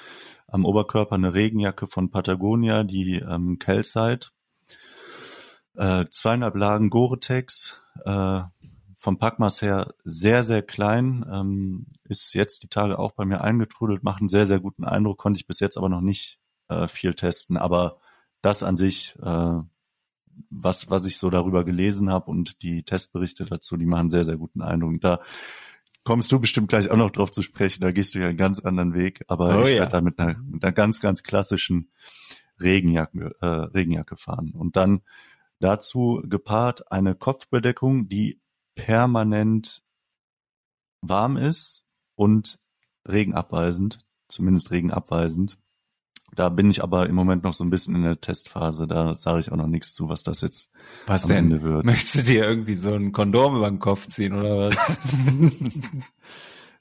[0.47, 4.29] am Oberkörper eine Regenjacke von Patagonia, die ähm, Calcite.
[5.75, 8.41] Äh, zweieinhalb Lagen Gore-Tex, äh,
[8.99, 14.03] vom Packmaß her sehr, sehr klein, ähm, ist jetzt die Tage auch bei mir eingetrudelt,
[14.03, 17.13] macht einen sehr, sehr guten Eindruck, konnte ich bis jetzt aber noch nicht äh, viel
[17.13, 18.01] testen, aber
[18.41, 19.53] das an sich, äh,
[20.49, 24.35] was, was ich so darüber gelesen habe und die Testberichte dazu, die machen sehr, sehr
[24.35, 24.99] guten Eindruck.
[24.99, 25.21] Da
[26.03, 28.59] kommst du bestimmt gleich auch noch drauf zu sprechen, da gehst du ja einen ganz
[28.59, 29.80] anderen Weg, aber oh, ich ja.
[29.80, 31.89] werde da mit einer, mit einer ganz, ganz klassischen
[32.59, 34.51] Regenjacke, äh, Regenjacke fahren.
[34.51, 35.03] Und dann
[35.61, 38.41] dazu gepaart eine Kopfbedeckung, die
[38.85, 39.84] permanent
[41.01, 41.85] warm ist
[42.15, 42.60] und
[43.07, 45.57] regenabweisend, zumindest regenabweisend.
[46.35, 48.88] Da bin ich aber im Moment noch so ein bisschen in der Testphase.
[48.88, 50.72] Da sage ich auch noch nichts zu, was das jetzt
[51.07, 51.38] was am denn?
[51.45, 51.85] Ende wird.
[51.85, 54.77] Möchtest du dir irgendwie so ein Kondom über den Kopf ziehen oder was?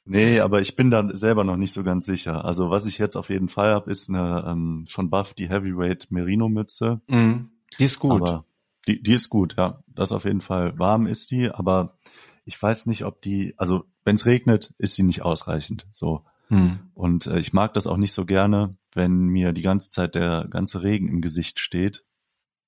[0.05, 2.45] nee, aber ich bin da selber noch nicht so ganz sicher.
[2.45, 6.09] Also was ich jetzt auf jeden Fall habe, ist eine ähm, von Buff die Heavyweight
[6.11, 7.01] Merino Mütze.
[7.09, 7.47] Mm,
[7.79, 8.21] die ist gut.
[8.21, 8.45] Aber
[8.89, 9.83] die, die ist gut, ja.
[9.87, 10.79] Das auf jeden Fall.
[10.79, 11.99] Warm ist die, aber
[12.45, 15.87] ich weiß nicht, ob die, also wenn es regnet, ist sie nicht ausreichend.
[15.93, 16.25] So.
[16.49, 16.79] Hm.
[16.95, 20.47] Und äh, ich mag das auch nicht so gerne, wenn mir die ganze Zeit der
[20.49, 22.05] ganze Regen im Gesicht steht.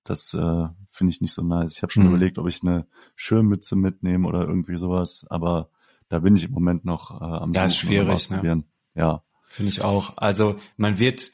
[0.05, 1.77] Das äh, finde ich nicht so nice.
[1.77, 2.11] Ich habe schon mhm.
[2.11, 2.87] überlegt, ob ich eine
[3.17, 5.71] Schirmmütze mitnehme oder irgendwie sowas, aber
[6.09, 8.65] da bin ich im Moment noch äh, am Das ist schwierig, ne?
[8.95, 9.23] Ja.
[9.49, 10.17] Finde ich auch.
[10.17, 11.33] Also man wird,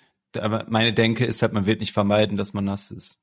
[0.69, 3.21] meine Denke ist halt, man wird nicht vermeiden, dass man nass ist,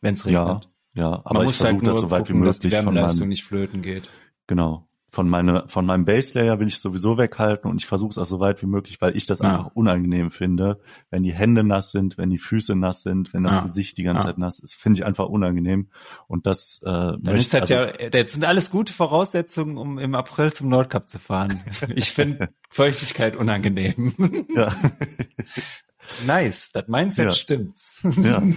[0.00, 0.64] wenn es regnet.
[0.64, 2.72] Ja, ja, aber man ich versuche halt das so weit gucken, wie möglich dass die
[2.72, 4.08] Wärmeleistung von nicht flöten geht.
[4.46, 8.18] Genau von, meine, von meinem Base Layer will ich sowieso weghalten und ich versuche es
[8.18, 9.50] auch so weit wie möglich, weil ich das ja.
[9.50, 10.80] einfach unangenehm finde,
[11.10, 13.62] wenn die Hände nass sind, wenn die Füße nass sind, wenn das ja.
[13.62, 14.28] Gesicht die ganze ja.
[14.28, 15.88] Zeit nass ist, finde ich einfach unangenehm
[16.26, 19.98] und das äh, Dann möchte, ist das also, ja, das sind alles gute Voraussetzungen, um
[19.98, 21.58] im April zum Nordcup zu fahren.
[21.94, 24.46] Ich finde Feuchtigkeit unangenehm.
[24.54, 24.74] Ja.
[26.26, 27.32] nice, das Mindset ja.
[27.32, 27.78] stimmt.
[28.02, 28.42] Ja.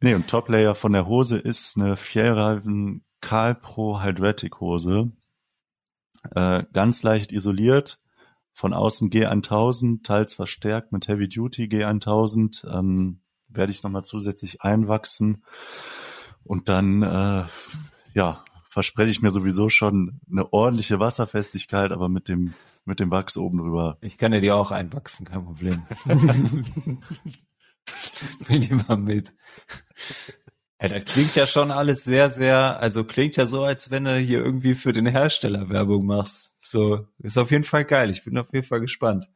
[0.00, 5.12] Nee, und Top Layer von der Hose ist eine Fjellreifen Carl Pro Hydratic Hose
[6.34, 8.00] äh, ganz leicht isoliert,
[8.52, 15.44] von außen G1000, teils verstärkt mit Heavy Duty G1000, ähm, werde ich nochmal zusätzlich einwachsen
[16.44, 17.44] und dann, äh,
[18.14, 18.44] ja,
[18.74, 23.58] verspreche ich mir sowieso schon eine ordentliche Wasserfestigkeit, aber mit dem, mit dem Wachs oben
[23.58, 23.98] drüber.
[24.00, 25.84] Ich kann ja die auch einwachsen, kein Problem.
[28.48, 29.32] Bin immer mit.
[30.82, 34.16] Ja, das klingt ja schon alles sehr, sehr, also klingt ja so, als wenn du
[34.18, 36.52] hier irgendwie für den Hersteller Werbung machst.
[36.58, 38.10] So, ist auf jeden Fall geil.
[38.10, 39.30] Ich bin auf jeden Fall gespannt.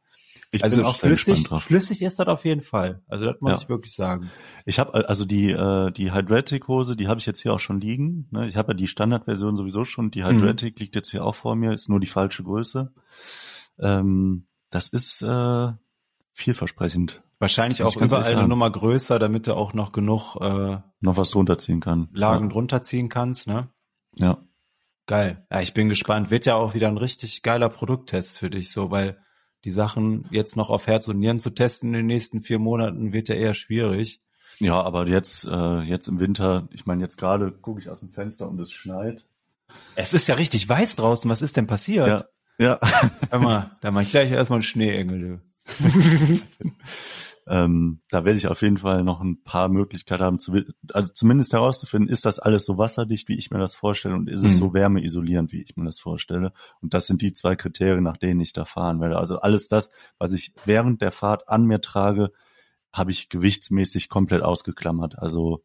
[0.51, 3.03] Ich also bin auch flüssig, flüssig ist das auf jeden Fall.
[3.07, 3.57] Also das muss ja.
[3.57, 4.31] ich wirklich sagen.
[4.65, 7.79] Ich habe also die äh, die Hydratic Hose, die habe ich jetzt hier auch schon
[7.79, 8.27] liegen.
[8.31, 8.47] Ne?
[8.47, 10.09] Ich habe ja die Standardversion sowieso schon.
[10.09, 10.83] Die Hydratic mhm.
[10.83, 12.91] liegt jetzt hier auch vor mir, ist nur die falsche Größe.
[13.77, 15.71] Ähm, das ist äh,
[16.33, 17.21] vielversprechend.
[17.37, 21.57] Wahrscheinlich auch überall eine Nummer größer, damit du auch noch genug äh, noch was drunter
[21.59, 22.09] ziehen kann.
[22.11, 22.51] Lagen ja.
[22.51, 23.69] drunter ziehen kannst, ne?
[24.17, 24.39] Ja.
[25.05, 25.45] Geil.
[25.49, 26.31] Ja, ich bin gespannt.
[26.31, 29.17] Wird ja auch wieder ein richtig geiler Produkttest für dich, so, weil
[29.65, 33.13] die Sachen jetzt noch auf Herz und Nieren zu testen in den nächsten vier Monaten
[33.13, 34.21] wird ja eher schwierig.
[34.59, 38.11] Ja, aber jetzt, äh, jetzt im Winter, ich meine, jetzt gerade gucke ich aus dem
[38.11, 39.25] Fenster und es schneit.
[39.95, 41.29] Es ist ja richtig weiß draußen.
[41.29, 42.27] Was ist denn passiert?
[42.57, 42.79] Ja.
[42.79, 42.79] ja.
[43.29, 45.41] Hör mal, da mach ich gleich erstmal einen Schneeengel, du.
[47.51, 50.53] Ähm, da werde ich auf jeden Fall noch ein paar Möglichkeiten haben, zu,
[50.93, 54.43] also zumindest herauszufinden, ist das alles so wasserdicht, wie ich mir das vorstelle, und ist
[54.43, 54.47] mhm.
[54.47, 56.53] es so wärmeisolierend, wie ich mir das vorstelle.
[56.79, 59.17] Und das sind die zwei Kriterien, nach denen ich da fahren werde.
[59.17, 59.89] Also alles das,
[60.19, 62.31] was ich während der Fahrt an mir trage,
[62.93, 65.17] habe ich gewichtsmäßig komplett ausgeklammert.
[65.17, 65.63] Also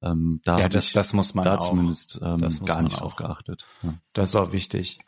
[0.00, 1.68] ähm, da ja, das, das muss man da auch.
[1.68, 3.66] zumindest ähm, gar nicht drauf geachtet.
[3.82, 3.94] Ja.
[4.14, 4.98] Das ist auch wichtig.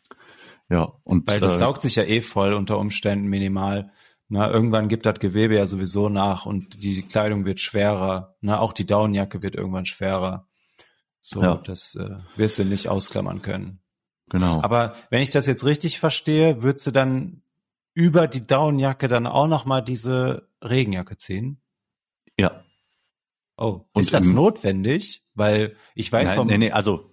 [0.69, 3.91] Ja, und weil das äh, saugt sich ja eh voll unter Umständen minimal.
[4.29, 8.37] Na, irgendwann gibt das Gewebe ja sowieso nach und die Kleidung wird schwerer.
[8.41, 10.49] Na, auch die Downjacke wird irgendwann schwerer.
[11.21, 11.57] So, ja.
[11.57, 13.81] das äh, wirst du nicht ausklammern können.
[14.31, 14.63] Genau.
[14.63, 17.43] Aber wenn ich das jetzt richtig verstehe, würdest du dann
[17.93, 21.63] über die Downjacke dann auch noch mal diese Regenjacke ziehen?
[22.39, 22.65] Ja.
[23.57, 25.25] Oh, und ist das notwendig?
[25.35, 27.11] Weil ich weiß nein, vom nee, nee, also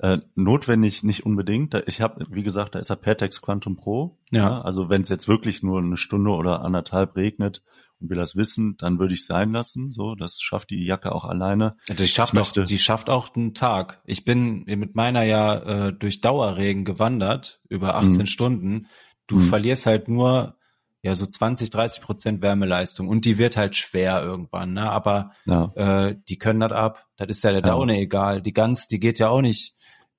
[0.00, 1.74] äh, notwendig nicht unbedingt.
[1.86, 4.18] Ich habe, wie gesagt, da ist der Pertex Quantum Pro.
[4.30, 4.40] Ja.
[4.40, 7.62] ja also wenn es jetzt wirklich nur eine Stunde oder anderthalb regnet
[8.00, 9.92] und will das wissen, dann würde ich sein lassen.
[9.92, 11.76] So, das schafft die Jacke auch alleine.
[11.88, 14.02] Die schafft auch, die schafft auch einen Tag.
[14.04, 15.54] Ich bin mit meiner ja
[15.86, 18.26] äh, durch Dauerregen gewandert über 18 mhm.
[18.26, 18.86] Stunden.
[19.26, 19.44] Du mhm.
[19.44, 20.56] verlierst halt nur
[21.02, 24.90] ja so 20, 30 Prozent Wärmeleistung und die wird halt schwer irgendwann, ne?
[24.90, 25.70] Aber ja.
[25.76, 27.06] äh, die können das ab.
[27.16, 28.00] Das ist ja der Daune ja.
[28.00, 28.42] egal.
[28.42, 29.74] Die Gans, die geht ja auch nicht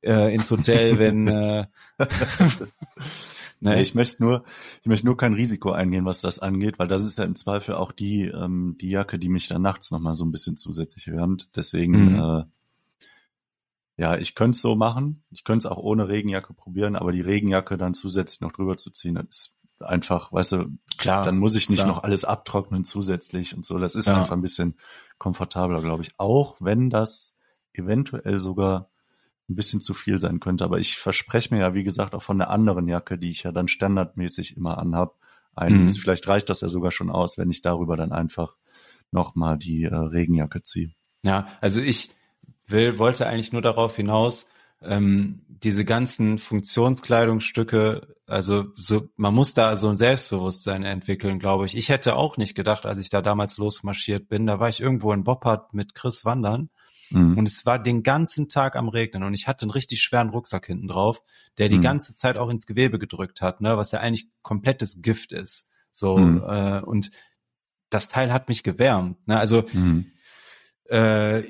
[0.05, 1.65] äh, ins Hotel, wenn äh,
[3.61, 4.43] Ne, ich möchte nur,
[4.81, 7.75] ich möchte nur kein Risiko eingehen, was das angeht, weil das ist ja im Zweifel
[7.75, 11.49] auch die, ähm, die Jacke, die mich dann nachts nochmal so ein bisschen zusätzlich wärmt.
[11.55, 12.19] Deswegen, mhm.
[12.19, 12.43] äh,
[13.97, 15.23] ja, ich könnte es so machen.
[15.31, 18.91] Ich könnte es auch ohne Regenjacke probieren, aber die Regenjacke dann zusätzlich noch drüber zu
[18.91, 21.95] ziehen, das ist einfach, weißt du, klar, dann muss ich nicht klar.
[21.95, 23.79] noch alles abtrocknen zusätzlich und so.
[23.79, 24.17] Das ist ja.
[24.17, 24.75] einfach ein bisschen
[25.17, 26.11] komfortabler, glaube ich.
[26.17, 27.37] Auch wenn das
[27.73, 28.89] eventuell sogar
[29.49, 30.63] ein bisschen zu viel sein könnte.
[30.63, 33.51] Aber ich verspreche mir ja, wie gesagt, auch von der anderen Jacke, die ich ja
[33.51, 35.17] dann standardmäßig immer anhab,
[35.55, 35.97] einiges.
[35.97, 36.01] Mhm.
[36.01, 38.55] Vielleicht reicht das ja sogar schon aus, wenn ich darüber dann einfach
[39.11, 40.91] nochmal die äh, Regenjacke ziehe.
[41.23, 42.11] Ja, also ich
[42.67, 44.45] will, wollte eigentlich nur darauf hinaus,
[44.81, 51.77] ähm, diese ganzen Funktionskleidungsstücke, also so, man muss da so ein Selbstbewusstsein entwickeln, glaube ich.
[51.77, 55.13] Ich hätte auch nicht gedacht, als ich da damals losmarschiert bin, da war ich irgendwo
[55.13, 56.69] in Boppard mit Chris wandern
[57.09, 57.37] Mhm.
[57.37, 60.65] Und es war den ganzen Tag am Regnen und ich hatte einen richtig schweren Rucksack
[60.65, 61.21] hinten drauf,
[61.57, 61.83] der die mhm.
[61.83, 65.67] ganze Zeit auch ins Gewebe gedrückt hat, ne, was ja eigentlich komplettes Gift ist.
[65.91, 66.43] So, mhm.
[66.47, 67.11] äh, und
[67.89, 69.25] das Teil hat mich gewärmt.
[69.27, 69.37] Ne?
[69.37, 70.11] Also mhm.
[70.89, 71.41] äh,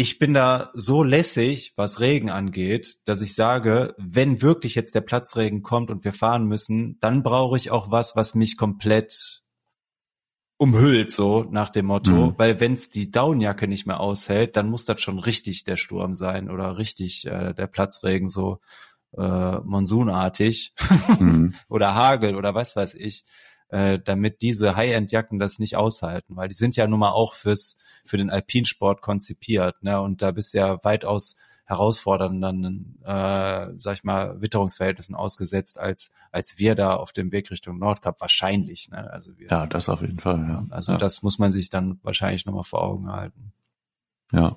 [0.00, 5.00] ich bin da so lässig, was Regen angeht, dass ich sage, wenn wirklich jetzt der
[5.00, 9.42] Platzregen kommt und wir fahren müssen, dann brauche ich auch was, was mich komplett
[10.58, 12.34] umhüllt, so nach dem Motto, mhm.
[12.36, 16.50] weil wenn's die Downjacke nicht mehr aushält, dann muss das schon richtig der Sturm sein
[16.50, 18.60] oder richtig äh, der Platzregen so
[19.16, 20.74] äh, monsunartig
[21.20, 21.54] mhm.
[21.68, 23.24] oder Hagel oder was weiß ich,
[23.68, 27.76] äh, damit diese High-End-Jacken das nicht aushalten, weil die sind ja nun mal auch fürs
[28.04, 30.00] für den Alpinsport konzipiert, ne?
[30.00, 31.36] Und da bist du ja weitaus
[31.68, 37.78] herausfordernden, äh, sag ich mal, Witterungsverhältnissen ausgesetzt, als als wir da auf dem Weg Richtung
[37.78, 38.88] Nordkap wahrscheinlich.
[38.88, 39.10] Ne?
[39.10, 40.38] Also wir, ja, das auf jeden Fall.
[40.48, 40.66] Ja.
[40.70, 40.98] Also ja.
[40.98, 43.52] das muss man sich dann wahrscheinlich nochmal vor Augen halten.
[44.32, 44.56] Ja.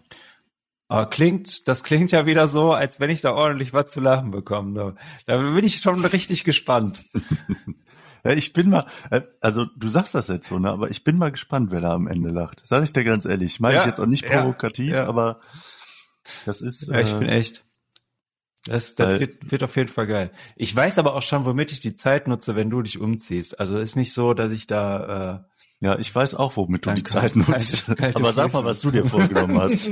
[0.88, 4.32] Aber klingt, das klingt ja wieder so, als wenn ich da ordentlich was zu lachen
[4.32, 4.80] bekomme.
[4.80, 4.94] So.
[5.26, 7.04] Da bin ich schon richtig gespannt.
[8.24, 8.86] ja, ich bin mal,
[9.42, 10.70] also du sagst das jetzt so, ne?
[10.70, 12.62] aber ich bin mal gespannt, wer da am Ende lacht.
[12.66, 13.60] Sag ich dir ganz ehrlich.
[13.60, 15.08] Meine ja, ich jetzt auch nicht provokativ, ja.
[15.08, 15.42] aber
[16.46, 16.88] das ist.
[16.88, 17.66] Ja, ich äh, bin echt.
[18.66, 20.32] Das, das wird, wird auf jeden Fall geil.
[20.56, 23.60] Ich weiß aber auch schon, womit ich die Zeit nutze, wenn du dich umziehst.
[23.60, 25.44] Also ist nicht so, dass ich da.
[25.44, 25.52] Äh,
[25.84, 27.90] ja, ich weiß auch, womit du die Zeit nutzt.
[27.90, 29.88] Aber sag mal, was du dir vorgenommen hast.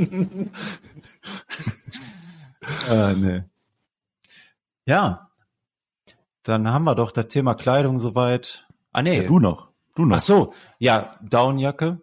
[2.88, 3.44] äh, nee.
[4.86, 5.32] Ja.
[6.44, 8.68] Dann haben wir doch das Thema Kleidung soweit.
[8.92, 9.22] Ah nee.
[9.22, 9.70] Ja, du noch.
[9.96, 10.18] Du noch.
[10.18, 10.54] Ach so.
[10.78, 12.02] Ja, Downjacke.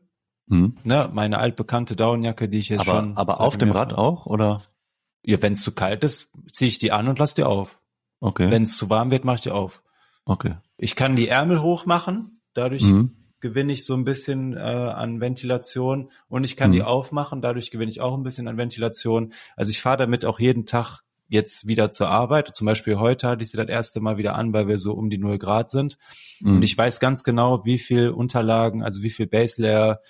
[0.48, 0.76] Hm.
[0.84, 3.16] Ne, meine altbekannte Downjacke, die ich jetzt aber, schon.
[3.16, 4.62] Aber auf dem Rad auch, oder?
[5.22, 7.78] Ja, wenn es zu kalt ist, ziehe ich die an und lass die auf.
[8.20, 8.50] Okay.
[8.50, 9.82] Wenn es zu warm wird, mache ich die auf.
[10.24, 10.54] Okay.
[10.78, 13.16] Ich kann die Ärmel hochmachen, dadurch mhm.
[13.40, 16.74] gewinne ich so ein bisschen äh, an Ventilation und ich kann mhm.
[16.74, 19.32] die aufmachen, dadurch gewinne ich auch ein bisschen an Ventilation.
[19.56, 22.52] Also ich fahre damit auch jeden Tag jetzt wieder zur Arbeit.
[22.54, 25.10] Zum Beispiel heute hatte ich sie das erste Mal wieder an, weil wir so um
[25.10, 25.98] die null Grad sind.
[26.40, 26.56] Mhm.
[26.56, 30.00] Und ich weiß ganz genau, wie viel Unterlagen, also wie viel Base Layer,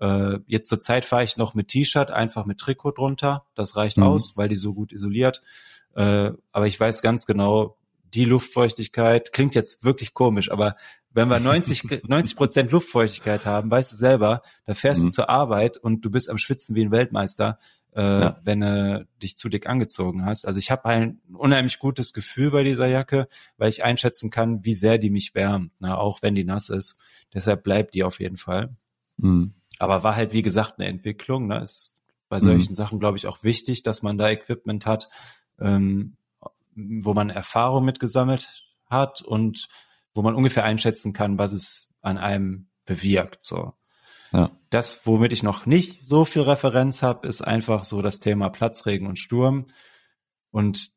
[0.00, 3.46] äh, jetzt zur Zeit fahre ich noch mit T-Shirt, einfach mit Trikot drunter.
[3.54, 4.04] Das reicht mhm.
[4.04, 5.40] aus, weil die so gut isoliert.
[5.94, 7.76] Äh, aber ich weiß ganz genau,
[8.14, 10.76] die Luftfeuchtigkeit klingt jetzt wirklich komisch, aber
[11.10, 15.06] wenn wir 90 90 Prozent Luftfeuchtigkeit haben, weißt du selber, da fährst mhm.
[15.06, 17.58] du zur Arbeit und du bist am Schwitzen wie ein Weltmeister,
[17.94, 18.40] äh, ja.
[18.44, 20.46] wenn du dich zu dick angezogen hast.
[20.46, 24.74] Also ich habe ein unheimlich gutes Gefühl bei dieser Jacke, weil ich einschätzen kann, wie
[24.74, 26.96] sehr die mich wärmt, ne, auch wenn die nass ist.
[27.32, 28.76] Deshalb bleibt die auf jeden Fall.
[29.16, 29.54] Mhm.
[29.78, 31.46] Aber war halt, wie gesagt, eine Entwicklung.
[31.46, 31.60] Ne?
[31.60, 31.94] Ist
[32.28, 32.76] bei solchen mhm.
[32.76, 35.08] Sachen, glaube ich, auch wichtig, dass man da Equipment hat,
[35.60, 36.16] ähm,
[36.74, 39.68] wo man Erfahrung mitgesammelt hat und
[40.14, 43.42] wo man ungefähr einschätzen kann, was es an einem bewirkt.
[43.42, 43.74] So.
[44.32, 44.50] Ja.
[44.70, 49.06] Das, womit ich noch nicht so viel Referenz habe, ist einfach so das Thema Platzregen
[49.06, 49.66] und Sturm.
[50.50, 50.95] Und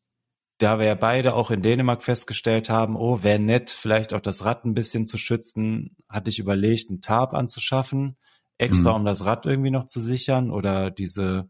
[0.60, 4.46] da wir ja beide auch in Dänemark festgestellt haben, oh, wäre nett, vielleicht auch das
[4.46, 8.18] Rad ein bisschen zu schützen, hatte ich überlegt, einen Tarp anzuschaffen
[8.60, 8.98] extra, mhm.
[8.98, 11.50] um das Rad irgendwie noch zu sichern oder diese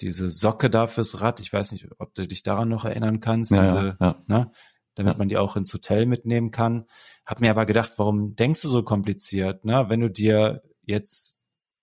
[0.00, 1.38] diese Socke da fürs Rad.
[1.38, 3.52] Ich weiß nicht, ob du dich daran noch erinnern kannst.
[3.52, 4.16] Ja, diese, ja, ja.
[4.26, 4.50] Ne,
[4.96, 6.86] damit man die auch ins Hotel mitnehmen kann.
[7.24, 9.64] Hab mir aber gedacht, warum denkst du so kompliziert?
[9.64, 9.86] Ne?
[9.88, 11.38] Wenn du dir jetzt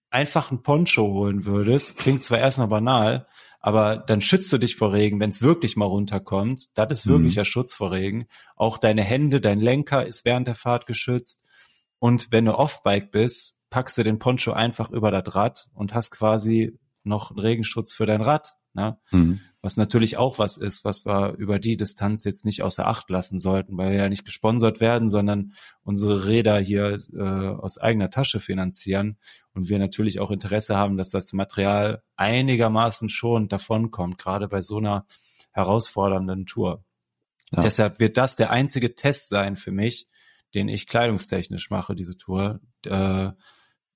[0.09, 3.27] einfach ein Poncho holen würdest, klingt zwar erstmal banal,
[3.61, 6.77] aber dann schützt du dich vor Regen, wenn es wirklich mal runterkommt.
[6.77, 7.45] Das ist wirklicher mhm.
[7.45, 8.25] Schutz vor Regen.
[8.55, 11.41] Auch deine Hände, dein Lenker ist während der Fahrt geschützt.
[11.99, 16.09] Und wenn du Offbike bist, packst du den Poncho einfach über das Rad und hast
[16.09, 18.55] quasi noch einen Regenschutz für dein Rad.
[18.73, 18.97] Ne?
[19.11, 19.41] Mhm.
[19.61, 23.37] Was natürlich auch was ist, was wir über die Distanz jetzt nicht außer Acht lassen
[23.37, 25.53] sollten, weil wir ja nicht gesponsert werden, sondern
[25.83, 29.17] unsere Räder hier äh, aus eigener Tasche finanzieren
[29.53, 34.77] und wir natürlich auch Interesse haben, dass das Material einigermaßen schon davonkommt, gerade bei so
[34.77, 35.05] einer
[35.51, 36.83] herausfordernden Tour.
[37.51, 37.61] Ja.
[37.61, 40.07] Deshalb wird das der einzige Test sein für mich,
[40.53, 42.61] den ich kleidungstechnisch mache, diese Tour.
[42.85, 43.31] Äh,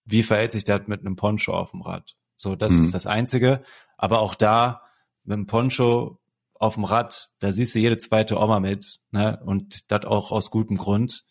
[0.03, 2.15] wie verhält sich der mit einem Poncho auf dem Rad?
[2.37, 2.83] So, das mhm.
[2.85, 3.63] ist das Einzige.
[3.97, 4.81] Aber auch da,
[5.23, 6.19] mit einem Poncho
[6.53, 9.39] auf dem Rad, da siehst du jede zweite Oma mit, ne?
[9.45, 11.25] Und das auch aus gutem Grund.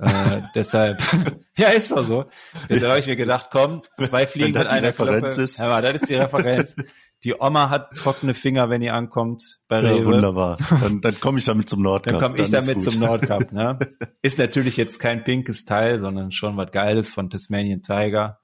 [0.00, 1.02] äh, deshalb,
[1.56, 2.24] ja, ist doch so.
[2.68, 5.42] Deshalb habe ich mir gedacht, komm, zwei Fliegen mit einer Referenz Klappe.
[5.42, 5.58] Ist.
[5.58, 6.74] Ja, das ist die Referenz.
[7.22, 9.98] Die Oma hat trockene Finger, wenn ihr ankommt bei Rewe.
[9.98, 10.56] Ja, wunderbar.
[10.80, 12.12] Dann, dann komme ich damit zum Nordcup.
[12.14, 13.52] Dann komme ich damit zum Nordcup.
[13.52, 13.78] Ne?
[14.22, 18.39] Ist natürlich jetzt kein pinkes Teil, sondern schon was Geiles von Tasmanian Tiger.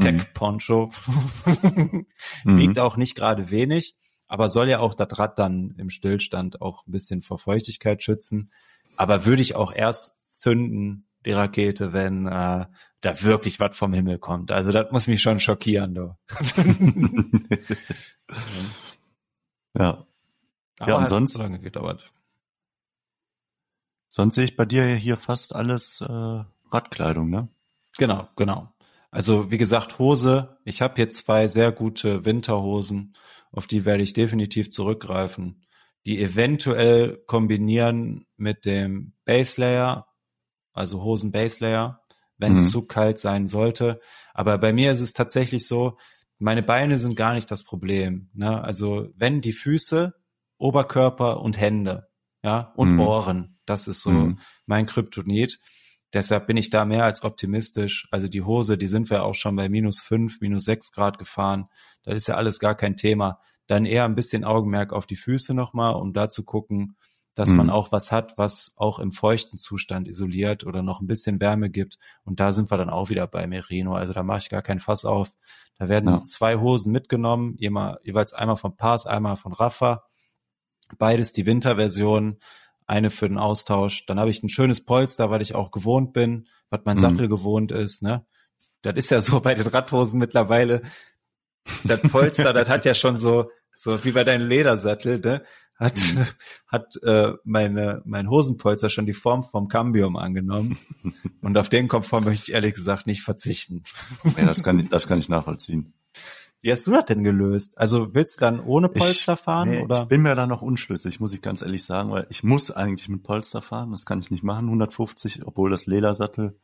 [0.00, 0.32] Tech mhm.
[0.34, 0.90] Poncho.
[2.44, 2.58] Mhm.
[2.58, 3.96] Wiegt auch nicht gerade wenig,
[4.26, 8.50] aber soll ja auch das Rad dann im Stillstand auch ein bisschen vor Feuchtigkeit schützen.
[8.96, 12.66] Aber würde ich auch erst zünden, die Rakete, wenn äh,
[13.00, 14.52] da wirklich was vom Himmel kommt.
[14.52, 16.16] Also das muss mich schon schockieren, du.
[19.76, 20.06] ja.
[20.78, 22.12] Aber ja, und sonst so lange gedauert.
[24.08, 27.48] Sonst sehe ich bei dir hier fast alles äh, Radkleidung, ne?
[27.98, 28.72] Genau, genau.
[29.10, 30.58] Also wie gesagt, Hose.
[30.64, 33.14] Ich habe hier zwei sehr gute Winterhosen,
[33.52, 35.64] auf die werde ich definitiv zurückgreifen,
[36.04, 40.06] die eventuell kombinieren mit dem Base Layer,
[40.72, 42.02] also Hosen Base Layer,
[42.38, 42.68] wenn es mhm.
[42.68, 44.00] zu kalt sein sollte.
[44.34, 45.96] Aber bei mir ist es tatsächlich so,
[46.38, 48.28] meine Beine sind gar nicht das Problem.
[48.34, 48.62] Ne?
[48.62, 50.14] Also wenn die Füße,
[50.58, 52.08] Oberkörper und Hände,
[52.42, 53.00] ja, und mhm.
[53.00, 54.38] Ohren, das ist so mhm.
[54.66, 55.58] mein Kryptonit.
[56.16, 58.08] Deshalb bin ich da mehr als optimistisch.
[58.10, 61.68] Also die Hose, die sind wir auch schon bei minus fünf, minus sechs Grad gefahren.
[62.04, 63.38] Da ist ja alles gar kein Thema.
[63.66, 66.96] Dann eher ein bisschen Augenmerk auf die Füße nochmal, um da zu gucken,
[67.34, 67.58] dass mhm.
[67.58, 71.68] man auch was hat, was auch im feuchten Zustand isoliert oder noch ein bisschen Wärme
[71.68, 71.98] gibt.
[72.24, 73.92] Und da sind wir dann auch wieder bei Merino.
[73.92, 75.30] Also da mache ich gar keinen Fass auf.
[75.78, 76.24] Da werden ja.
[76.24, 80.04] zwei Hosen mitgenommen, jeweils einmal von Pass, einmal von Rafa.
[80.96, 82.38] Beides die Winterversion,
[82.86, 84.06] eine für den Austausch.
[84.06, 87.00] Dann habe ich ein schönes Polster, weil ich auch gewohnt bin, was mein mhm.
[87.00, 88.02] Sattel gewohnt ist.
[88.02, 88.24] Ne?
[88.82, 90.82] Das ist ja so bei den Radhosen mittlerweile.
[91.84, 95.42] Das Polster, das hat ja schon so, so wie bei deinem Ledersattel, ne?
[95.78, 96.26] hat, mhm.
[96.66, 100.78] hat äh, meine, mein Hosenpolster schon die Form vom Cambium angenommen.
[101.42, 103.82] Und auf den Komfort möchte ich ehrlich gesagt nicht verzichten.
[104.36, 105.92] Ja, das kann ich, das kann ich nachvollziehen.
[106.62, 107.78] Wie hast du das denn gelöst?
[107.78, 109.68] Also willst du dann ohne Polster ich, fahren?
[109.68, 110.02] Nee, oder?
[110.02, 113.08] Ich bin mir da noch unschlüssig, muss ich ganz ehrlich sagen, weil ich muss eigentlich
[113.08, 113.92] mit Polster fahren.
[113.92, 116.58] Das kann ich nicht machen, 150, obwohl das Ledersattel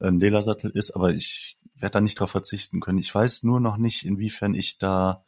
[0.00, 2.98] äh, ein Ledersattel ist, aber ich werde da nicht drauf verzichten können.
[2.98, 5.24] Ich weiß nur noch nicht, inwiefern ich da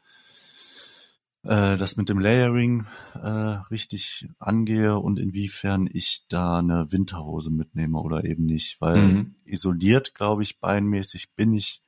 [1.45, 3.29] äh, das mit dem Layering äh,
[3.71, 9.35] richtig angehe und inwiefern ich da eine Winterhose mitnehme oder eben nicht, weil mhm.
[9.45, 11.83] isoliert, glaube ich, beinmäßig bin ich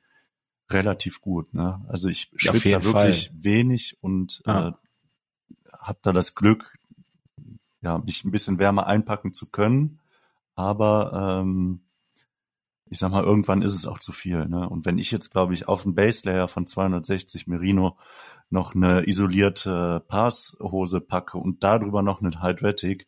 [0.73, 1.53] relativ gut.
[1.53, 1.83] Ne?
[1.87, 3.43] Also ich schwitze da wirklich Fall.
[3.43, 4.69] wenig und ah.
[4.69, 4.71] äh,
[5.77, 6.77] habe da das Glück,
[7.81, 9.99] ja, mich ein bisschen wärmer einpacken zu können.
[10.55, 11.81] Aber ähm,
[12.91, 14.47] ich sag mal, irgendwann ist es auch zu viel.
[14.47, 14.67] Ne?
[14.67, 17.97] Und wenn ich jetzt, glaube ich, auf einen Base Layer von 260 Merino
[18.49, 23.07] noch eine isolierte Passhose packe und darüber noch eine Hydratic,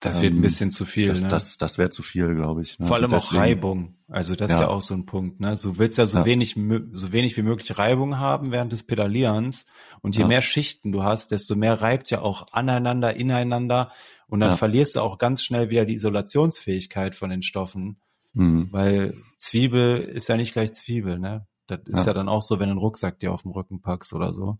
[0.00, 1.28] das wird ein ähm, bisschen zu viel, das, ne?
[1.28, 2.78] Das, das wäre zu viel, glaube ich.
[2.78, 2.86] Ne?
[2.86, 3.94] Vor allem Deswegen, auch Reibung.
[4.08, 4.56] Also das ja.
[4.56, 5.40] ist ja auch so ein Punkt.
[5.40, 5.56] Ne?
[5.60, 6.24] Du willst ja so ja.
[6.26, 6.54] wenig,
[6.92, 9.64] so wenig wie möglich Reibung haben während des Pedalierens.
[10.02, 10.28] Und je ja.
[10.28, 13.90] mehr Schichten du hast, desto mehr reibt ja auch aneinander, ineinander.
[14.28, 18.00] Und dann verlierst du auch ganz schnell wieder die Isolationsfähigkeit von den Stoffen.
[18.34, 18.68] Mhm.
[18.70, 21.46] Weil Zwiebel ist ja nicht gleich Zwiebel, ne?
[21.66, 22.12] Das ist ja.
[22.12, 24.58] dann auch so, wenn du einen Rucksack dir auf dem Rücken packst oder so.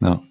[0.00, 0.22] Ja.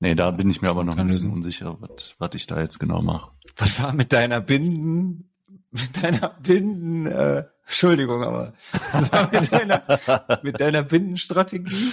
[0.00, 2.80] Nee, da bin ich mir aber noch ein bisschen unsicher, was, was ich da jetzt
[2.80, 3.30] genau mache.
[3.58, 5.30] Was war mit deiner Binden,
[5.70, 8.54] mit deiner Binden, äh, Entschuldigung, aber
[9.30, 9.82] mit deiner,
[10.42, 11.92] mit deiner Bindenstrategie,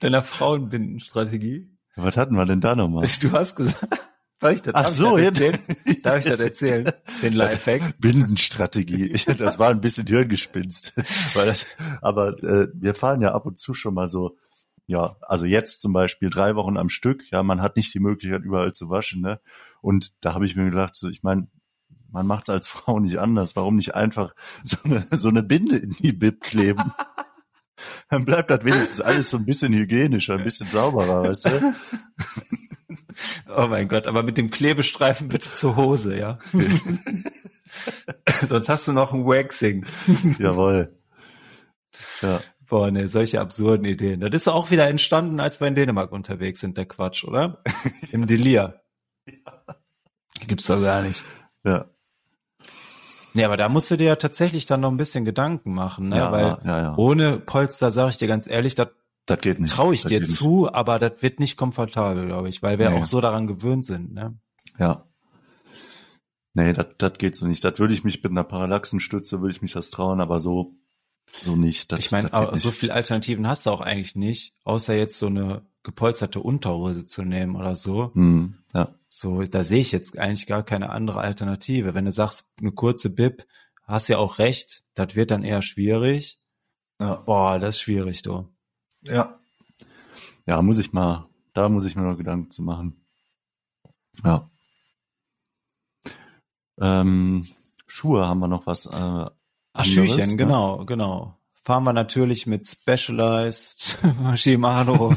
[0.00, 1.70] deiner Frauenbindenstrategie?
[1.96, 3.06] Was hatten wir denn da nochmal?
[3.20, 3.98] Du hast gesagt,
[4.42, 6.02] soll ich das, Ach so, ich das erzählen?
[6.02, 6.92] Darf ich das erzählen?
[7.22, 7.98] Den Lifehack?
[7.98, 9.06] Bindenstrategie.
[9.06, 10.92] Ich, das war ein bisschen Hirngespinst.
[11.34, 11.64] Weil das,
[12.00, 14.36] aber äh, wir fahren ja ab und zu schon mal so
[14.86, 18.42] ja, also jetzt zum Beispiel drei Wochen am Stück, ja, man hat nicht die Möglichkeit,
[18.42, 19.40] überall zu waschen, ne?
[19.80, 21.48] Und da habe ich mir gedacht, so, ich meine,
[22.10, 23.56] man macht es als Frau nicht anders.
[23.56, 26.92] Warum nicht einfach so eine, so eine Binde in die Bib kleben?
[28.08, 31.74] Dann bleibt das wenigstens alles so ein bisschen hygienischer, ein bisschen sauberer, weißt du?
[33.56, 36.38] Oh mein Gott, aber mit dem Klebestreifen bitte zur Hose, ja?
[38.48, 39.84] Sonst hast du noch ein Waxing.
[40.38, 40.96] Jawohl.
[42.20, 42.40] Ja.
[42.72, 44.20] Boah, ne, solche absurden Ideen.
[44.20, 47.62] Das ist auch wieder entstanden, als wir in Dänemark unterwegs sind, der Quatsch, oder?
[48.12, 48.80] Im Delir.
[49.28, 49.76] Ja.
[50.46, 51.22] Gibt's doch gar nicht.
[51.66, 51.90] Ja.
[53.34, 56.16] Nee, aber da musst du dir ja tatsächlich dann noch ein bisschen Gedanken machen, ne?
[56.16, 56.94] Ja, Weil ja, ja.
[56.96, 58.88] ohne Polster, sage ich dir ganz ehrlich, das
[59.26, 59.74] das geht nicht.
[59.74, 60.74] Traue ich das dir zu, nicht.
[60.74, 62.96] aber das wird nicht komfortabel, glaube ich, weil wir nee.
[62.96, 64.38] auch so daran gewöhnt sind, ne?
[64.78, 65.04] Ja.
[66.54, 67.62] Nee, das das geht so nicht.
[67.64, 70.78] Das würde ich mich mit einer Parallaxenstütze, würde ich mich das trauen, aber so
[71.40, 71.90] so nicht.
[71.90, 75.62] Das, ich meine, so viel Alternativen hast du auch eigentlich nicht, außer jetzt so eine
[75.82, 78.10] gepolsterte Unterhose zu nehmen oder so.
[78.14, 78.94] Mm, ja.
[79.08, 81.94] So, da sehe ich jetzt eigentlich gar keine andere Alternative.
[81.94, 83.46] Wenn du sagst, eine kurze Bib,
[83.84, 86.38] hast ja auch recht, das wird dann eher schwierig.
[87.00, 87.16] Ja.
[87.16, 88.48] Boah, das ist schwierig, du.
[89.02, 89.40] Ja.
[90.46, 93.04] Ja, muss ich mal, da muss ich mir noch Gedanken zu machen.
[94.24, 94.50] Ja.
[96.80, 97.46] Ähm,
[97.86, 99.30] Schuhe haben wir noch was äh,
[99.72, 100.36] Ach, Schüchen, ne?
[100.36, 101.38] genau, genau.
[101.62, 103.98] Fahren wir natürlich mit Specialized,
[104.34, 105.14] Shimano,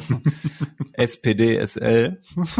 [0.94, 2.22] SPD, SL.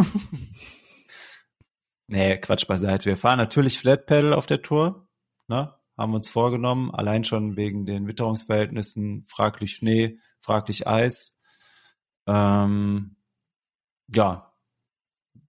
[2.08, 3.06] nee, Quatsch beiseite.
[3.06, 5.08] Wir fahren natürlich Flat Pedal auf der Tour,
[5.48, 5.74] ne?
[5.98, 11.38] Haben uns vorgenommen, allein schon wegen den Witterungsverhältnissen, fraglich Schnee, fraglich Eis.
[12.28, 13.16] Ähm,
[14.14, 14.52] ja.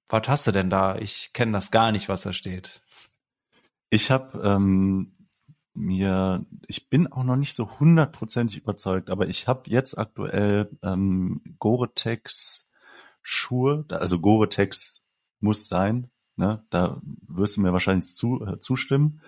[0.08, 0.98] Was hast du denn da?
[0.98, 2.80] Ich kenne das gar nicht, was da steht.
[3.90, 5.15] Ich habe ähm,
[5.76, 11.42] mir, ich bin auch noch nicht so hundertprozentig überzeugt, aber ich habe jetzt aktuell ähm,
[11.58, 12.70] Gore-Tex
[13.22, 15.02] Schuhe, also Gore-Tex
[15.40, 16.64] muss sein, ne?
[16.70, 19.20] da wirst du mir wahrscheinlich zu, äh, zustimmen.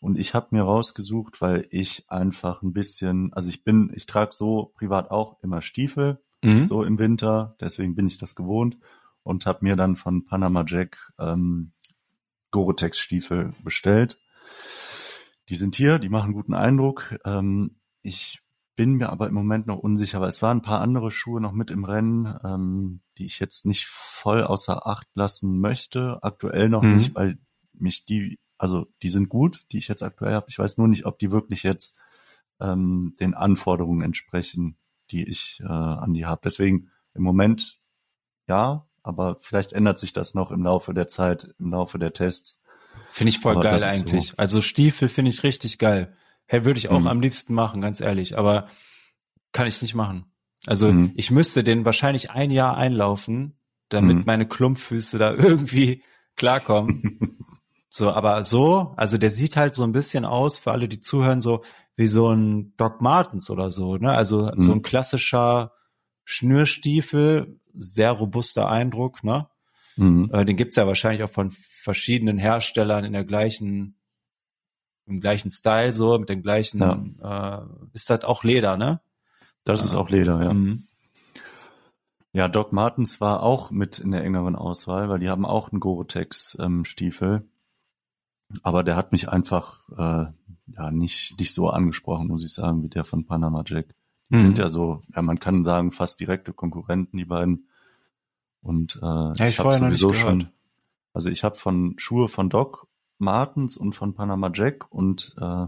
[0.00, 4.34] und ich habe mir rausgesucht, weil ich einfach ein bisschen, also ich bin, ich trage
[4.34, 6.64] so privat auch immer Stiefel, mhm.
[6.64, 8.78] so im Winter, deswegen bin ich das gewohnt
[9.22, 11.72] und habe mir dann von Panama Jack ähm,
[12.50, 14.18] Gore-Tex-Stiefel bestellt.
[15.48, 17.18] Die sind hier, die machen guten Eindruck.
[17.24, 18.42] Ähm, ich
[18.76, 21.52] bin mir aber im Moment noch unsicher, weil es waren ein paar andere Schuhe noch
[21.52, 26.18] mit im Rennen, ähm, die ich jetzt nicht voll außer Acht lassen möchte.
[26.22, 26.96] Aktuell noch mhm.
[26.96, 27.38] nicht, weil
[27.72, 30.46] mich die, also die sind gut, die ich jetzt aktuell habe.
[30.48, 31.98] Ich weiß nur nicht, ob die wirklich jetzt
[32.60, 34.76] ähm, den Anforderungen entsprechen,
[35.10, 36.42] die ich äh, an die habe.
[36.44, 37.80] Deswegen im Moment
[38.46, 42.62] ja, aber vielleicht ändert sich das noch im Laufe der Zeit, im Laufe der Tests.
[43.10, 44.28] Finde ich voll aber geil eigentlich.
[44.28, 44.34] So.
[44.36, 46.16] Also Stiefel finde ich richtig geil.
[46.46, 47.06] Hey, würde ich auch mhm.
[47.06, 48.68] am liebsten machen, ganz ehrlich, aber
[49.52, 50.24] kann ich nicht machen.
[50.66, 51.12] Also mhm.
[51.14, 53.58] ich müsste den wahrscheinlich ein Jahr einlaufen,
[53.88, 54.22] damit mhm.
[54.26, 56.02] meine Klumpfüße da irgendwie
[56.36, 57.38] klarkommen.
[57.88, 61.40] so, aber so, also der sieht halt so ein bisschen aus, für alle, die zuhören,
[61.40, 61.62] so
[61.96, 64.12] wie so ein Doc Martens oder so, ne?
[64.12, 64.82] Also so ein mhm.
[64.82, 65.72] klassischer
[66.24, 69.48] Schnürstiefel, sehr robuster Eindruck, ne?
[69.96, 70.30] Mhm.
[70.32, 71.52] Äh, den gibt's ja wahrscheinlich auch von
[71.88, 73.94] verschiedenen Herstellern in der gleichen
[75.06, 76.80] im gleichen Style so, mit den gleichen,
[77.22, 77.62] ja.
[77.62, 79.00] äh, ist das auch Leder, ne?
[79.64, 80.52] Das ist auch Leder, ja.
[80.52, 80.82] Mhm.
[82.34, 85.80] Ja, Doc Martens war auch mit in der engeren Auswahl, weil die haben auch einen
[85.80, 87.36] Gore-Tex-Stiefel.
[87.36, 90.26] Ähm, Aber der hat mich einfach äh,
[90.76, 93.94] ja nicht, nicht so angesprochen, muss ich sagen, wie der von Panama Jack.
[94.28, 94.40] Die mhm.
[94.40, 97.66] sind ja so, ja, man kann sagen, fast direkte Konkurrenten, die beiden.
[98.60, 100.48] Und äh, ja, ich, ich habe sowieso schon,
[101.12, 102.86] also ich habe von Schuhe von Doc
[103.18, 105.66] Martens und von Panama Jack und äh,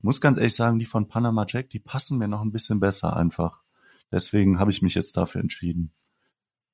[0.00, 3.16] muss ganz ehrlich sagen, die von Panama Jack, die passen mir noch ein bisschen besser
[3.16, 3.62] einfach.
[4.12, 5.92] Deswegen habe ich mich jetzt dafür entschieden.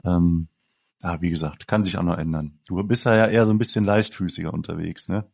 [0.05, 0.48] Ähm,
[1.01, 2.59] ah, wie gesagt, kann sich auch noch ändern.
[2.66, 5.31] Du bist ja eher so ein bisschen leichtfüßiger unterwegs, ne?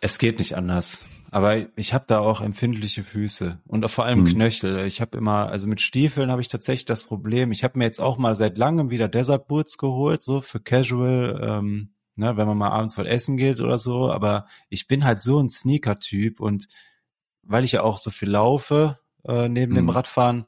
[0.00, 1.04] Es geht nicht anders.
[1.30, 4.26] Aber ich habe da auch empfindliche Füße und vor allem hm.
[4.26, 4.84] Knöchel.
[4.86, 7.52] Ich habe immer, also mit Stiefeln habe ich tatsächlich das Problem.
[7.52, 11.40] Ich habe mir jetzt auch mal seit langem wieder Desert Boots geholt, so für Casual.
[11.42, 11.90] Ähm,
[12.20, 14.10] ne, wenn man mal abends was essen geht oder so.
[14.12, 16.68] Aber ich bin halt so ein Sneaker-Typ und
[17.42, 19.76] weil ich ja auch so viel laufe äh, neben mhm.
[19.76, 20.46] dem Radfahren,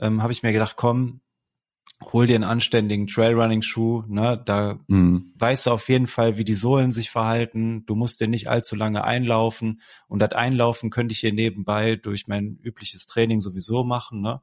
[0.00, 1.20] ähm, habe ich mir gedacht, komm,
[2.02, 5.32] hol dir einen anständigen Trailrunning-Schuh, ne, da mhm.
[5.38, 8.74] weißt du auf jeden Fall, wie die Sohlen sich verhalten, du musst den nicht allzu
[8.74, 14.20] lange einlaufen und das Einlaufen könnte ich hier nebenbei durch mein übliches Training sowieso machen,
[14.20, 14.40] ne.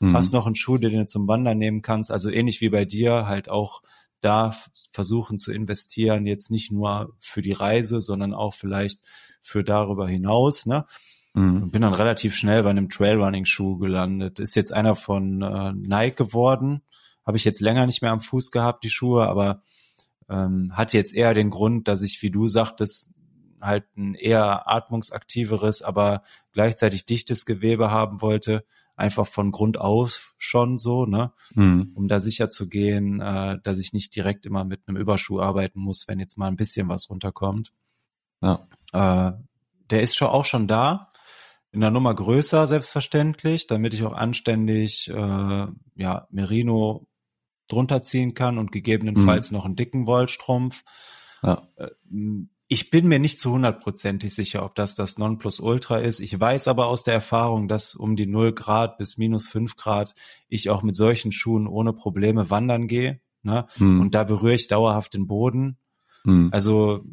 [0.00, 0.14] Mhm.
[0.14, 3.26] Hast noch einen Schuh, den du zum Wandern nehmen kannst, also ähnlich wie bei dir,
[3.26, 3.82] halt auch
[4.20, 4.54] da
[4.92, 9.00] versuchen zu investieren, jetzt nicht nur für die Reise, sondern auch vielleicht
[9.42, 10.66] für darüber hinaus.
[10.66, 10.84] Ne?
[11.34, 11.70] Mhm.
[11.70, 14.38] Bin dann relativ schnell bei einem Trailrunning-Schuh gelandet.
[14.38, 16.82] Ist jetzt einer von äh, Nike geworden.
[17.26, 19.62] Habe ich jetzt länger nicht mehr am Fuß gehabt, die Schuhe, aber
[20.28, 23.10] ähm, hat jetzt eher den Grund, dass ich, wie du sagtest,
[23.60, 26.22] halt ein eher atmungsaktiveres, aber
[26.52, 28.64] gleichzeitig dichtes Gewebe haben wollte
[28.98, 31.32] einfach von Grund auf schon so, ne?
[31.54, 31.92] Mhm.
[31.94, 35.78] Um da sicher zu gehen, äh, dass ich nicht direkt immer mit einem Überschuh arbeiten
[35.80, 37.72] muss, wenn jetzt mal ein bisschen was runterkommt.
[38.42, 38.66] Ja.
[38.92, 39.32] Äh,
[39.90, 41.12] der ist schon auch schon da,
[41.72, 45.66] in der Nummer größer selbstverständlich, damit ich auch anständig äh,
[45.96, 47.06] ja Merino
[47.68, 49.56] drunter ziehen kann und gegebenenfalls mhm.
[49.56, 50.84] noch einen dicken Wollstrumpf.
[51.42, 51.68] Ja.
[51.76, 51.88] Äh,
[52.70, 56.20] ich bin mir nicht zu hundertprozentig sicher, ob das das Nonplusultra ist.
[56.20, 60.14] Ich weiß aber aus der Erfahrung, dass um die 0 Grad bis minus 5 Grad
[60.48, 63.20] ich auch mit solchen Schuhen ohne Probleme wandern gehe.
[63.42, 63.66] Ne?
[63.76, 64.02] Hm.
[64.02, 65.78] Und da berühre ich dauerhaft den Boden.
[66.24, 66.50] Hm.
[66.52, 67.04] Also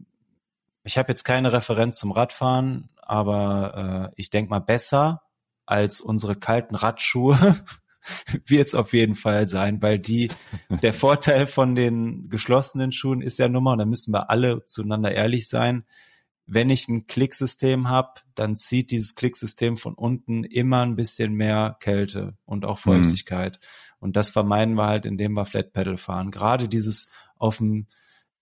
[0.85, 5.21] ich habe jetzt keine Referenz zum Radfahren, aber äh, ich denk mal besser
[5.65, 7.37] als unsere kalten Radschuhe
[8.45, 10.29] wird es auf jeden Fall sein, weil die,
[10.81, 14.65] der Vorteil von den geschlossenen Schuhen ist ja nun mal, und da müssen wir alle
[14.65, 15.85] zueinander ehrlich sein,
[16.47, 21.77] wenn ich ein Klicksystem habe, dann zieht dieses Klicksystem von unten immer ein bisschen mehr
[21.79, 23.03] Kälte und auch mhm.
[23.03, 23.59] Feuchtigkeit.
[23.59, 23.95] Mhm.
[23.99, 26.29] Und das vermeiden wir halt, indem wir Flat Pedal fahren.
[26.29, 27.07] Gerade dieses
[27.37, 27.87] auf dem,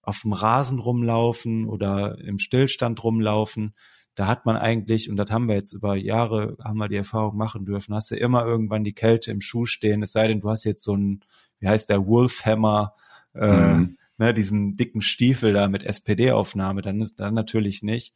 [0.04, 3.74] auf dem Rasen rumlaufen oder im Stillstand rumlaufen,
[4.16, 7.36] da hat man eigentlich, und das haben wir jetzt über Jahre, haben wir die Erfahrung
[7.36, 10.50] machen dürfen, hast du immer irgendwann die Kälte im Schuh stehen, es sei denn, du
[10.50, 11.22] hast jetzt so ein,
[11.60, 12.94] wie heißt der, Wolfhammer,
[13.34, 13.98] äh, mhm.
[14.18, 18.14] ne, diesen dicken Stiefel da mit SPD-Aufnahme, dann ist dann natürlich nicht.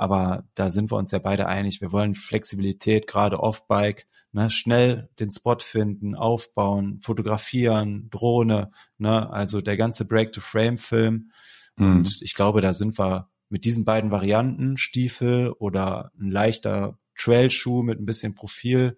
[0.00, 1.82] Aber da sind wir uns ja beide einig.
[1.82, 9.60] Wir wollen Flexibilität, gerade Off-Bike, ne, schnell den Spot finden, aufbauen, fotografieren, Drohne, ne, also
[9.60, 11.28] der ganze Break-to-Frame-Film.
[11.76, 11.96] Mhm.
[11.96, 17.82] Und ich glaube, da sind wir mit diesen beiden Varianten, Stiefel oder ein leichter Trail-Schuh
[17.82, 18.96] mit ein bisschen Profil,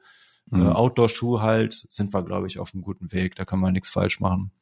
[0.52, 0.66] äh, mhm.
[0.66, 3.34] äh, Outdoor-Schuh halt, sind wir, glaube ich, auf einem guten Weg.
[3.34, 4.52] Da kann man nichts falsch machen.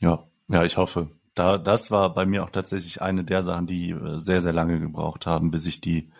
[0.00, 1.12] Ja, ja, ich hoffe.
[1.36, 4.80] Da, das war bei mir auch tatsächlich eine der Sachen, die äh, sehr, sehr lange
[4.80, 6.10] gebraucht haben, bis ich die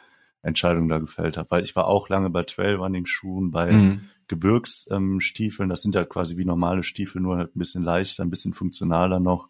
[0.42, 1.50] Entscheidung da gefällt habe.
[1.50, 4.10] Weil ich war auch lange bei Trailrunning-Schuhen, bei mhm.
[4.28, 5.66] Gebirgsstiefeln.
[5.66, 8.52] Ähm, das sind ja quasi wie normale Stiefel, nur halt ein bisschen leichter, ein bisschen
[8.52, 9.48] funktionaler noch.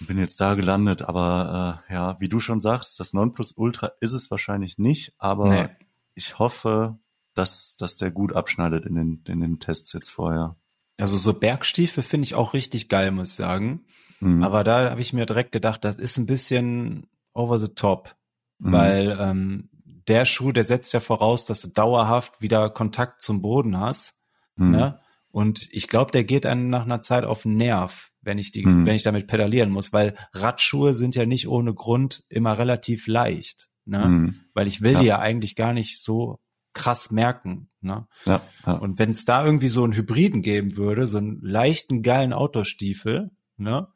[0.00, 4.30] Bin jetzt da gelandet, aber äh, ja, wie du schon sagst, das Nonplusultra ist es
[4.30, 5.68] wahrscheinlich nicht, aber nee.
[6.14, 6.98] ich hoffe,
[7.34, 10.56] dass, dass der gut abschneidet in den, in den Tests jetzt vorher.
[10.98, 13.84] Also so Bergstiefel finde ich auch richtig geil, muss ich sagen.
[14.20, 14.42] Mhm.
[14.42, 18.14] Aber da habe ich mir direkt gedacht, das ist ein bisschen over the top,
[18.58, 18.72] mhm.
[18.72, 19.68] weil ähm,
[20.08, 24.14] der Schuh, der setzt ja voraus, dass du dauerhaft wieder Kontakt zum Boden hast.
[24.56, 24.70] Mhm.
[24.70, 25.00] Ne?
[25.30, 28.64] Und ich glaube, der geht einem nach einer Zeit auf den Nerv, wenn ich die,
[28.64, 28.86] mhm.
[28.86, 33.68] wenn ich damit pedalieren muss, weil Radschuhe sind ja nicht ohne Grund immer relativ leicht.
[33.84, 34.06] Ne?
[34.06, 34.40] Mhm.
[34.54, 35.00] Weil ich will ja.
[35.00, 36.40] die ja eigentlich gar nicht so
[36.72, 37.68] krass merken.
[37.80, 38.06] Ne?
[38.24, 38.72] Ja, ja.
[38.74, 43.30] Und wenn es da irgendwie so einen Hybriden geben würde, so einen leichten, geilen Outdoor-Stiefel,
[43.56, 43.88] ne?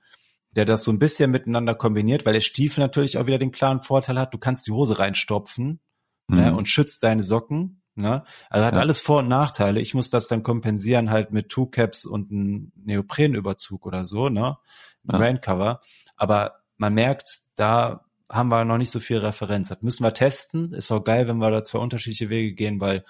[0.53, 3.83] Der das so ein bisschen miteinander kombiniert, weil der Stiefel natürlich auch wieder den klaren
[3.83, 5.81] Vorteil hat, du kannst die Hose reinstopfen
[6.29, 6.37] ne?
[6.37, 6.43] mhm.
[6.43, 6.57] ne?
[6.57, 7.83] und schützt deine Socken.
[7.95, 8.25] Ne?
[8.49, 8.81] Also hat ja.
[8.81, 9.81] alles Vor- und Nachteile.
[9.81, 14.57] Ich muss das dann kompensieren halt mit Two Caps und einem Neoprenüberzug oder so, ne?
[15.05, 15.19] Ja.
[15.19, 15.81] Raincover.
[16.17, 19.69] Aber man merkt, da haben wir noch nicht so viel Referenz.
[19.69, 20.73] Das müssen wir testen.
[20.73, 23.05] Ist auch geil, wenn wir da zwei unterschiedliche Wege gehen, weil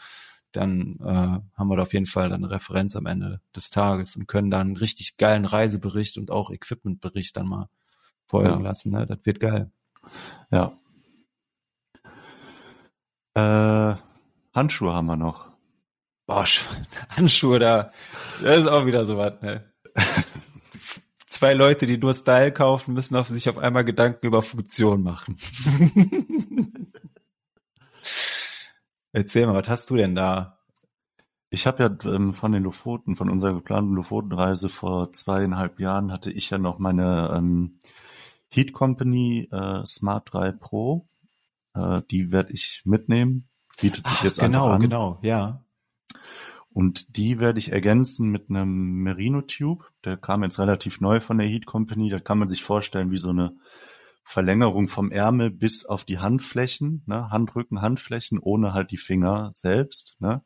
[0.53, 4.17] dann äh, haben wir da auf jeden Fall dann eine Referenz am Ende des Tages
[4.17, 7.69] und können dann einen richtig geilen Reisebericht und auch Equipmentbericht dann mal
[8.27, 8.59] folgen ja.
[8.59, 8.93] lassen.
[8.93, 9.07] Ne?
[9.07, 9.71] Das wird geil.
[10.51, 10.79] Ja.
[13.35, 13.97] Äh,
[14.55, 15.51] Handschuhe haben wir noch.
[16.27, 16.47] Boah,
[17.09, 17.93] Handschuhe da,
[18.43, 19.73] das ist auch wieder so was, ne?
[21.27, 25.37] zwei Leute, die nur Style kaufen, müssen auf sich auf einmal Gedanken über Funktion machen.
[29.13, 30.59] Erzähl mal, was hast du denn da?
[31.51, 36.31] Ich habe ja ähm, von den Lofoten, von unserer geplanten Lofotenreise vor zweieinhalb Jahren hatte
[36.31, 37.81] ich ja noch meine ähm,
[38.51, 41.09] Heat Company äh, Smart 3 Pro.
[41.75, 43.49] Äh, die werde ich mitnehmen.
[43.81, 44.81] Bietet sich Ach, jetzt genau, an.
[44.81, 45.65] Genau, genau, ja.
[46.73, 49.91] Und die werde ich ergänzen mit einem Merino Tube.
[50.05, 52.11] Der kam jetzt relativ neu von der Heat Company.
[52.11, 53.57] Da kann man sich vorstellen wie so eine
[54.23, 57.31] Verlängerung vom Ärmel bis auf die Handflächen, ne?
[57.31, 60.17] Handrücken, Handflächen, ohne halt die Finger selbst.
[60.21, 60.43] Ne?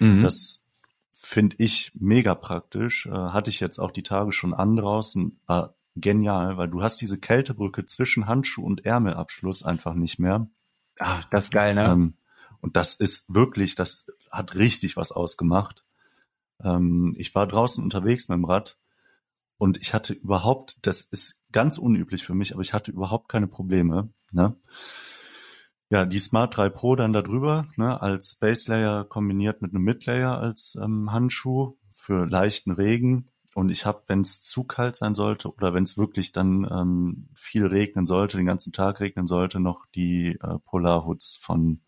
[0.00, 0.22] Mhm.
[0.22, 0.64] Das
[1.12, 3.06] finde ich mega praktisch.
[3.06, 5.40] Äh, hatte ich jetzt auch die Tage schon an draußen.
[5.48, 5.64] Äh,
[5.96, 10.48] genial, weil du hast diese Kältebrücke zwischen Handschuh und Ärmelabschluss einfach nicht mehr.
[10.98, 11.84] Ach, das ist geil, ne?
[11.84, 12.14] Ähm,
[12.60, 15.84] und das ist wirklich, das hat richtig was ausgemacht.
[16.62, 18.78] Ähm, ich war draußen unterwegs mit dem Rad
[19.58, 23.46] und ich hatte überhaupt, das ist ganz unüblich für mich, aber ich hatte überhaupt keine
[23.46, 24.10] Probleme.
[24.30, 24.56] Ne?
[25.90, 29.84] Ja, die Smart 3 Pro dann da drüber, ne, als Base Layer kombiniert mit einem
[29.84, 33.26] Mid Layer als ähm, Handschuh für leichten Regen.
[33.54, 37.28] Und ich habe, wenn es zu kalt sein sollte oder wenn es wirklich dann ähm,
[37.34, 41.82] viel regnen sollte, den ganzen Tag regnen sollte, noch die äh, Polarhoods von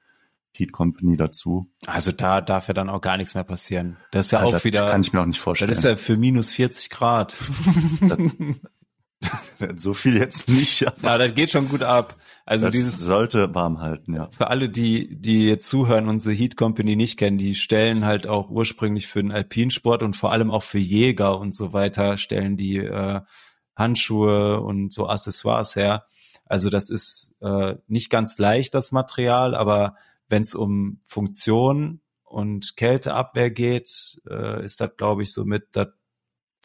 [0.53, 1.70] Heat Company dazu.
[1.86, 3.97] Also da darf ja dann auch gar nichts mehr passieren.
[4.11, 4.91] Das ist ja also auch wieder.
[4.91, 5.70] Kann ich mir auch nicht vorstellen.
[5.70, 7.35] Das ist ja für minus 40 Grad.
[9.77, 10.87] so viel jetzt nicht.
[10.87, 12.17] Aber ja, das geht schon gut ab.
[12.47, 14.29] Also das dieses sollte warm halten, ja.
[14.37, 18.27] Für alle, die die jetzt zuhören und The Heat Company nicht kennen, die stellen halt
[18.27, 22.57] auch ursprünglich für den Alpinsport und vor allem auch für Jäger und so weiter stellen
[22.57, 23.21] die äh,
[23.77, 26.07] Handschuhe und so Accessoires her.
[26.47, 29.97] Also das ist äh, nicht ganz leicht das Material, aber
[30.29, 35.89] wenn es um Funktion und Kälteabwehr geht, äh, ist das, glaube ich, so mit das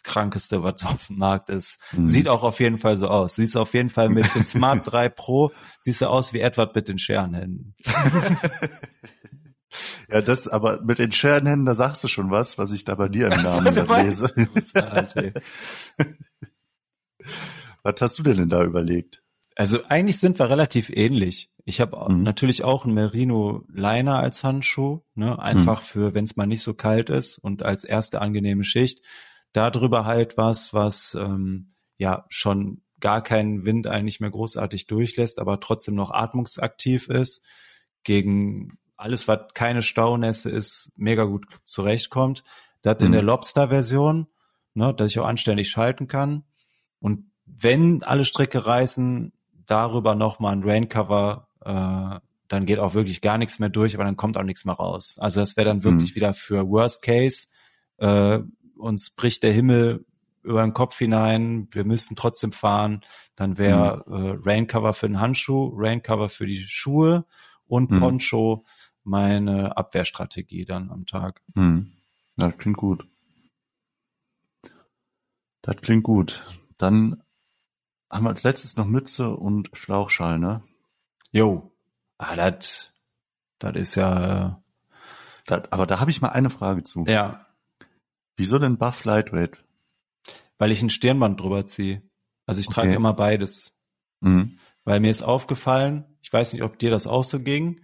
[0.03, 1.80] krankeste, was auf dem Markt ist.
[1.91, 2.07] Mhm.
[2.07, 3.35] Sieht auch auf jeden Fall so aus.
[3.35, 6.88] Siehst auf jeden Fall mit dem Smart 3 Pro, siehst du aus wie Edward mit
[6.88, 7.73] den Scherenhänden.
[10.11, 13.09] ja, das, aber mit den Scherenhänden, da sagst du schon was, was ich da bei
[13.09, 14.31] dir im Namen lese.
[17.84, 19.21] was hast du denn, denn da überlegt?
[19.55, 21.51] Also eigentlich sind wir relativ ähnlich.
[21.65, 22.23] Ich habe mhm.
[22.23, 25.38] natürlich auch einen Merino Liner als Handschuh, ne?
[25.38, 25.85] einfach mhm.
[25.85, 29.01] für, wenn es mal nicht so kalt ist und als erste angenehme Schicht.
[29.53, 35.59] Darüber halt was, was ähm, ja schon gar keinen Wind eigentlich mehr großartig durchlässt, aber
[35.59, 37.43] trotzdem noch atmungsaktiv ist,
[38.03, 42.43] gegen alles, was keine Staunässe ist, mega gut zurechtkommt.
[42.81, 43.07] Das mhm.
[43.07, 44.27] in der Lobster-Version,
[44.73, 46.43] ne, dass ich auch anständig schalten kann.
[46.99, 49.31] Und wenn alle Stricke reißen,
[49.65, 54.17] darüber nochmal ein Raincover, äh, dann geht auch wirklich gar nichts mehr durch, aber dann
[54.17, 55.17] kommt auch nichts mehr raus.
[55.19, 56.15] Also das wäre dann wirklich mhm.
[56.15, 57.47] wieder für Worst Case,
[57.97, 58.39] äh,
[58.80, 60.06] uns bricht der Himmel
[60.41, 63.01] über den Kopf hinein, wir müssen trotzdem fahren,
[63.35, 64.14] dann wäre mhm.
[64.14, 67.26] äh, Raincover für den Handschuh, Raincover für die Schuhe
[67.68, 67.99] und mhm.
[67.99, 68.65] Poncho
[69.03, 71.41] meine Abwehrstrategie dann am Tag.
[71.56, 71.91] Mhm.
[72.38, 73.06] Das klingt gut.
[75.61, 76.45] Das klingt gut.
[76.77, 77.22] Dann
[78.10, 80.64] haben wir als letztes noch Mütze und Schlauchschal, ne?
[81.31, 81.72] Jo.
[82.18, 82.93] Ah, das,
[83.60, 84.64] das ist ja.
[85.45, 87.06] Das, aber da habe ich mal eine Frage zu.
[87.06, 87.45] Ja.
[88.39, 89.57] Wieso denn Buff Lightweight?
[90.57, 92.01] Weil ich ein Stirnband drüber ziehe.
[92.45, 92.75] Also ich okay.
[92.75, 93.73] trage immer beides.
[94.21, 94.57] Mhm.
[94.85, 97.81] Weil mir ist aufgefallen, ich weiß nicht, ob dir das auch so ging,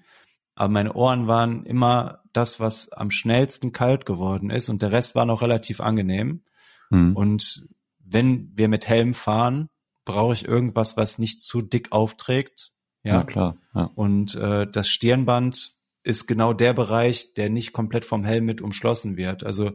[0.55, 5.13] aber meine Ohren waren immer das, was am schnellsten kalt geworden ist und der Rest
[5.13, 6.43] war noch relativ angenehm.
[6.89, 7.15] Mhm.
[7.15, 7.67] Und
[7.99, 9.67] wenn wir mit Helm fahren,
[10.05, 12.71] brauche ich irgendwas, was nicht zu dick aufträgt.
[13.03, 13.57] Ja, ja klar.
[13.73, 13.91] Ja.
[13.95, 15.73] Und äh, das Stirnband
[16.03, 19.43] ist genau der Bereich, der nicht komplett vom Helm mit umschlossen wird.
[19.43, 19.73] Also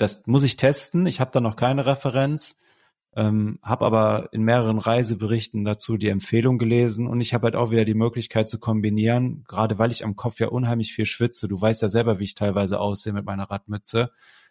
[0.00, 1.06] das muss ich testen.
[1.06, 2.56] Ich habe da noch keine Referenz,
[3.14, 7.70] ähm, habe aber in mehreren Reiseberichten dazu die Empfehlung gelesen und ich habe halt auch
[7.70, 11.48] wieder die Möglichkeit zu kombinieren, gerade weil ich am Kopf ja unheimlich viel schwitze.
[11.48, 14.10] Du weißt ja selber, wie ich teilweise aussehe mit meiner Radmütze.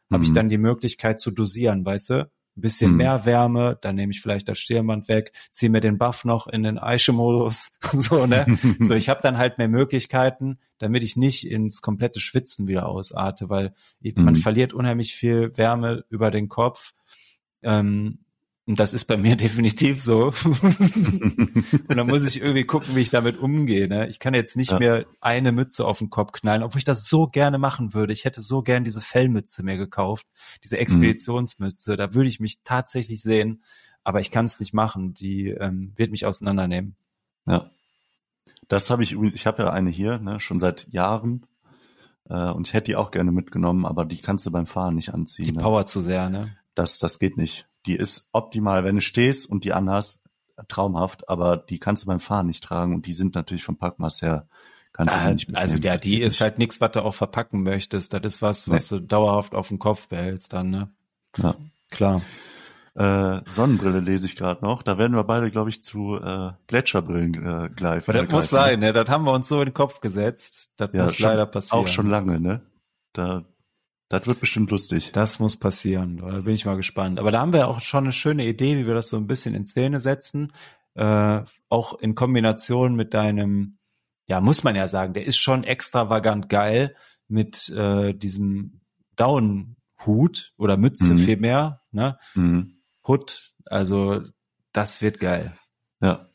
[0.09, 0.13] Mhm.
[0.13, 2.31] Habe ich dann die Möglichkeit zu dosieren, weißt du?
[2.59, 2.97] Ein bisschen mhm.
[2.97, 6.63] mehr Wärme, dann nehme ich vielleicht das Stirnband weg, ziehe mir den Buff noch in
[6.63, 8.45] den Eiche-Modus, so, ne?
[8.79, 13.49] so, ich habe dann halt mehr Möglichkeiten, damit ich nicht ins komplette Schwitzen wieder ausarte,
[13.49, 14.13] weil mhm.
[14.23, 16.93] man verliert unheimlich viel Wärme über den Kopf.
[17.61, 18.19] Ähm,
[18.69, 20.25] und das ist bei mir definitiv so.
[20.27, 23.87] und dann muss ich irgendwie gucken, wie ich damit umgehe.
[23.87, 24.07] Ne?
[24.09, 24.77] Ich kann jetzt nicht ja.
[24.77, 28.13] mehr eine Mütze auf den Kopf knallen, obwohl ich das so gerne machen würde.
[28.13, 30.27] Ich hätte so gern diese Fellmütze mir gekauft,
[30.63, 30.83] diese mhm.
[30.83, 31.93] Expeditionsmütze.
[31.93, 31.97] Mhm.
[31.97, 33.63] Da würde ich mich tatsächlich sehen,
[34.03, 35.15] aber ich kann es nicht machen.
[35.15, 36.95] Die ähm, wird mich auseinandernehmen.
[37.47, 37.71] Ja.
[38.67, 41.47] Das habe ich übrigens, ich habe ja eine hier, ne, schon seit Jahren.
[42.29, 45.11] Äh, und ich hätte die auch gerne mitgenommen, aber die kannst du beim Fahren nicht
[45.11, 45.45] anziehen.
[45.45, 45.59] Die ne?
[45.59, 46.55] Power zu sehr, ne?
[46.75, 50.23] Das, das geht nicht die ist optimal, wenn du stehst und die anhast,
[50.67, 54.21] traumhaft, aber die kannst du beim Fahren nicht tragen und die sind natürlich vom Packmaß
[54.21, 54.47] her
[54.91, 58.13] kannst du ah, nicht Also ja, die ist halt nichts, was du auch verpacken möchtest.
[58.13, 58.97] Das ist was, was nee.
[58.97, 60.89] du dauerhaft auf dem Kopf behältst dann, ne?
[61.37, 61.55] Ja.
[61.89, 62.21] Klar.
[62.95, 64.83] Äh, Sonnenbrille lese ich gerade noch.
[64.83, 68.03] Da werden wir beide, glaube ich, zu äh, Gletscherbrillen äh, gleich.
[68.05, 68.91] Das muss sein, ne?
[68.93, 70.73] Das haben wir uns so in den Kopf gesetzt.
[70.75, 71.83] Das ja, muss leider passieren.
[71.83, 72.61] Auch schon lange, ne?
[73.13, 73.45] Da
[74.09, 75.11] das wird bestimmt lustig.
[75.13, 76.17] Das muss passieren.
[76.17, 77.19] Da bin ich mal gespannt.
[77.19, 79.53] Aber da haben wir auch schon eine schöne Idee, wie wir das so ein bisschen
[79.53, 80.51] in Szene setzen.
[80.95, 83.77] Äh, auch in Kombination mit deinem,
[84.27, 86.95] ja, muss man ja sagen, der ist schon extravagant geil
[87.27, 88.81] mit äh, diesem
[89.15, 91.19] Down-Hut oder Mütze mhm.
[91.19, 92.17] vielmehr, ne?
[92.33, 92.81] Mhm.
[93.07, 94.23] Hut, also
[94.71, 95.53] das wird geil.
[96.01, 96.29] Ja.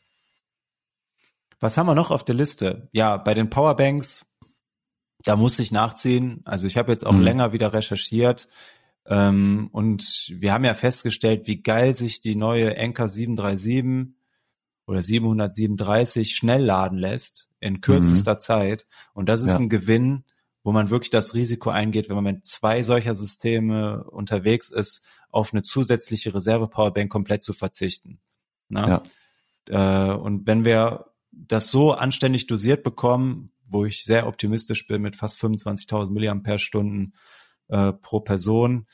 [1.59, 2.89] Was haben wir noch auf der Liste?
[2.93, 4.27] Ja, bei den Powerbanks
[5.25, 6.43] da musste ich nachziehen.
[6.45, 7.23] Also ich habe jetzt auch mhm.
[7.23, 8.49] länger wieder recherchiert.
[9.07, 14.15] Ähm, und wir haben ja festgestellt, wie geil sich die neue Enker 737
[14.87, 18.41] oder 737 schnell laden lässt in kürzester mhm.
[18.41, 18.87] Zeit.
[19.15, 19.57] Und das ist ja.
[19.57, 20.25] ein Gewinn,
[20.63, 25.53] wo man wirklich das Risiko eingeht, wenn man mit zwei solcher Systeme unterwegs ist, auf
[25.53, 28.21] eine zusätzliche Reserve-Powerbank komplett zu verzichten.
[28.71, 29.03] Ja.
[29.69, 35.17] Äh, und wenn wir das so anständig dosiert bekommen, wo ich sehr optimistisch bin mit
[35.17, 37.13] fast 25.000 Milliampere-Stunden
[37.69, 38.87] äh, pro Person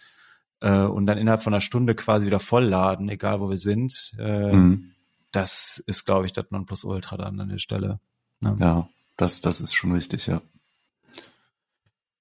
[0.61, 4.16] äh, und dann innerhalb von einer Stunde quasi wieder vollladen, egal wo wir sind.
[4.19, 4.93] Äh, mhm.
[5.31, 8.01] Das ist, glaube ich, das Nonplusultra dann an der Stelle.
[8.40, 8.57] Ne?
[8.59, 10.40] Ja, das, das ist schon wichtig, ja.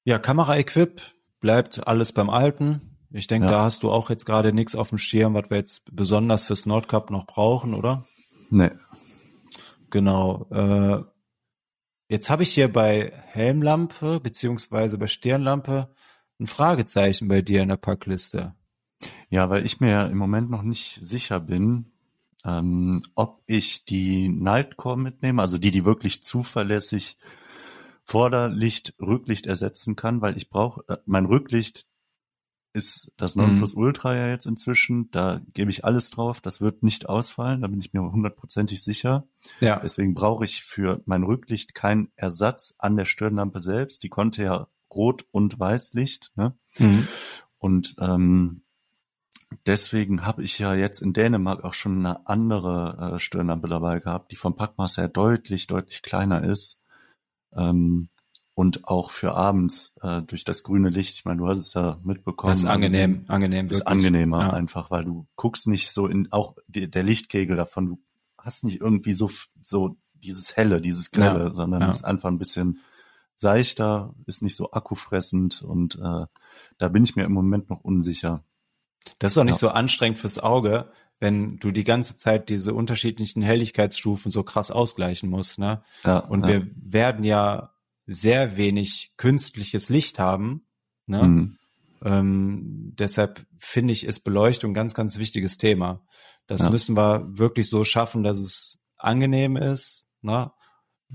[0.03, 1.01] Ja, Kamera-Equip
[1.39, 2.97] bleibt alles beim Alten.
[3.11, 3.51] Ich denke, ja.
[3.51, 6.65] da hast du auch jetzt gerade nichts auf dem Schirm, was wir jetzt besonders fürs
[6.65, 8.05] Nordcup noch brauchen, oder?
[8.49, 8.71] Nee.
[9.89, 10.45] Genau.
[10.51, 11.03] Äh,
[12.11, 15.93] Jetzt habe ich hier bei Helmlampe beziehungsweise bei Stirnlampe
[16.39, 18.55] ein Fragezeichen bei dir in der Packliste.
[19.29, 21.91] Ja, weil ich mir im Moment noch nicht sicher bin,
[22.43, 27.17] ähm, ob ich die Nightcore mitnehme, also die, die wirklich zuverlässig
[28.03, 31.85] Vorderlicht, Rücklicht ersetzen kann, weil ich brauche, äh, mein Rücklicht
[32.73, 34.17] ist das Nonplusultra mhm.
[34.17, 35.09] ja jetzt inzwischen.
[35.11, 36.39] Da gebe ich alles drauf.
[36.41, 37.61] Das wird nicht ausfallen.
[37.61, 39.27] Da bin ich mir hundertprozentig sicher.
[39.59, 39.79] Ja.
[39.79, 44.03] Deswegen brauche ich für mein Rücklicht keinen Ersatz an der Stirnlampe selbst.
[44.03, 46.31] Die konnte ja Rot- und Weißlicht.
[46.35, 46.53] Ne?
[46.77, 47.07] Mhm.
[47.57, 48.61] Und ähm,
[49.65, 54.31] deswegen habe ich ja jetzt in Dänemark auch schon eine andere äh, Stirnlampe dabei gehabt,
[54.31, 56.81] die vom Packmaß her deutlich, deutlich kleiner ist.
[57.53, 58.09] Ähm,
[58.59, 61.15] und auch für abends äh, durch das grüne Licht.
[61.15, 62.51] Ich meine, du hast es ja mitbekommen.
[62.51, 63.67] Das ist angenehm, also, angenehm.
[63.69, 64.49] Ist angenehmer ja.
[64.49, 67.85] einfach, weil du guckst nicht so in auch die, der Lichtkegel davon.
[67.85, 67.99] Du
[68.37, 69.31] hast nicht irgendwie so
[69.61, 71.55] so dieses helle, dieses grelle, ja.
[71.55, 71.89] sondern ja.
[71.89, 72.81] ist einfach ein bisschen
[73.33, 76.25] seichter, ist nicht so akkufressend und äh,
[76.77, 78.43] da bin ich mir im Moment noch unsicher.
[79.19, 80.91] Das ist auch nicht so anstrengend fürs Auge,
[81.21, 85.81] wenn du die ganze Zeit diese unterschiedlichen Helligkeitsstufen so krass ausgleichen musst, ne?
[86.03, 87.71] Ja, und wir werden ja
[88.09, 90.65] sehr wenig künstliches Licht haben.
[91.05, 91.23] Ne?
[91.23, 91.57] Mhm.
[92.03, 96.01] Ähm, deshalb finde ich, ist Beleuchtung ein ganz, ganz wichtiges Thema.
[96.47, 96.69] Das ja.
[96.71, 100.51] müssen wir wirklich so schaffen, dass es angenehm ist, ne?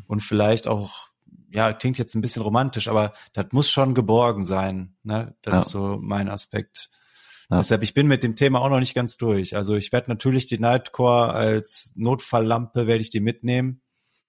[0.06, 1.08] Und vielleicht auch,
[1.50, 5.34] ja, klingt jetzt ein bisschen romantisch, aber das muss schon geborgen sein, ne?
[5.42, 5.60] Das ja.
[5.60, 6.90] ist so mein Aspekt.
[7.50, 7.58] Ja.
[7.58, 9.56] Deshalb, ich bin mit dem Thema auch noch nicht ganz durch.
[9.56, 13.82] Also ich werde natürlich die Nightcore als Notfalllampe werde ich die mitnehmen.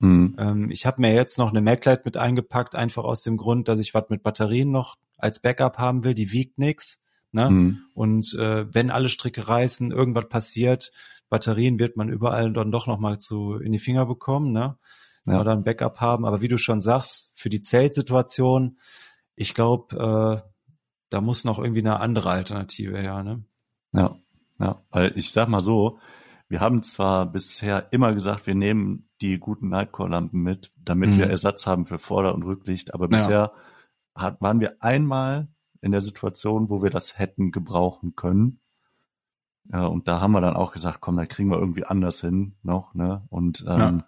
[0.05, 0.35] Mhm.
[0.37, 3.79] Ähm, ich habe mir jetzt noch eine MacLight mit eingepackt, einfach aus dem Grund, dass
[3.79, 6.13] ich was mit Batterien noch als Backup haben will.
[6.13, 7.01] Die wiegt nix.
[7.31, 7.49] Ne?
[7.49, 7.81] Mhm.
[7.93, 10.91] Und äh, wenn alle Stricke reißen, irgendwas passiert,
[11.29, 14.77] Batterien wird man überall dann doch noch mal zu in die Finger bekommen, ne?
[15.25, 15.41] Ja.
[15.41, 16.23] Oder ein Backup haben.
[16.23, 18.77] Aber wie du schon sagst, für die Zeltsituation,
[19.35, 20.49] ich glaube, äh,
[21.09, 23.43] da muss noch irgendwie eine andere Alternative her, ne?
[23.91, 24.17] Ja,
[24.59, 25.97] ja, weil ich sag mal so,
[26.55, 31.17] wir haben zwar bisher immer gesagt, wir nehmen die guten Nightcore-Lampen mit, damit mhm.
[31.17, 33.51] wir Ersatz haben für Vorder- und Rücklicht, aber bisher
[34.15, 34.21] ja.
[34.21, 35.49] hat, waren wir einmal
[35.81, 38.61] in der Situation, wo wir das hätten gebrauchen können.
[39.69, 42.55] Ja, und da haben wir dann auch gesagt, komm, da kriegen wir irgendwie anders hin
[42.63, 43.25] noch, ne?
[43.27, 44.07] Und ähm, ja.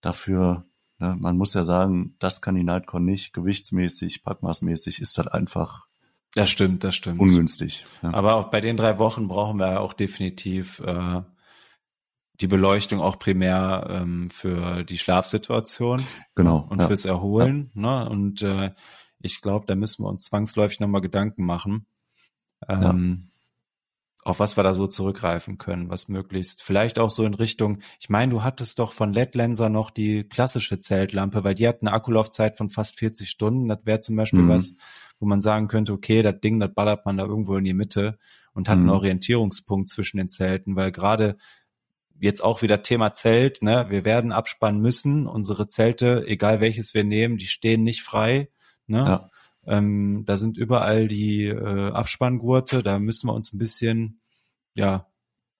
[0.00, 0.64] dafür,
[0.98, 5.86] ne, man muss ja sagen, das kann die Nightcore nicht, gewichtsmäßig, packmaßmäßig ist das einfach
[6.34, 7.20] das stimmt, das stimmt.
[7.20, 7.84] Ungünstig.
[8.02, 8.14] Ja.
[8.14, 11.22] Aber auch bei den drei Wochen brauchen wir auch definitiv äh,
[12.40, 16.02] die Beleuchtung auch primär ähm, für die Schlafsituation.
[16.34, 16.66] Genau.
[16.68, 16.86] Und ja.
[16.86, 17.70] fürs Erholen.
[17.74, 18.04] Ja.
[18.04, 18.10] Ne?
[18.10, 18.72] Und äh,
[19.20, 21.86] ich glaube, da müssen wir uns zwangsläufig nochmal Gedanken machen,
[22.68, 23.30] ähm,
[24.22, 28.10] auf was wir da so zurückgreifen können, was möglichst, vielleicht auch so in Richtung, ich
[28.10, 31.92] meine, du hattest doch von LED Lenser noch die klassische Zeltlampe, weil die hat eine
[31.92, 33.68] Akkulaufzeit von fast 40 Stunden.
[33.68, 34.50] Das wäre zum Beispiel mhm.
[34.50, 34.74] was,
[35.18, 38.18] wo man sagen könnte, okay, das Ding, das ballert man da irgendwo in die Mitte
[38.52, 38.84] und hat mhm.
[38.84, 41.36] einen Orientierungspunkt zwischen den Zelten, weil gerade
[42.20, 43.86] jetzt auch wieder Thema Zelt, ne?
[43.88, 45.26] Wir werden abspannen müssen.
[45.26, 48.50] Unsere Zelte, egal welches wir nehmen, die stehen nicht frei.
[48.86, 48.98] Ne?
[48.98, 49.30] Ja.
[49.66, 54.20] Ähm, da sind überall die äh, Abspanngurte, da müssen wir uns ein bisschen
[54.74, 55.06] ja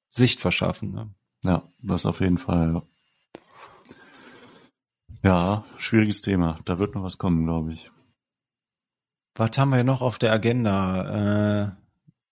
[0.08, 0.92] Sicht verschaffen.
[0.92, 1.14] Ne?
[1.44, 2.82] Ja, das auf jeden Fall.
[5.22, 6.58] Ja, schwieriges Thema.
[6.64, 7.90] Da wird noch was kommen, glaube ich.
[9.34, 11.66] Was haben wir noch auf der Agenda?
[11.66, 11.70] Äh,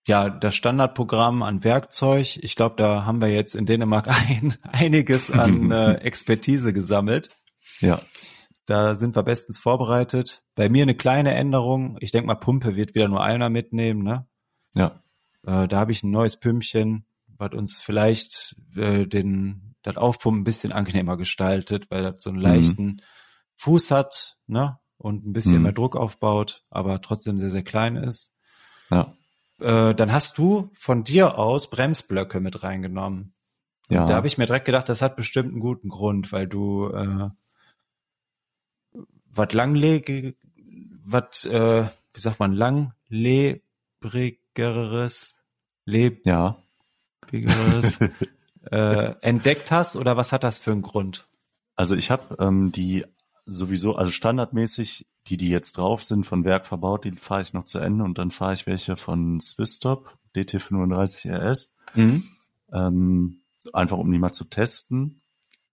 [0.06, 2.38] ja, das Standardprogramm an Werkzeug.
[2.42, 7.30] Ich glaube, da haben wir jetzt in Dänemark ein, einiges an äh, Expertise gesammelt.
[7.80, 8.00] Ja.
[8.66, 10.44] Da sind wir bestens vorbereitet.
[10.54, 11.98] Bei mir eine kleine Änderung.
[12.00, 14.26] Ich denke mal, Pumpe wird wieder nur einer mitnehmen, ne?
[14.74, 15.02] Ja.
[15.44, 20.44] Äh, da habe ich ein neues Pümpchen, was uns vielleicht äh, den das Aufpumpen ein
[20.44, 22.44] bisschen angenehmer gestaltet, weil das so einen mhm.
[22.44, 23.00] leichten mhm.
[23.56, 24.78] Fuß hat, ne?
[24.98, 25.62] Und ein bisschen mhm.
[25.62, 28.34] mehr Druck aufbaut, aber trotzdem sehr, sehr klein ist.
[28.90, 29.14] Ja.
[29.60, 33.34] Äh, dann hast du von dir aus Bremsblöcke mit reingenommen.
[33.88, 34.02] Ja.
[34.02, 36.90] Und da habe ich mir direkt gedacht, das hat bestimmt einen guten Grund, weil du
[36.90, 37.30] äh,
[39.30, 40.34] was langlege,
[41.04, 45.40] was, äh, wie sagt man, langlebrigeres,
[45.84, 46.58] leb ja.
[48.70, 51.28] äh, entdeckt hast oder was hat das für einen Grund?
[51.76, 53.04] Also ich habe ähm, die
[53.46, 57.64] sowieso, also standardmäßig, die, die jetzt drauf sind, von Werk verbaut, die fahre ich noch
[57.64, 61.74] zu Ende und dann fahre ich welche von Swisstop, DT35 RS.
[61.94, 62.24] Mhm.
[62.72, 63.40] Ähm,
[63.72, 65.22] einfach um die mal zu testen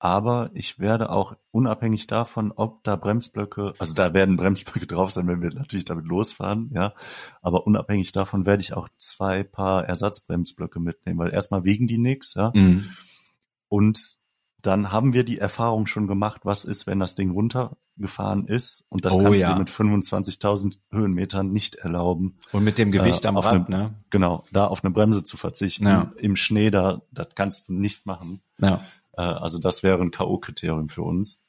[0.04, 5.28] aber ich werde auch unabhängig davon, ob da Bremsblöcke, also da werden Bremsblöcke drauf sein,
[5.28, 6.94] wenn wir natürlich damit losfahren, ja,
[7.42, 12.34] aber unabhängig davon werde ich auch zwei Paar Ersatzbremsblöcke mitnehmen, weil erstmal wiegen die nix,
[12.34, 12.90] ja, mhm.
[13.70, 14.20] und
[14.64, 19.06] dann haben wir die Erfahrung schon gemacht, was ist, wenn das Ding runtergefahren ist und
[19.06, 19.50] das oh, kannst ja.
[19.50, 22.38] du dir mit 25.000 Höhenmetern nicht erlauben.
[22.54, 23.94] Und mit dem Gewicht äh, am Rad, eine, ne?
[24.10, 26.14] Genau, da auf eine Bremse zu verzichten, ja.
[26.18, 28.42] im Schnee da, das kannst du nicht machen.
[28.58, 28.82] Ja.
[29.12, 31.44] Äh, also das wäre ein K.O.-Kriterium für uns.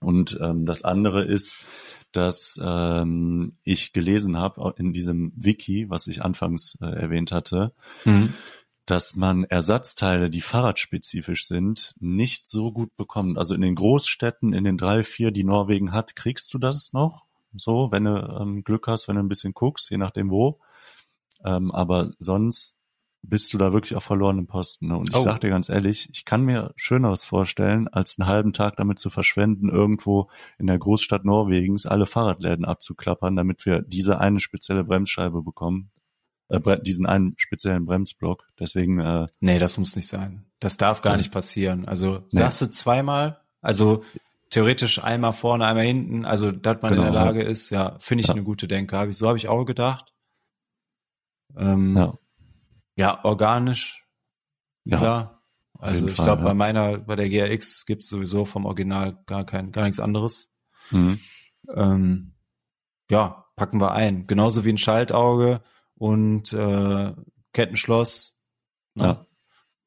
[0.00, 1.64] Und ähm, das andere ist,
[2.10, 7.72] dass ähm, ich gelesen habe in diesem Wiki, was ich anfangs äh, erwähnt hatte,
[8.04, 8.34] mhm.
[8.86, 13.38] Dass man Ersatzteile, die fahrradspezifisch sind, nicht so gut bekommt.
[13.38, 17.24] Also in den Großstädten, in den drei, vier, die Norwegen hat, kriegst du das noch
[17.56, 20.60] so, wenn du ähm, Glück hast, wenn du ein bisschen guckst, je nachdem wo.
[21.44, 22.78] Ähm, aber sonst
[23.22, 24.88] bist du da wirklich auf verlorenem Posten.
[24.88, 24.96] Ne?
[24.96, 25.22] Und ich oh.
[25.22, 29.08] sag dir ganz ehrlich, ich kann mir Schöneres vorstellen, als einen halben Tag damit zu
[29.08, 35.42] verschwenden, irgendwo in der Großstadt Norwegens alle Fahrradläden abzuklappern, damit wir diese eine spezielle Bremsscheibe
[35.42, 35.90] bekommen.
[36.56, 38.46] Äh, diesen einen speziellen Bremsblock.
[38.58, 38.98] Deswegen.
[38.98, 40.44] Äh, nee, das muss nicht sein.
[40.60, 41.86] Das darf gar nicht passieren.
[41.86, 42.40] Also nee.
[42.40, 44.04] sagst du zweimal, also
[44.50, 47.48] theoretisch einmal vorne, einmal hinten, also dass man genau, in der Lage ja.
[47.48, 48.34] ist, ja, finde ich ja.
[48.34, 48.96] eine gute Denke.
[48.96, 50.12] Hab ich, so habe ich auch gedacht.
[51.56, 52.18] Ähm, ja.
[52.96, 54.04] Ja, organisch.
[54.84, 54.98] Ja.
[54.98, 55.42] Klar.
[55.78, 56.48] Also ich glaube, ja.
[56.48, 60.52] bei meiner, bei der GRX gibt's sowieso vom Original gar kein, gar nichts anderes.
[60.90, 61.18] Mhm.
[61.74, 62.34] Ähm,
[63.10, 64.26] ja, packen wir ein.
[64.26, 65.62] Genauso wie ein Schaltauge
[66.04, 67.12] und äh,
[67.54, 68.36] Kettenschloss.
[68.94, 69.04] Ne?
[69.04, 69.26] Ja.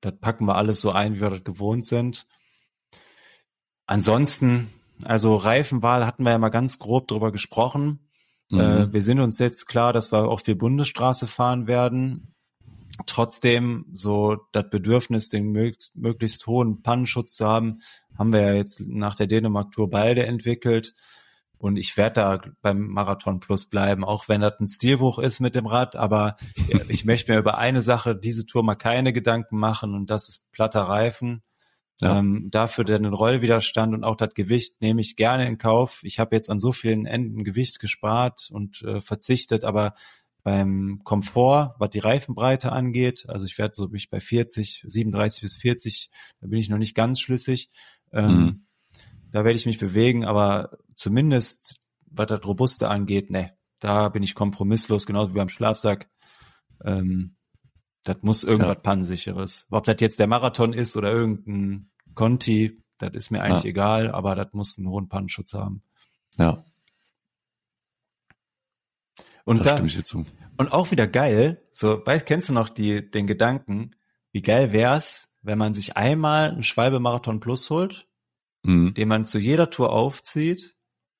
[0.01, 2.25] Das packen wir alles so ein, wie wir das gewohnt sind.
[3.85, 4.73] Ansonsten,
[5.03, 8.09] also Reifenwahl hatten wir ja mal ganz grob drüber gesprochen.
[8.49, 8.59] Mhm.
[8.59, 12.33] Äh, wir sind uns jetzt klar, dass wir auf die Bundesstraße fahren werden.
[13.05, 17.81] Trotzdem so das Bedürfnis, den möglichst, möglichst hohen Pannenschutz zu haben,
[18.17, 20.95] haben wir ja jetzt nach der Dänemark-Tour beide entwickelt.
[21.57, 25.55] Und ich werde da beim Marathon Plus bleiben, auch wenn das ein Stilbruch ist mit
[25.55, 25.95] dem Rad.
[25.95, 26.37] Aber
[26.89, 30.51] ich möchte mir über eine Sache diese Tour mal keine Gedanken machen und das ist
[30.51, 31.43] platter Reifen.
[31.99, 32.19] Ja.
[32.19, 36.01] Ähm, dafür den Rollwiderstand und auch das Gewicht nehme ich gerne in Kauf.
[36.03, 39.95] Ich habe jetzt an so vielen Enden Gewicht gespart und äh, verzichtet, aber
[40.43, 45.55] beim Komfort, was die Reifenbreite angeht, also ich werde so mich bei 40, 37 bis
[45.57, 47.69] 40, da bin ich noch nicht ganz schlüssig.
[48.13, 48.65] Ähm, mhm.
[49.31, 51.79] Da werde ich mich bewegen, aber zumindest
[52.09, 56.09] was das Robuste angeht, ne, da bin ich kompromisslos, genauso wie beim Schlafsack.
[56.83, 57.35] Ähm,
[58.03, 58.81] das muss irgendwas ja.
[58.81, 59.67] Pannensicheres.
[59.69, 63.69] Ob das jetzt der Marathon ist oder irgendein Conti, das ist mir eigentlich ja.
[63.69, 65.83] egal, aber das muss einen hohen Pannenschutz haben.
[66.37, 66.65] Ja.
[69.43, 70.25] Und da, stimme ich dir zu.
[70.57, 73.91] Und auch wieder geil, so, weißt, kennst du noch die, den Gedanken,
[74.31, 78.07] wie geil wär's, wenn man sich einmal einen Schwalbe Marathon Plus holt,
[78.63, 78.93] mhm.
[78.93, 80.76] den man zu jeder Tour aufzieht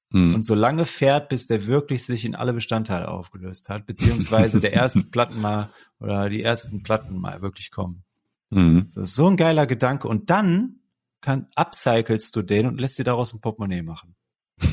[0.10, 0.36] mhm.
[0.36, 4.74] und so lange fährt, bis der wirklich sich in alle Bestandteile aufgelöst hat, beziehungsweise der
[4.74, 5.70] ersten Platten mal
[6.00, 8.04] oder die ersten Platten mal wirklich kommen.
[8.50, 8.90] Mhm.
[8.96, 10.08] Das ist so ein geiler Gedanke.
[10.08, 10.80] Und dann
[11.22, 14.16] kann, upcyclest du den und lässt dir daraus ein Portemonnaie machen.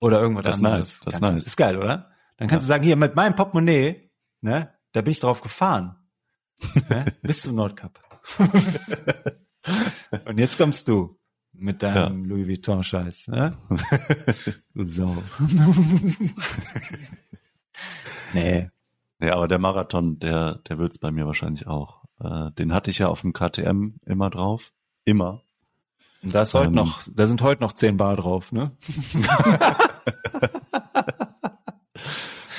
[0.00, 1.00] oder irgendwas das anderes.
[1.00, 1.00] Nice.
[1.04, 1.46] Das ist nice.
[1.46, 2.10] Ist geil, oder?
[2.36, 2.66] Dann kannst ja.
[2.66, 4.10] du sagen, hier mit meinem Portemonnaie,
[4.40, 5.96] ne, da bin ich drauf gefahren.
[6.88, 8.00] ne, bis zum Nordkap.
[10.24, 11.19] und jetzt kommst du
[11.60, 12.28] mit deinem ja.
[12.28, 13.28] Louis Vuitton-Scheiß.
[13.28, 13.56] Ne?
[14.74, 15.22] du Sau.
[18.34, 18.70] nee.
[19.18, 22.04] Nee, aber der Marathon, der, der wird's bei mir wahrscheinlich auch.
[22.18, 24.72] Äh, den hatte ich ja auf dem KTM immer drauf.
[25.04, 25.42] Immer.
[26.22, 28.76] Da ist heute ähm, noch, da sind heute noch 10 Bar drauf, ne?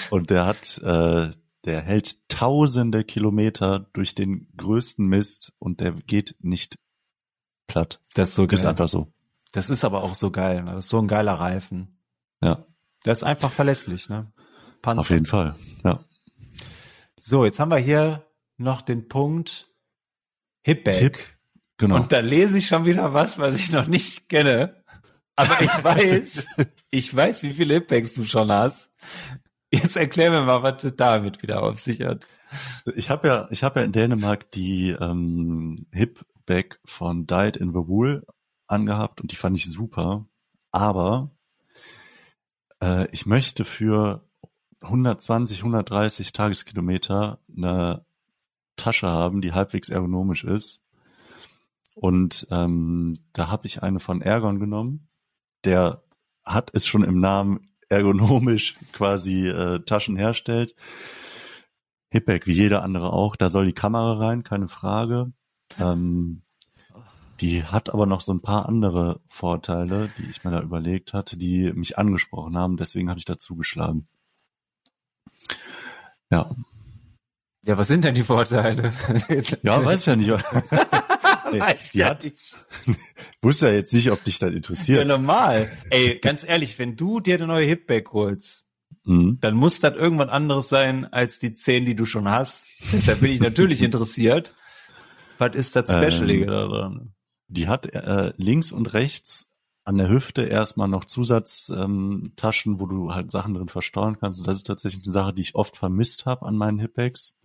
[0.10, 1.32] Und der hat, äh,
[1.65, 6.78] der hält tausende Kilometer durch den größten Mist und der geht nicht
[7.72, 7.99] platt.
[8.14, 8.56] Das ist so geil.
[8.56, 9.07] Ist einfach so.
[9.52, 10.64] Das ist aber auch so geil.
[10.64, 10.73] Ne?
[10.73, 11.98] Das ist so ein geiler Reifen.
[12.41, 12.65] Ja.
[13.03, 14.31] Das ist einfach verlässlich, ne?
[14.81, 14.99] Panzer.
[15.02, 16.03] Auf jeden Fall, ja.
[17.18, 18.26] So, jetzt haben wir hier
[18.57, 19.69] noch den Punkt
[20.64, 20.99] Hipback.
[20.99, 21.18] Hip,
[21.77, 21.95] genau.
[21.95, 24.84] Und da lese ich schon wieder was, was ich noch nicht kenne.
[25.35, 26.45] Aber ich weiß,
[26.89, 28.89] ich weiß, wie viele Hipbacks du schon hast.
[29.72, 32.27] Jetzt erklär mir mal, was das damit wieder auf sich hat.
[32.95, 35.85] Ich habe ja, ich habe ja in Dänemark die ähm,
[36.41, 38.26] Hipback von Died in the Wool
[38.68, 40.27] angehabt und die fand ich super.
[40.72, 41.31] Aber
[42.81, 44.27] äh, ich möchte für
[44.81, 48.05] 120, 130 Tageskilometer eine
[48.76, 50.84] Tasche haben, die halbwegs ergonomisch ist.
[51.93, 55.09] Und ähm, da habe ich eine von Ergon genommen.
[55.65, 56.03] Der
[56.43, 60.76] hat es schon im Namen ergonomisch quasi äh, Taschen herstellt.
[62.09, 65.31] Hipback, wie jeder andere auch, da soll die Kamera rein, keine Frage.
[65.80, 66.41] Ähm,
[67.41, 71.38] die hat aber noch so ein paar andere Vorteile, die ich mir da überlegt hatte,
[71.38, 72.77] die mich angesprochen haben.
[72.77, 74.06] Deswegen habe ich dazu geschlagen.
[76.30, 76.56] Ja.
[77.64, 78.93] Ja, was sind denn die Vorteile?
[79.64, 80.30] ja, weiß ich ja nicht.
[81.52, 82.56] Ey, weiß ja hat, nicht.
[83.41, 84.99] Wusste ja jetzt nicht, ob dich das interessiert.
[84.99, 85.69] Ja, normal.
[85.89, 88.65] Ey, ganz ehrlich, wenn du dir eine neue Hipback holst,
[89.03, 89.38] mhm.
[89.41, 92.68] dann muss das irgendwann anderes sein als die zehn, die du schon hast.
[92.93, 94.56] Deshalb bin ich natürlich interessiert.
[95.41, 97.13] Was ist das Specialige ähm, daran?
[97.47, 99.53] Die hat äh, links und rechts
[99.84, 104.45] an der Hüfte erstmal noch Zusatztaschen, ähm, wo du halt Sachen drin verstauen kannst.
[104.45, 107.38] Das ist tatsächlich eine Sache, die ich oft vermisst habe an meinen Hipbacks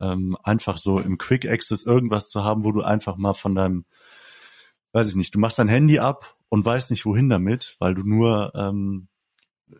[0.00, 3.84] ähm, einfach so im Quick Access irgendwas zu haben, wo du einfach mal von deinem,
[4.92, 8.02] weiß ich nicht, du machst dein Handy ab und weißt nicht wohin damit, weil du
[8.02, 9.08] nur ähm,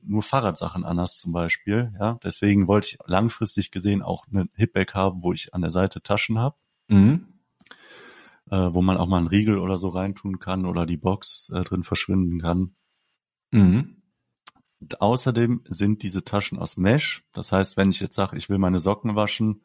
[0.02, 1.92] nur Fahrradsachen anhast zum Beispiel.
[2.00, 6.02] Ja, deswegen wollte ich langfristig gesehen auch eine Hipback haben, wo ich an der Seite
[6.02, 6.56] Taschen habe.
[6.88, 7.33] Mhm.
[8.54, 11.64] Äh, wo man auch mal einen Riegel oder so reintun kann oder die Box äh,
[11.64, 12.76] drin verschwinden kann.
[13.50, 14.00] Mhm.
[14.78, 17.24] Und außerdem sind diese Taschen aus Mesh.
[17.32, 19.64] Das heißt, wenn ich jetzt sage, ich will meine Socken waschen,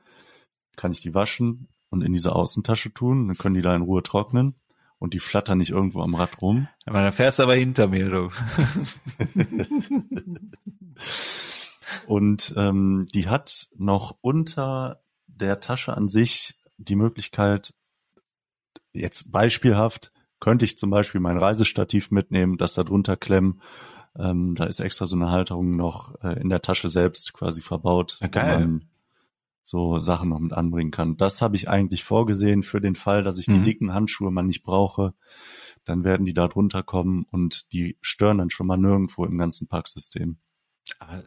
[0.75, 4.01] kann ich die waschen und in diese Außentasche tun, dann können die da in Ruhe
[4.01, 4.55] trocknen
[4.97, 6.67] und die flattern nicht irgendwo am Rad rum.
[6.87, 8.29] Aber dann fährst du aber hinter mir, du.
[12.07, 17.75] und ähm, die hat noch unter der Tasche an sich die Möglichkeit,
[18.93, 23.61] jetzt beispielhaft, könnte ich zum Beispiel mein Reisestativ mitnehmen, das da drunter klemmen,
[24.17, 28.17] Ähm, da ist extra so eine Halterung noch äh, in der Tasche selbst quasi verbaut,
[28.21, 28.55] ja, geil.
[28.55, 28.89] wo man
[29.61, 31.15] so Sachen noch mit anbringen kann.
[31.15, 33.55] Das habe ich eigentlich vorgesehen für den Fall, dass ich mhm.
[33.55, 35.13] die dicken Handschuhe mal nicht brauche.
[35.85, 39.67] Dann werden die da drunter kommen und die stören dann schon mal nirgendwo im ganzen
[39.67, 40.37] Packsystem.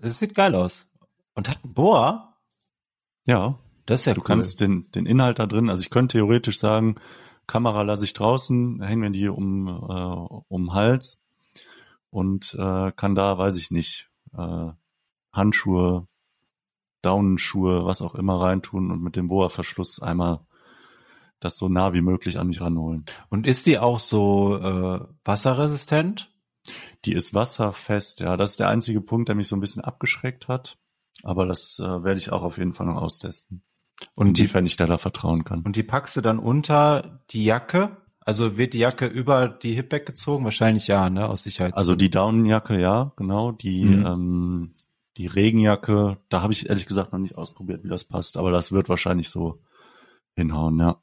[0.02, 0.90] Es sieht geil aus.
[1.34, 2.36] Und hat einen Bohr?
[3.26, 3.58] Ja.
[3.86, 4.26] Das ist ja Du cool.
[4.26, 6.96] kannst den, den Inhalt da drin, also ich könnte theoretisch sagen,
[7.52, 11.20] Kamera lasse ich draußen, hängen wir die um, äh, um Hals
[12.08, 14.68] und äh, kann da, weiß ich nicht, äh,
[15.34, 16.06] Handschuhe,
[17.02, 20.40] Daunenschuhe, was auch immer reintun und mit dem Boa-Verschluss einmal
[21.40, 23.04] das so nah wie möglich an mich ranholen.
[23.28, 26.32] Und ist die auch so äh, wasserresistent?
[27.04, 28.38] Die ist wasserfest, ja.
[28.38, 30.78] Das ist der einzige Punkt, der mich so ein bisschen abgeschreckt hat.
[31.22, 33.62] Aber das äh, werde ich auch auf jeden Fall noch austesten.
[34.14, 35.62] Und inwiefern ich da, da vertrauen kann.
[35.62, 37.96] Und die packst du dann unter die Jacke?
[38.20, 40.44] Also wird die Jacke über die Hip gezogen?
[40.44, 41.28] Wahrscheinlich ja, ne?
[41.28, 41.76] Aus Sicherheit.
[41.76, 43.52] Also die Daunenjacke, ja, genau.
[43.52, 44.06] Die, mhm.
[44.06, 44.74] ähm,
[45.16, 48.72] die Regenjacke, da habe ich ehrlich gesagt noch nicht ausprobiert, wie das passt, aber das
[48.72, 49.60] wird wahrscheinlich so
[50.34, 50.96] hinhauen, ja.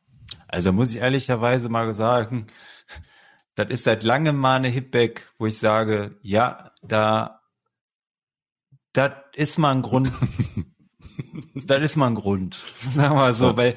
[0.48, 2.48] Also muss ich ehrlicherweise mal sagen,
[3.56, 7.42] das ist seit langem mal eine Hipback, wo ich sage, ja, da,
[8.94, 10.12] das ist mal ein Grund,
[11.54, 12.64] das ist mal ein Grund.
[12.94, 13.58] Wir mal so, ja.
[13.58, 13.76] weil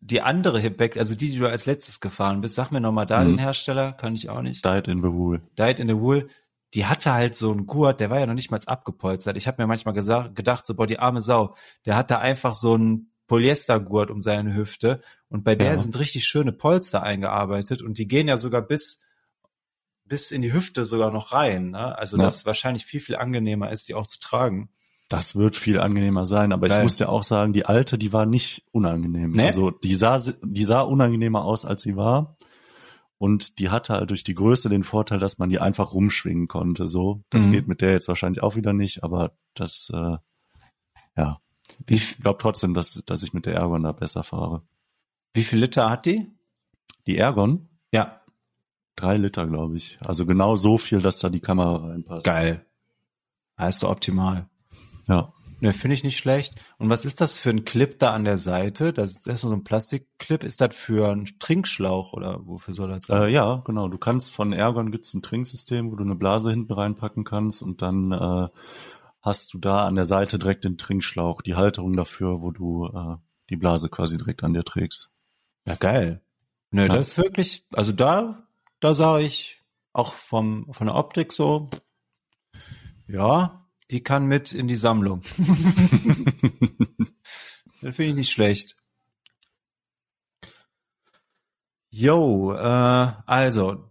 [0.00, 3.22] die andere Hipback, also die, die du als letztes gefahren bist, sag mir nochmal da
[3.22, 3.30] mhm.
[3.30, 4.64] den Hersteller, kann ich auch nicht.
[4.64, 5.40] Died in the Wool.
[5.58, 6.28] Died in the Wool.
[6.74, 9.36] Die hatte halt so einen Gurt, der war ja noch nicht mal abgepolstert.
[9.36, 11.56] Ich habe mir manchmal gesagt, gedacht, so, boah, die arme Sau,
[11.86, 15.78] der hat da einfach so einen Polyestergurt um seine Hüfte und bei der ja.
[15.78, 19.00] sind richtig schöne Polster eingearbeitet und die gehen ja sogar bis
[20.08, 21.72] bis in die Hüfte sogar noch rein.
[21.72, 21.96] Ne?
[21.98, 22.22] Also ja.
[22.24, 24.70] das wahrscheinlich viel, viel angenehmer ist, die auch zu tragen.
[25.08, 26.78] Das wird viel angenehmer sein, aber Geil.
[26.78, 29.32] ich muss dir auch sagen, die alte, die war nicht unangenehm.
[29.32, 29.46] Nee?
[29.46, 32.36] Also die sah, die sah unangenehmer aus, als sie war.
[33.16, 36.86] Und die hatte halt durch die Größe den Vorteil, dass man die einfach rumschwingen konnte.
[36.86, 37.52] So, das mhm.
[37.52, 40.18] geht mit der jetzt wahrscheinlich auch wieder nicht, aber das, äh,
[41.16, 41.40] ja.
[41.86, 44.62] Wie, ich glaube trotzdem, dass, dass ich mit der Ergon da besser fahre.
[45.34, 46.30] Wie viel Liter hat die?
[47.06, 47.68] Die Ergon?
[47.92, 48.20] Ja.
[48.94, 49.98] Drei Liter, glaube ich.
[50.00, 52.24] Also genau so viel, dass da die Kamera reinpasst.
[52.24, 52.66] Geil.
[53.58, 54.48] Heißt du optimal.
[55.08, 55.32] Ja.
[55.60, 56.54] Ne, finde ich nicht schlecht.
[56.78, 58.92] Und was ist das für ein Clip da an der Seite?
[58.92, 60.44] Das, das ist so ein Plastikclip.
[60.44, 63.22] Ist das für einen Trinkschlauch oder wofür soll das sein?
[63.22, 63.88] Äh, ja, genau.
[63.88, 67.82] Du kannst von Ergon gibt's ein Trinksystem, wo du eine Blase hinten reinpacken kannst und
[67.82, 68.48] dann äh,
[69.20, 73.16] hast du da an der Seite direkt den Trinkschlauch, die Halterung dafür, wo du äh,
[73.50, 75.12] die Blase quasi direkt an dir trägst.
[75.66, 76.22] Ja, geil.
[76.70, 76.88] Nö, ja.
[76.88, 78.46] das ist wirklich, also da,
[78.78, 79.60] da sah ich
[79.92, 81.68] auch vom, von der Optik so,
[83.08, 85.22] ja, die kann mit in die Sammlung.
[87.82, 88.76] das finde ich nicht schlecht.
[91.90, 93.90] Jo, äh, also,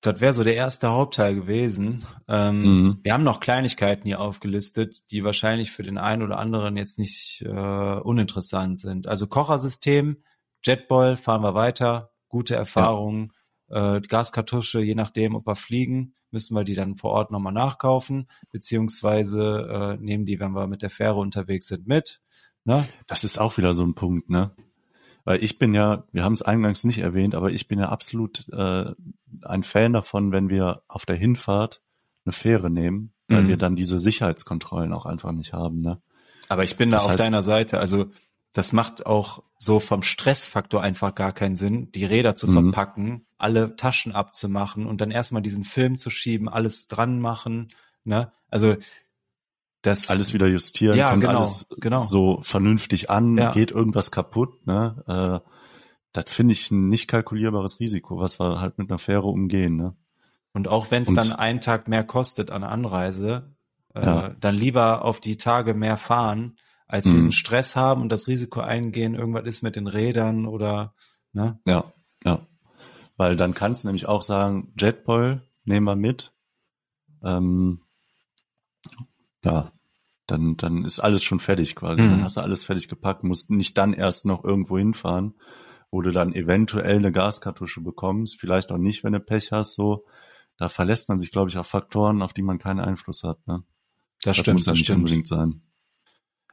[0.00, 2.04] das wäre so der erste Hauptteil gewesen.
[2.28, 3.00] Ähm, mhm.
[3.02, 7.42] Wir haben noch Kleinigkeiten hier aufgelistet, die wahrscheinlich für den einen oder anderen jetzt nicht
[7.42, 9.08] äh, uninteressant sind.
[9.08, 10.22] Also Kochersystem,
[10.64, 13.37] Jetboil fahren wir weiter, gute Erfahrungen, ja.
[13.68, 18.28] Äh, Gaskartusche, je nachdem, ob wir fliegen müssen wir die dann vor Ort nochmal nachkaufen,
[18.50, 22.20] beziehungsweise äh, nehmen die, wenn wir mit der Fähre unterwegs sind, mit.
[22.64, 22.86] Ne?
[23.06, 24.50] Das ist auch wieder so ein Punkt, ne?
[25.24, 28.48] Weil ich bin ja, wir haben es eingangs nicht erwähnt, aber ich bin ja absolut
[28.50, 28.92] äh,
[29.42, 31.82] ein Fan davon, wenn wir auf der Hinfahrt
[32.24, 33.48] eine Fähre nehmen, weil mhm.
[33.48, 36.00] wir dann diese Sicherheitskontrollen auch einfach nicht haben, ne?
[36.50, 37.78] Aber ich bin das da auf deiner Seite.
[37.78, 38.06] Also
[38.58, 42.72] das macht auch so vom Stressfaktor einfach gar keinen Sinn, die Räder zu mhm.
[42.72, 47.68] verpacken, alle Taschen abzumachen und dann erstmal diesen Film zu schieben, alles dran machen,
[48.02, 48.32] ne?
[48.48, 48.74] Also
[49.82, 52.06] das alles wieder justieren, ja, kommt genau, alles genau.
[52.06, 53.52] so vernünftig an, ja.
[53.52, 55.04] geht irgendwas kaputt, ne?
[55.06, 55.48] Äh,
[56.10, 59.94] das finde ich ein nicht kalkulierbares Risiko, was wir halt mit einer Fähre umgehen, ne?
[60.52, 63.54] Und auch wenn es dann einen Tag mehr kostet an Anreise,
[63.94, 64.28] äh, ja.
[64.40, 66.56] dann lieber auf die Tage mehr fahren,
[66.88, 67.12] als mhm.
[67.12, 70.94] diesen Stress haben und das Risiko eingehen, irgendwas ist mit den Rädern oder,
[71.32, 71.60] ne?
[71.66, 71.92] Ja,
[72.24, 72.46] ja.
[73.16, 76.32] Weil dann kannst du nämlich auch sagen, Jetboil nehmen wir mit.
[77.22, 77.80] Ähm,
[79.44, 79.72] ja,
[80.26, 82.00] dann, dann ist alles schon fertig quasi.
[82.00, 82.10] Mhm.
[82.10, 85.34] Dann hast du alles fertig gepackt, musst nicht dann erst noch irgendwo hinfahren,
[85.90, 90.04] wo du dann eventuell eine Gaskartusche bekommst, vielleicht auch nicht, wenn du Pech hast, so.
[90.56, 93.46] Da verlässt man sich, glaube ich, auf Faktoren, auf die man keinen Einfluss hat.
[93.46, 93.62] Ne?
[94.22, 94.98] Das, das stimmt, muss das nicht stimmt.
[94.98, 95.62] unbedingt sein.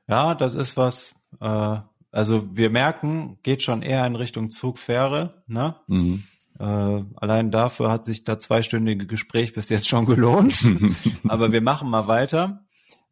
[0.07, 1.15] Ja, das ist was.
[1.40, 1.80] Äh,
[2.11, 5.44] also wir merken, geht schon eher in Richtung Zugfähre.
[5.48, 5.76] Ne?
[5.88, 6.23] Mhm.
[6.60, 10.65] Äh, allein dafür hat sich da zweistündige Gespräch bis jetzt schon gelohnt.
[11.27, 12.65] Aber wir machen mal weiter.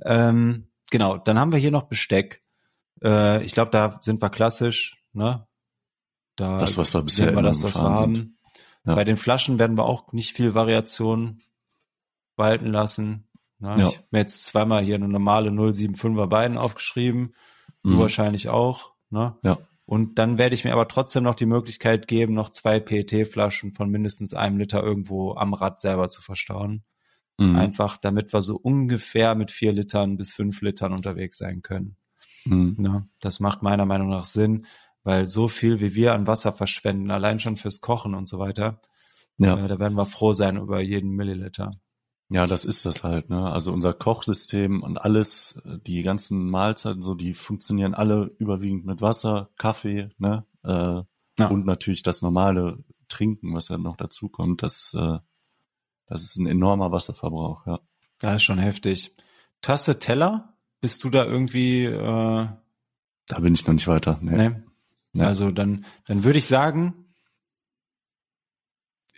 [0.05, 2.41] Ähm, genau, dann haben wir hier noch Besteck.
[3.03, 4.97] Äh, ich glaube, da sind wir klassisch.
[5.11, 5.45] Ne?
[6.35, 8.37] Da das, was wir bisher wir das, was wir haben.
[8.85, 8.95] Ja.
[8.95, 11.39] Bei den Flaschen werden wir auch nicht viel Variation
[12.35, 13.27] walten lassen.
[13.63, 13.87] Na, ja.
[13.87, 17.33] Ich habe mir jetzt zweimal hier eine normale 075er Beiden aufgeschrieben.
[17.81, 17.99] Du mhm.
[17.99, 18.91] wahrscheinlich auch.
[19.09, 19.37] Ne?
[19.41, 19.57] Ja.
[19.85, 23.89] Und dann werde ich mir aber trotzdem noch die Möglichkeit geben, noch zwei PET-Flaschen von
[23.89, 26.83] mindestens einem Liter irgendwo am Rad selber zu verstauen.
[27.37, 27.55] Mhm.
[27.55, 31.95] Einfach, damit wir so ungefähr mit vier Litern bis fünf Litern unterwegs sein können.
[32.43, 32.75] Mhm.
[32.79, 34.65] Ja, das macht meiner Meinung nach Sinn,
[35.03, 38.81] weil so viel wie wir an Wasser verschwenden, allein schon fürs Kochen und so weiter,
[39.37, 39.57] ja.
[39.57, 41.71] Äh, da werden wir froh sein über jeden Milliliter.
[42.33, 43.51] Ja, das ist das halt, ne?
[43.51, 49.51] Also unser Kochsystem und alles, die ganzen Mahlzeiten, so, die funktionieren alle überwiegend mit Wasser,
[49.59, 50.43] Kaffee, ne?
[50.63, 51.03] Äh,
[51.37, 51.47] ja.
[51.47, 55.19] Und natürlich das normale Trinken, was ja noch dazu kommt, das, äh,
[56.07, 57.79] das ist ein enormer Wasserverbrauch, ja.
[58.17, 59.15] Das ist schon heftig.
[59.61, 60.57] Tasse Teller?
[60.81, 62.47] Bist du da irgendwie äh,
[63.27, 64.17] Da bin ich noch nicht weiter.
[64.23, 64.49] Nee.
[64.49, 64.55] nee.
[65.11, 65.23] nee.
[65.23, 67.13] Also dann, dann würde ich sagen,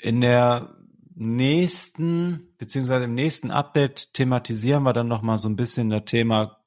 [0.01, 0.74] in der
[1.15, 6.57] nächsten, beziehungsweise im nächsten Update thematisieren wir dann nochmal so ein bisschen das Thema,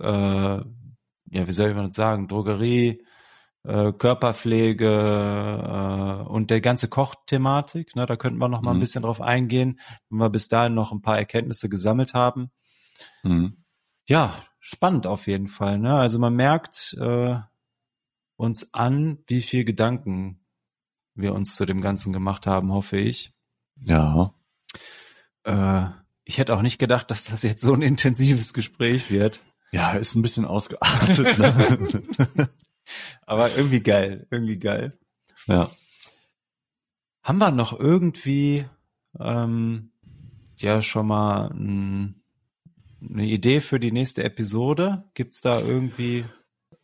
[0.00, 0.64] äh, ja,
[1.32, 3.04] wie soll ich mal das sagen, Drogerie,
[3.64, 7.96] äh, Körperpflege äh, und der ganze Kochthematik.
[7.96, 8.78] Ne, da könnten wir noch mal mhm.
[8.78, 12.50] ein bisschen drauf eingehen, wenn wir bis dahin noch ein paar Erkenntnisse gesammelt haben.
[13.22, 13.64] Mhm.
[14.06, 15.78] Ja, spannend auf jeden Fall.
[15.78, 15.94] Ne?
[15.94, 17.36] Also man merkt äh,
[18.36, 20.46] uns an, wie viel Gedanken
[21.14, 23.34] wir uns zu dem Ganzen gemacht haben, hoffe ich.
[23.80, 24.34] Ja.
[25.44, 25.86] Äh,
[26.24, 29.42] ich hätte auch nicht gedacht, dass das jetzt so ein intensives Gespräch wird.
[29.72, 31.38] Ja, ist ein bisschen ausgeartet.
[31.38, 32.02] Ne?
[33.26, 34.98] Aber irgendwie geil, irgendwie geil.
[35.46, 35.70] Ja.
[37.22, 38.66] Haben wir noch irgendwie
[39.18, 39.92] ähm,
[40.56, 42.22] ja schon mal ein,
[43.02, 45.04] eine Idee für die nächste Episode?
[45.14, 46.24] Gibt's da irgendwie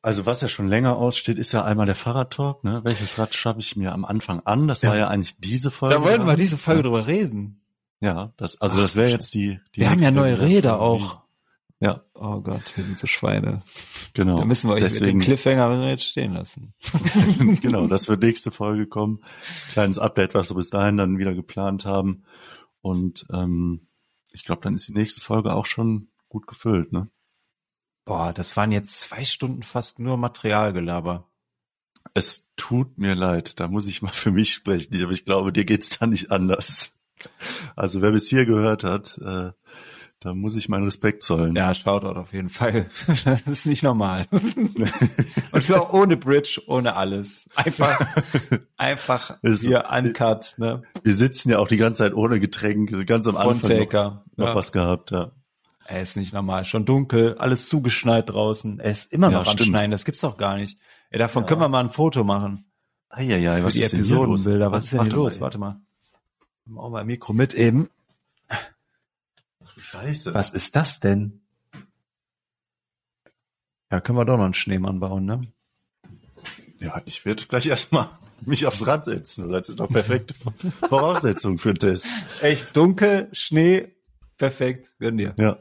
[0.06, 2.62] also was ja schon länger aussteht, ist ja einmal der Fahrradtalk.
[2.62, 2.80] Ne?
[2.84, 4.68] Welches Rad schaffe ich mir am Anfang an?
[4.68, 4.90] Das ja.
[4.90, 5.96] war ja eigentlich diese Folge.
[5.96, 6.82] Da wollten wir diese Folge ja.
[6.84, 7.60] drüber reden.
[7.98, 11.26] Ja, das, also Ach, das wäre jetzt die, die Wir haben ja neue Räder auch.
[11.80, 12.04] Ja.
[12.14, 13.62] Oh Gott, wir sind so Schweine.
[14.14, 14.38] Genau.
[14.38, 16.72] Da müssen wir euch Deswegen, mit dem Cliffhanger jetzt stehen lassen.
[17.60, 19.24] genau, das wird nächste Folge kommen.
[19.72, 22.22] Kleines Update, was wir bis dahin dann wieder geplant haben.
[22.80, 23.88] Und ähm,
[24.30, 27.08] ich glaube, dann ist die nächste Folge auch schon gut gefüllt, ne?
[28.06, 31.28] Boah, das waren jetzt zwei Stunden fast nur Materialgelaber.
[32.14, 35.64] Es tut mir leid, da muss ich mal für mich sprechen, aber ich glaube, dir
[35.64, 36.98] geht's da nicht anders.
[37.74, 39.50] Also wer bis hier gehört hat, äh,
[40.20, 41.56] da muss ich meinen Respekt zollen.
[41.56, 42.86] Ja, Shoutout auf jeden Fall.
[43.24, 44.26] Das ist nicht normal.
[44.30, 47.48] Und zwar ohne Bridge, ohne alles.
[47.56, 48.00] Einfach,
[48.76, 50.54] einfach hier uncut.
[50.58, 50.82] Ne?
[51.02, 53.04] Wir sitzen ja auch die ganze Zeit ohne Getränke.
[53.04, 54.54] Ganz am Anfang noch, noch ja.
[54.54, 55.32] was gehabt, ja.
[55.88, 56.64] Er ist nicht normal.
[56.64, 58.80] Schon dunkel, alles zugeschneit draußen.
[58.80, 59.68] Er ist immer noch ja, am stimmt.
[59.68, 59.90] Schneien.
[59.90, 60.78] Das gibt's doch gar nicht.
[61.10, 61.48] Ey, davon ja.
[61.48, 62.64] können wir mal ein Foto machen.
[63.08, 64.72] Eieiei, was die ist Episodenbilder.
[64.72, 65.36] Was, was ist denn hier los?
[65.36, 65.80] Mal Warte mal.
[66.64, 67.88] Nimm auch mal ein Mikro mit eben.
[69.76, 70.34] Scheiße.
[70.34, 71.42] Was ist das denn?
[73.90, 75.42] Ja, können wir doch noch einen Schneemann bauen, ne?
[76.80, 78.08] Ja, ich werde gleich erstmal
[78.40, 79.50] mich aufs Rad setzen.
[79.50, 80.34] Das ist doch perfekte
[80.88, 82.06] Voraussetzung für einen Test.
[82.42, 83.94] Echt dunkel, Schnee,
[84.36, 85.34] perfekt, gönn dir.
[85.38, 85.58] Ja.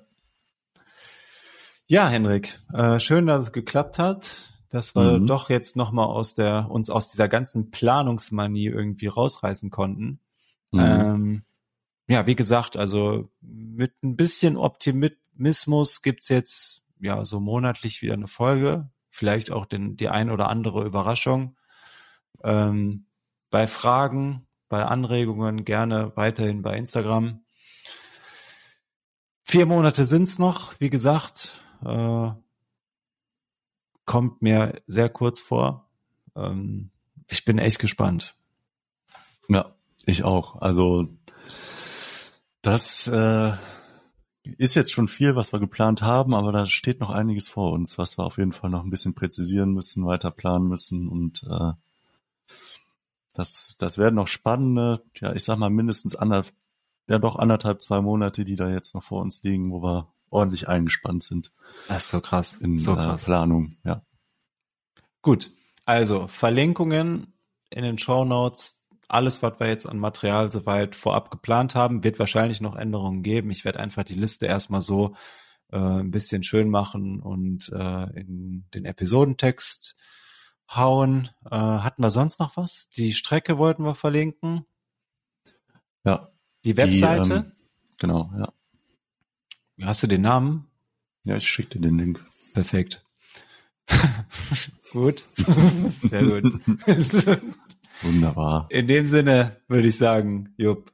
[1.88, 5.28] Ja, Henrik, äh, schön, dass es geklappt hat, dass wir mhm.
[5.28, 10.20] doch jetzt nochmal aus der, uns aus dieser ganzen Planungsmanie irgendwie rausreißen konnten.
[10.72, 10.80] Mhm.
[10.80, 11.44] Ähm,
[12.08, 18.28] ja, wie gesagt, also mit ein bisschen Optimismus gibt's jetzt ja so monatlich wieder eine
[18.28, 21.56] Folge, vielleicht auch den, die ein oder andere Überraschung.
[22.44, 23.06] Ähm,
[23.52, 27.46] bei Fragen, bei Anregungen gerne weiterhin bei Instagram.
[29.44, 32.32] Vier Monate sind's noch, wie gesagt äh,
[34.06, 35.90] kommt mir sehr kurz vor.
[36.36, 36.92] Ähm,
[37.30, 38.36] ich bin echt gespannt.
[39.50, 39.76] Ja,
[40.06, 40.62] ich auch.
[40.62, 41.08] Also
[42.62, 43.54] das äh,
[44.58, 47.98] ist jetzt schon viel, was wir geplant haben, aber da steht noch einiges vor uns,
[47.98, 51.74] was wir auf jeden Fall noch ein bisschen präzisieren müssen, weiter planen müssen und äh,
[53.34, 56.56] das, das werden noch spannende, ja, ich sag mal mindestens anderthalb,
[57.08, 60.68] ja doch anderthalb, zwei Monate, die da jetzt noch vor uns liegen, wo wir ordentlich
[60.68, 61.52] eingespannt sind.
[61.88, 62.56] Das ist so krass.
[62.56, 64.04] In so der Planung, ja.
[65.22, 65.52] Gut.
[65.86, 67.34] Also, Verlinkungen
[67.70, 68.80] in den Show Notes.
[69.08, 73.52] Alles, was wir jetzt an Material soweit vorab geplant haben, wird wahrscheinlich noch Änderungen geben.
[73.52, 75.16] Ich werde einfach die Liste erstmal so
[75.72, 79.96] äh, ein bisschen schön machen und äh, in den Episodentext
[80.74, 81.30] hauen.
[81.50, 82.90] Äh, hatten wir sonst noch was?
[82.90, 84.66] Die Strecke wollten wir verlinken.
[86.04, 86.32] Ja.
[86.66, 87.30] Die Webseite.
[87.30, 87.52] Die, ähm,
[88.00, 88.52] genau, ja.
[89.82, 90.68] Hast du den Namen?
[91.26, 92.24] Ja, ich schicke dir den Link.
[92.54, 93.04] Perfekt.
[94.92, 95.24] gut.
[96.02, 96.62] Sehr gut.
[98.02, 98.68] Wunderbar.
[98.70, 100.92] In dem Sinne würde ich sagen, Jupp.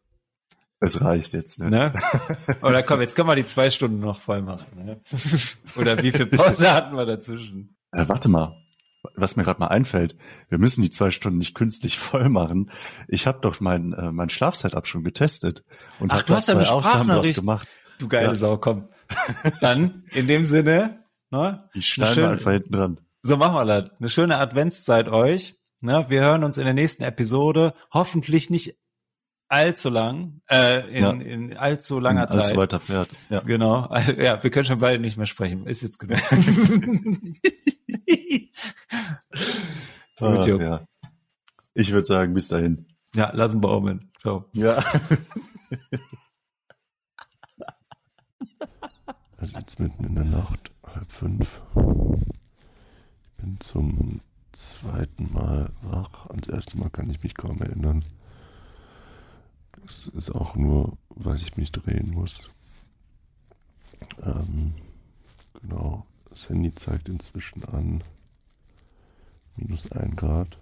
[0.80, 1.70] Es reicht jetzt, ne?
[1.70, 1.94] ne?
[2.64, 4.66] Oder komm, jetzt können wir die zwei Stunden noch voll machen.
[4.76, 5.00] Ne?
[5.76, 7.78] Oder wie viel Pause hatten wir dazwischen?
[7.92, 8.58] Äh, warte mal,
[9.16, 10.16] was mir gerade mal einfällt,
[10.50, 12.72] wir müssen die zwei Stunden nicht künstlich voll machen.
[13.08, 15.64] Ich habe doch mein, äh, mein Schlafsetup schon getestet
[16.00, 17.68] und habe das zwei Aufnahmen draus gemacht.
[18.02, 18.36] Du geile ja.
[18.36, 18.90] Sau, komm.
[19.62, 21.70] Dann, in dem Sinne, ne?
[21.76, 23.00] Ich schneide einfach hinten dran.
[23.22, 23.92] So machen wir das.
[24.00, 25.60] Eine schöne Adventszeit euch.
[25.82, 26.08] Ne?
[26.10, 27.76] Wir hören uns in der nächsten Episode.
[27.94, 28.76] Hoffentlich nicht
[29.50, 31.12] allzu lang, äh, in, ja.
[31.12, 32.40] in allzu langer in Zeit.
[32.40, 33.10] Allzu weiter fährt.
[33.30, 33.42] Ja.
[33.42, 33.82] Genau.
[33.82, 35.68] Also, ja, wir können schon beide nicht mehr sprechen.
[35.68, 36.18] Ist jetzt genug.
[40.20, 40.88] ah, ja.
[41.76, 42.88] Ich würde sagen, bis dahin.
[43.14, 44.12] Ja, lassen wir Omen.
[44.20, 44.50] Ciao.
[44.54, 44.84] Ja.
[49.42, 51.62] Also jetzt mitten in der Nacht, halb fünf.
[51.74, 56.30] Ich bin zum zweiten Mal wach.
[56.30, 58.06] Ans erste Mal kann ich mich kaum erinnern.
[59.88, 62.52] Es ist auch nur, weil ich mich drehen muss.
[64.22, 64.76] Ähm,
[65.60, 66.06] genau.
[66.30, 68.04] Das Handy zeigt inzwischen an
[69.56, 70.56] minus 1 Grad.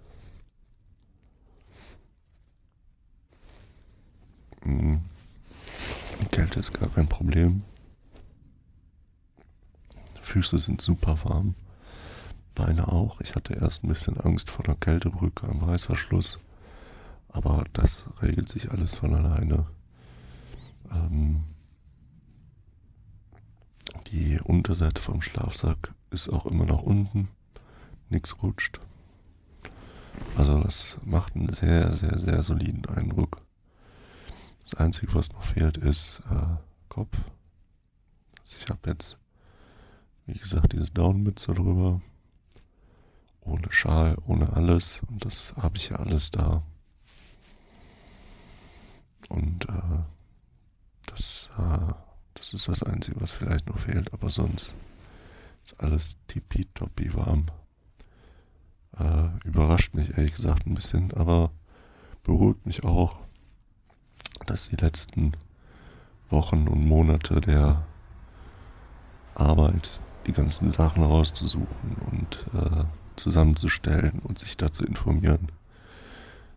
[4.64, 5.02] Mhm.
[6.30, 7.62] Kälte ist gar kein Problem.
[10.30, 11.54] Füße sind super warm.
[12.54, 13.20] Beine auch.
[13.20, 16.38] Ich hatte erst ein bisschen Angst vor der Kältebrücke am Reißverschluss.
[17.28, 19.66] Aber das regelt sich alles von alleine.
[20.92, 21.44] Ähm,
[24.12, 27.28] die Unterseite vom Schlafsack ist auch immer noch unten.
[28.08, 28.80] Nichts rutscht.
[30.36, 33.38] Also das macht einen sehr, sehr, sehr soliden Eindruck.
[34.62, 36.56] Das Einzige, was noch fehlt, ist äh,
[36.88, 37.16] Kopf.
[38.40, 39.18] Also ich habe jetzt,
[40.26, 42.00] wie gesagt, diese Downmütze drüber.
[43.40, 45.00] Ohne Schal, ohne alles.
[45.08, 46.62] Und das habe ich ja alles da.
[49.28, 50.02] Und äh,
[51.06, 51.92] das, äh,
[52.34, 54.12] das ist das Einzige, was vielleicht noch fehlt.
[54.12, 54.74] Aber sonst
[55.64, 57.46] ist alles tippitoppi warm.
[58.98, 61.50] Äh, überrascht mich ehrlich gesagt ein bisschen, aber
[62.22, 63.18] beruhigt mich auch,
[64.46, 65.32] dass die letzten
[66.28, 67.84] Wochen und Monate der
[69.34, 72.84] Arbeit, die ganzen Sachen rauszusuchen und äh,
[73.16, 75.50] zusammenzustellen und sich dazu informieren,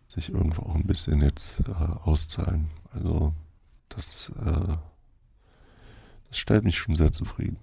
[0.08, 1.72] sich irgendwo auch ein bisschen jetzt äh,
[2.04, 2.68] auszahlen.
[2.92, 3.32] Also
[3.88, 4.76] das, äh,
[6.28, 7.58] das stellt mich schon sehr zufrieden.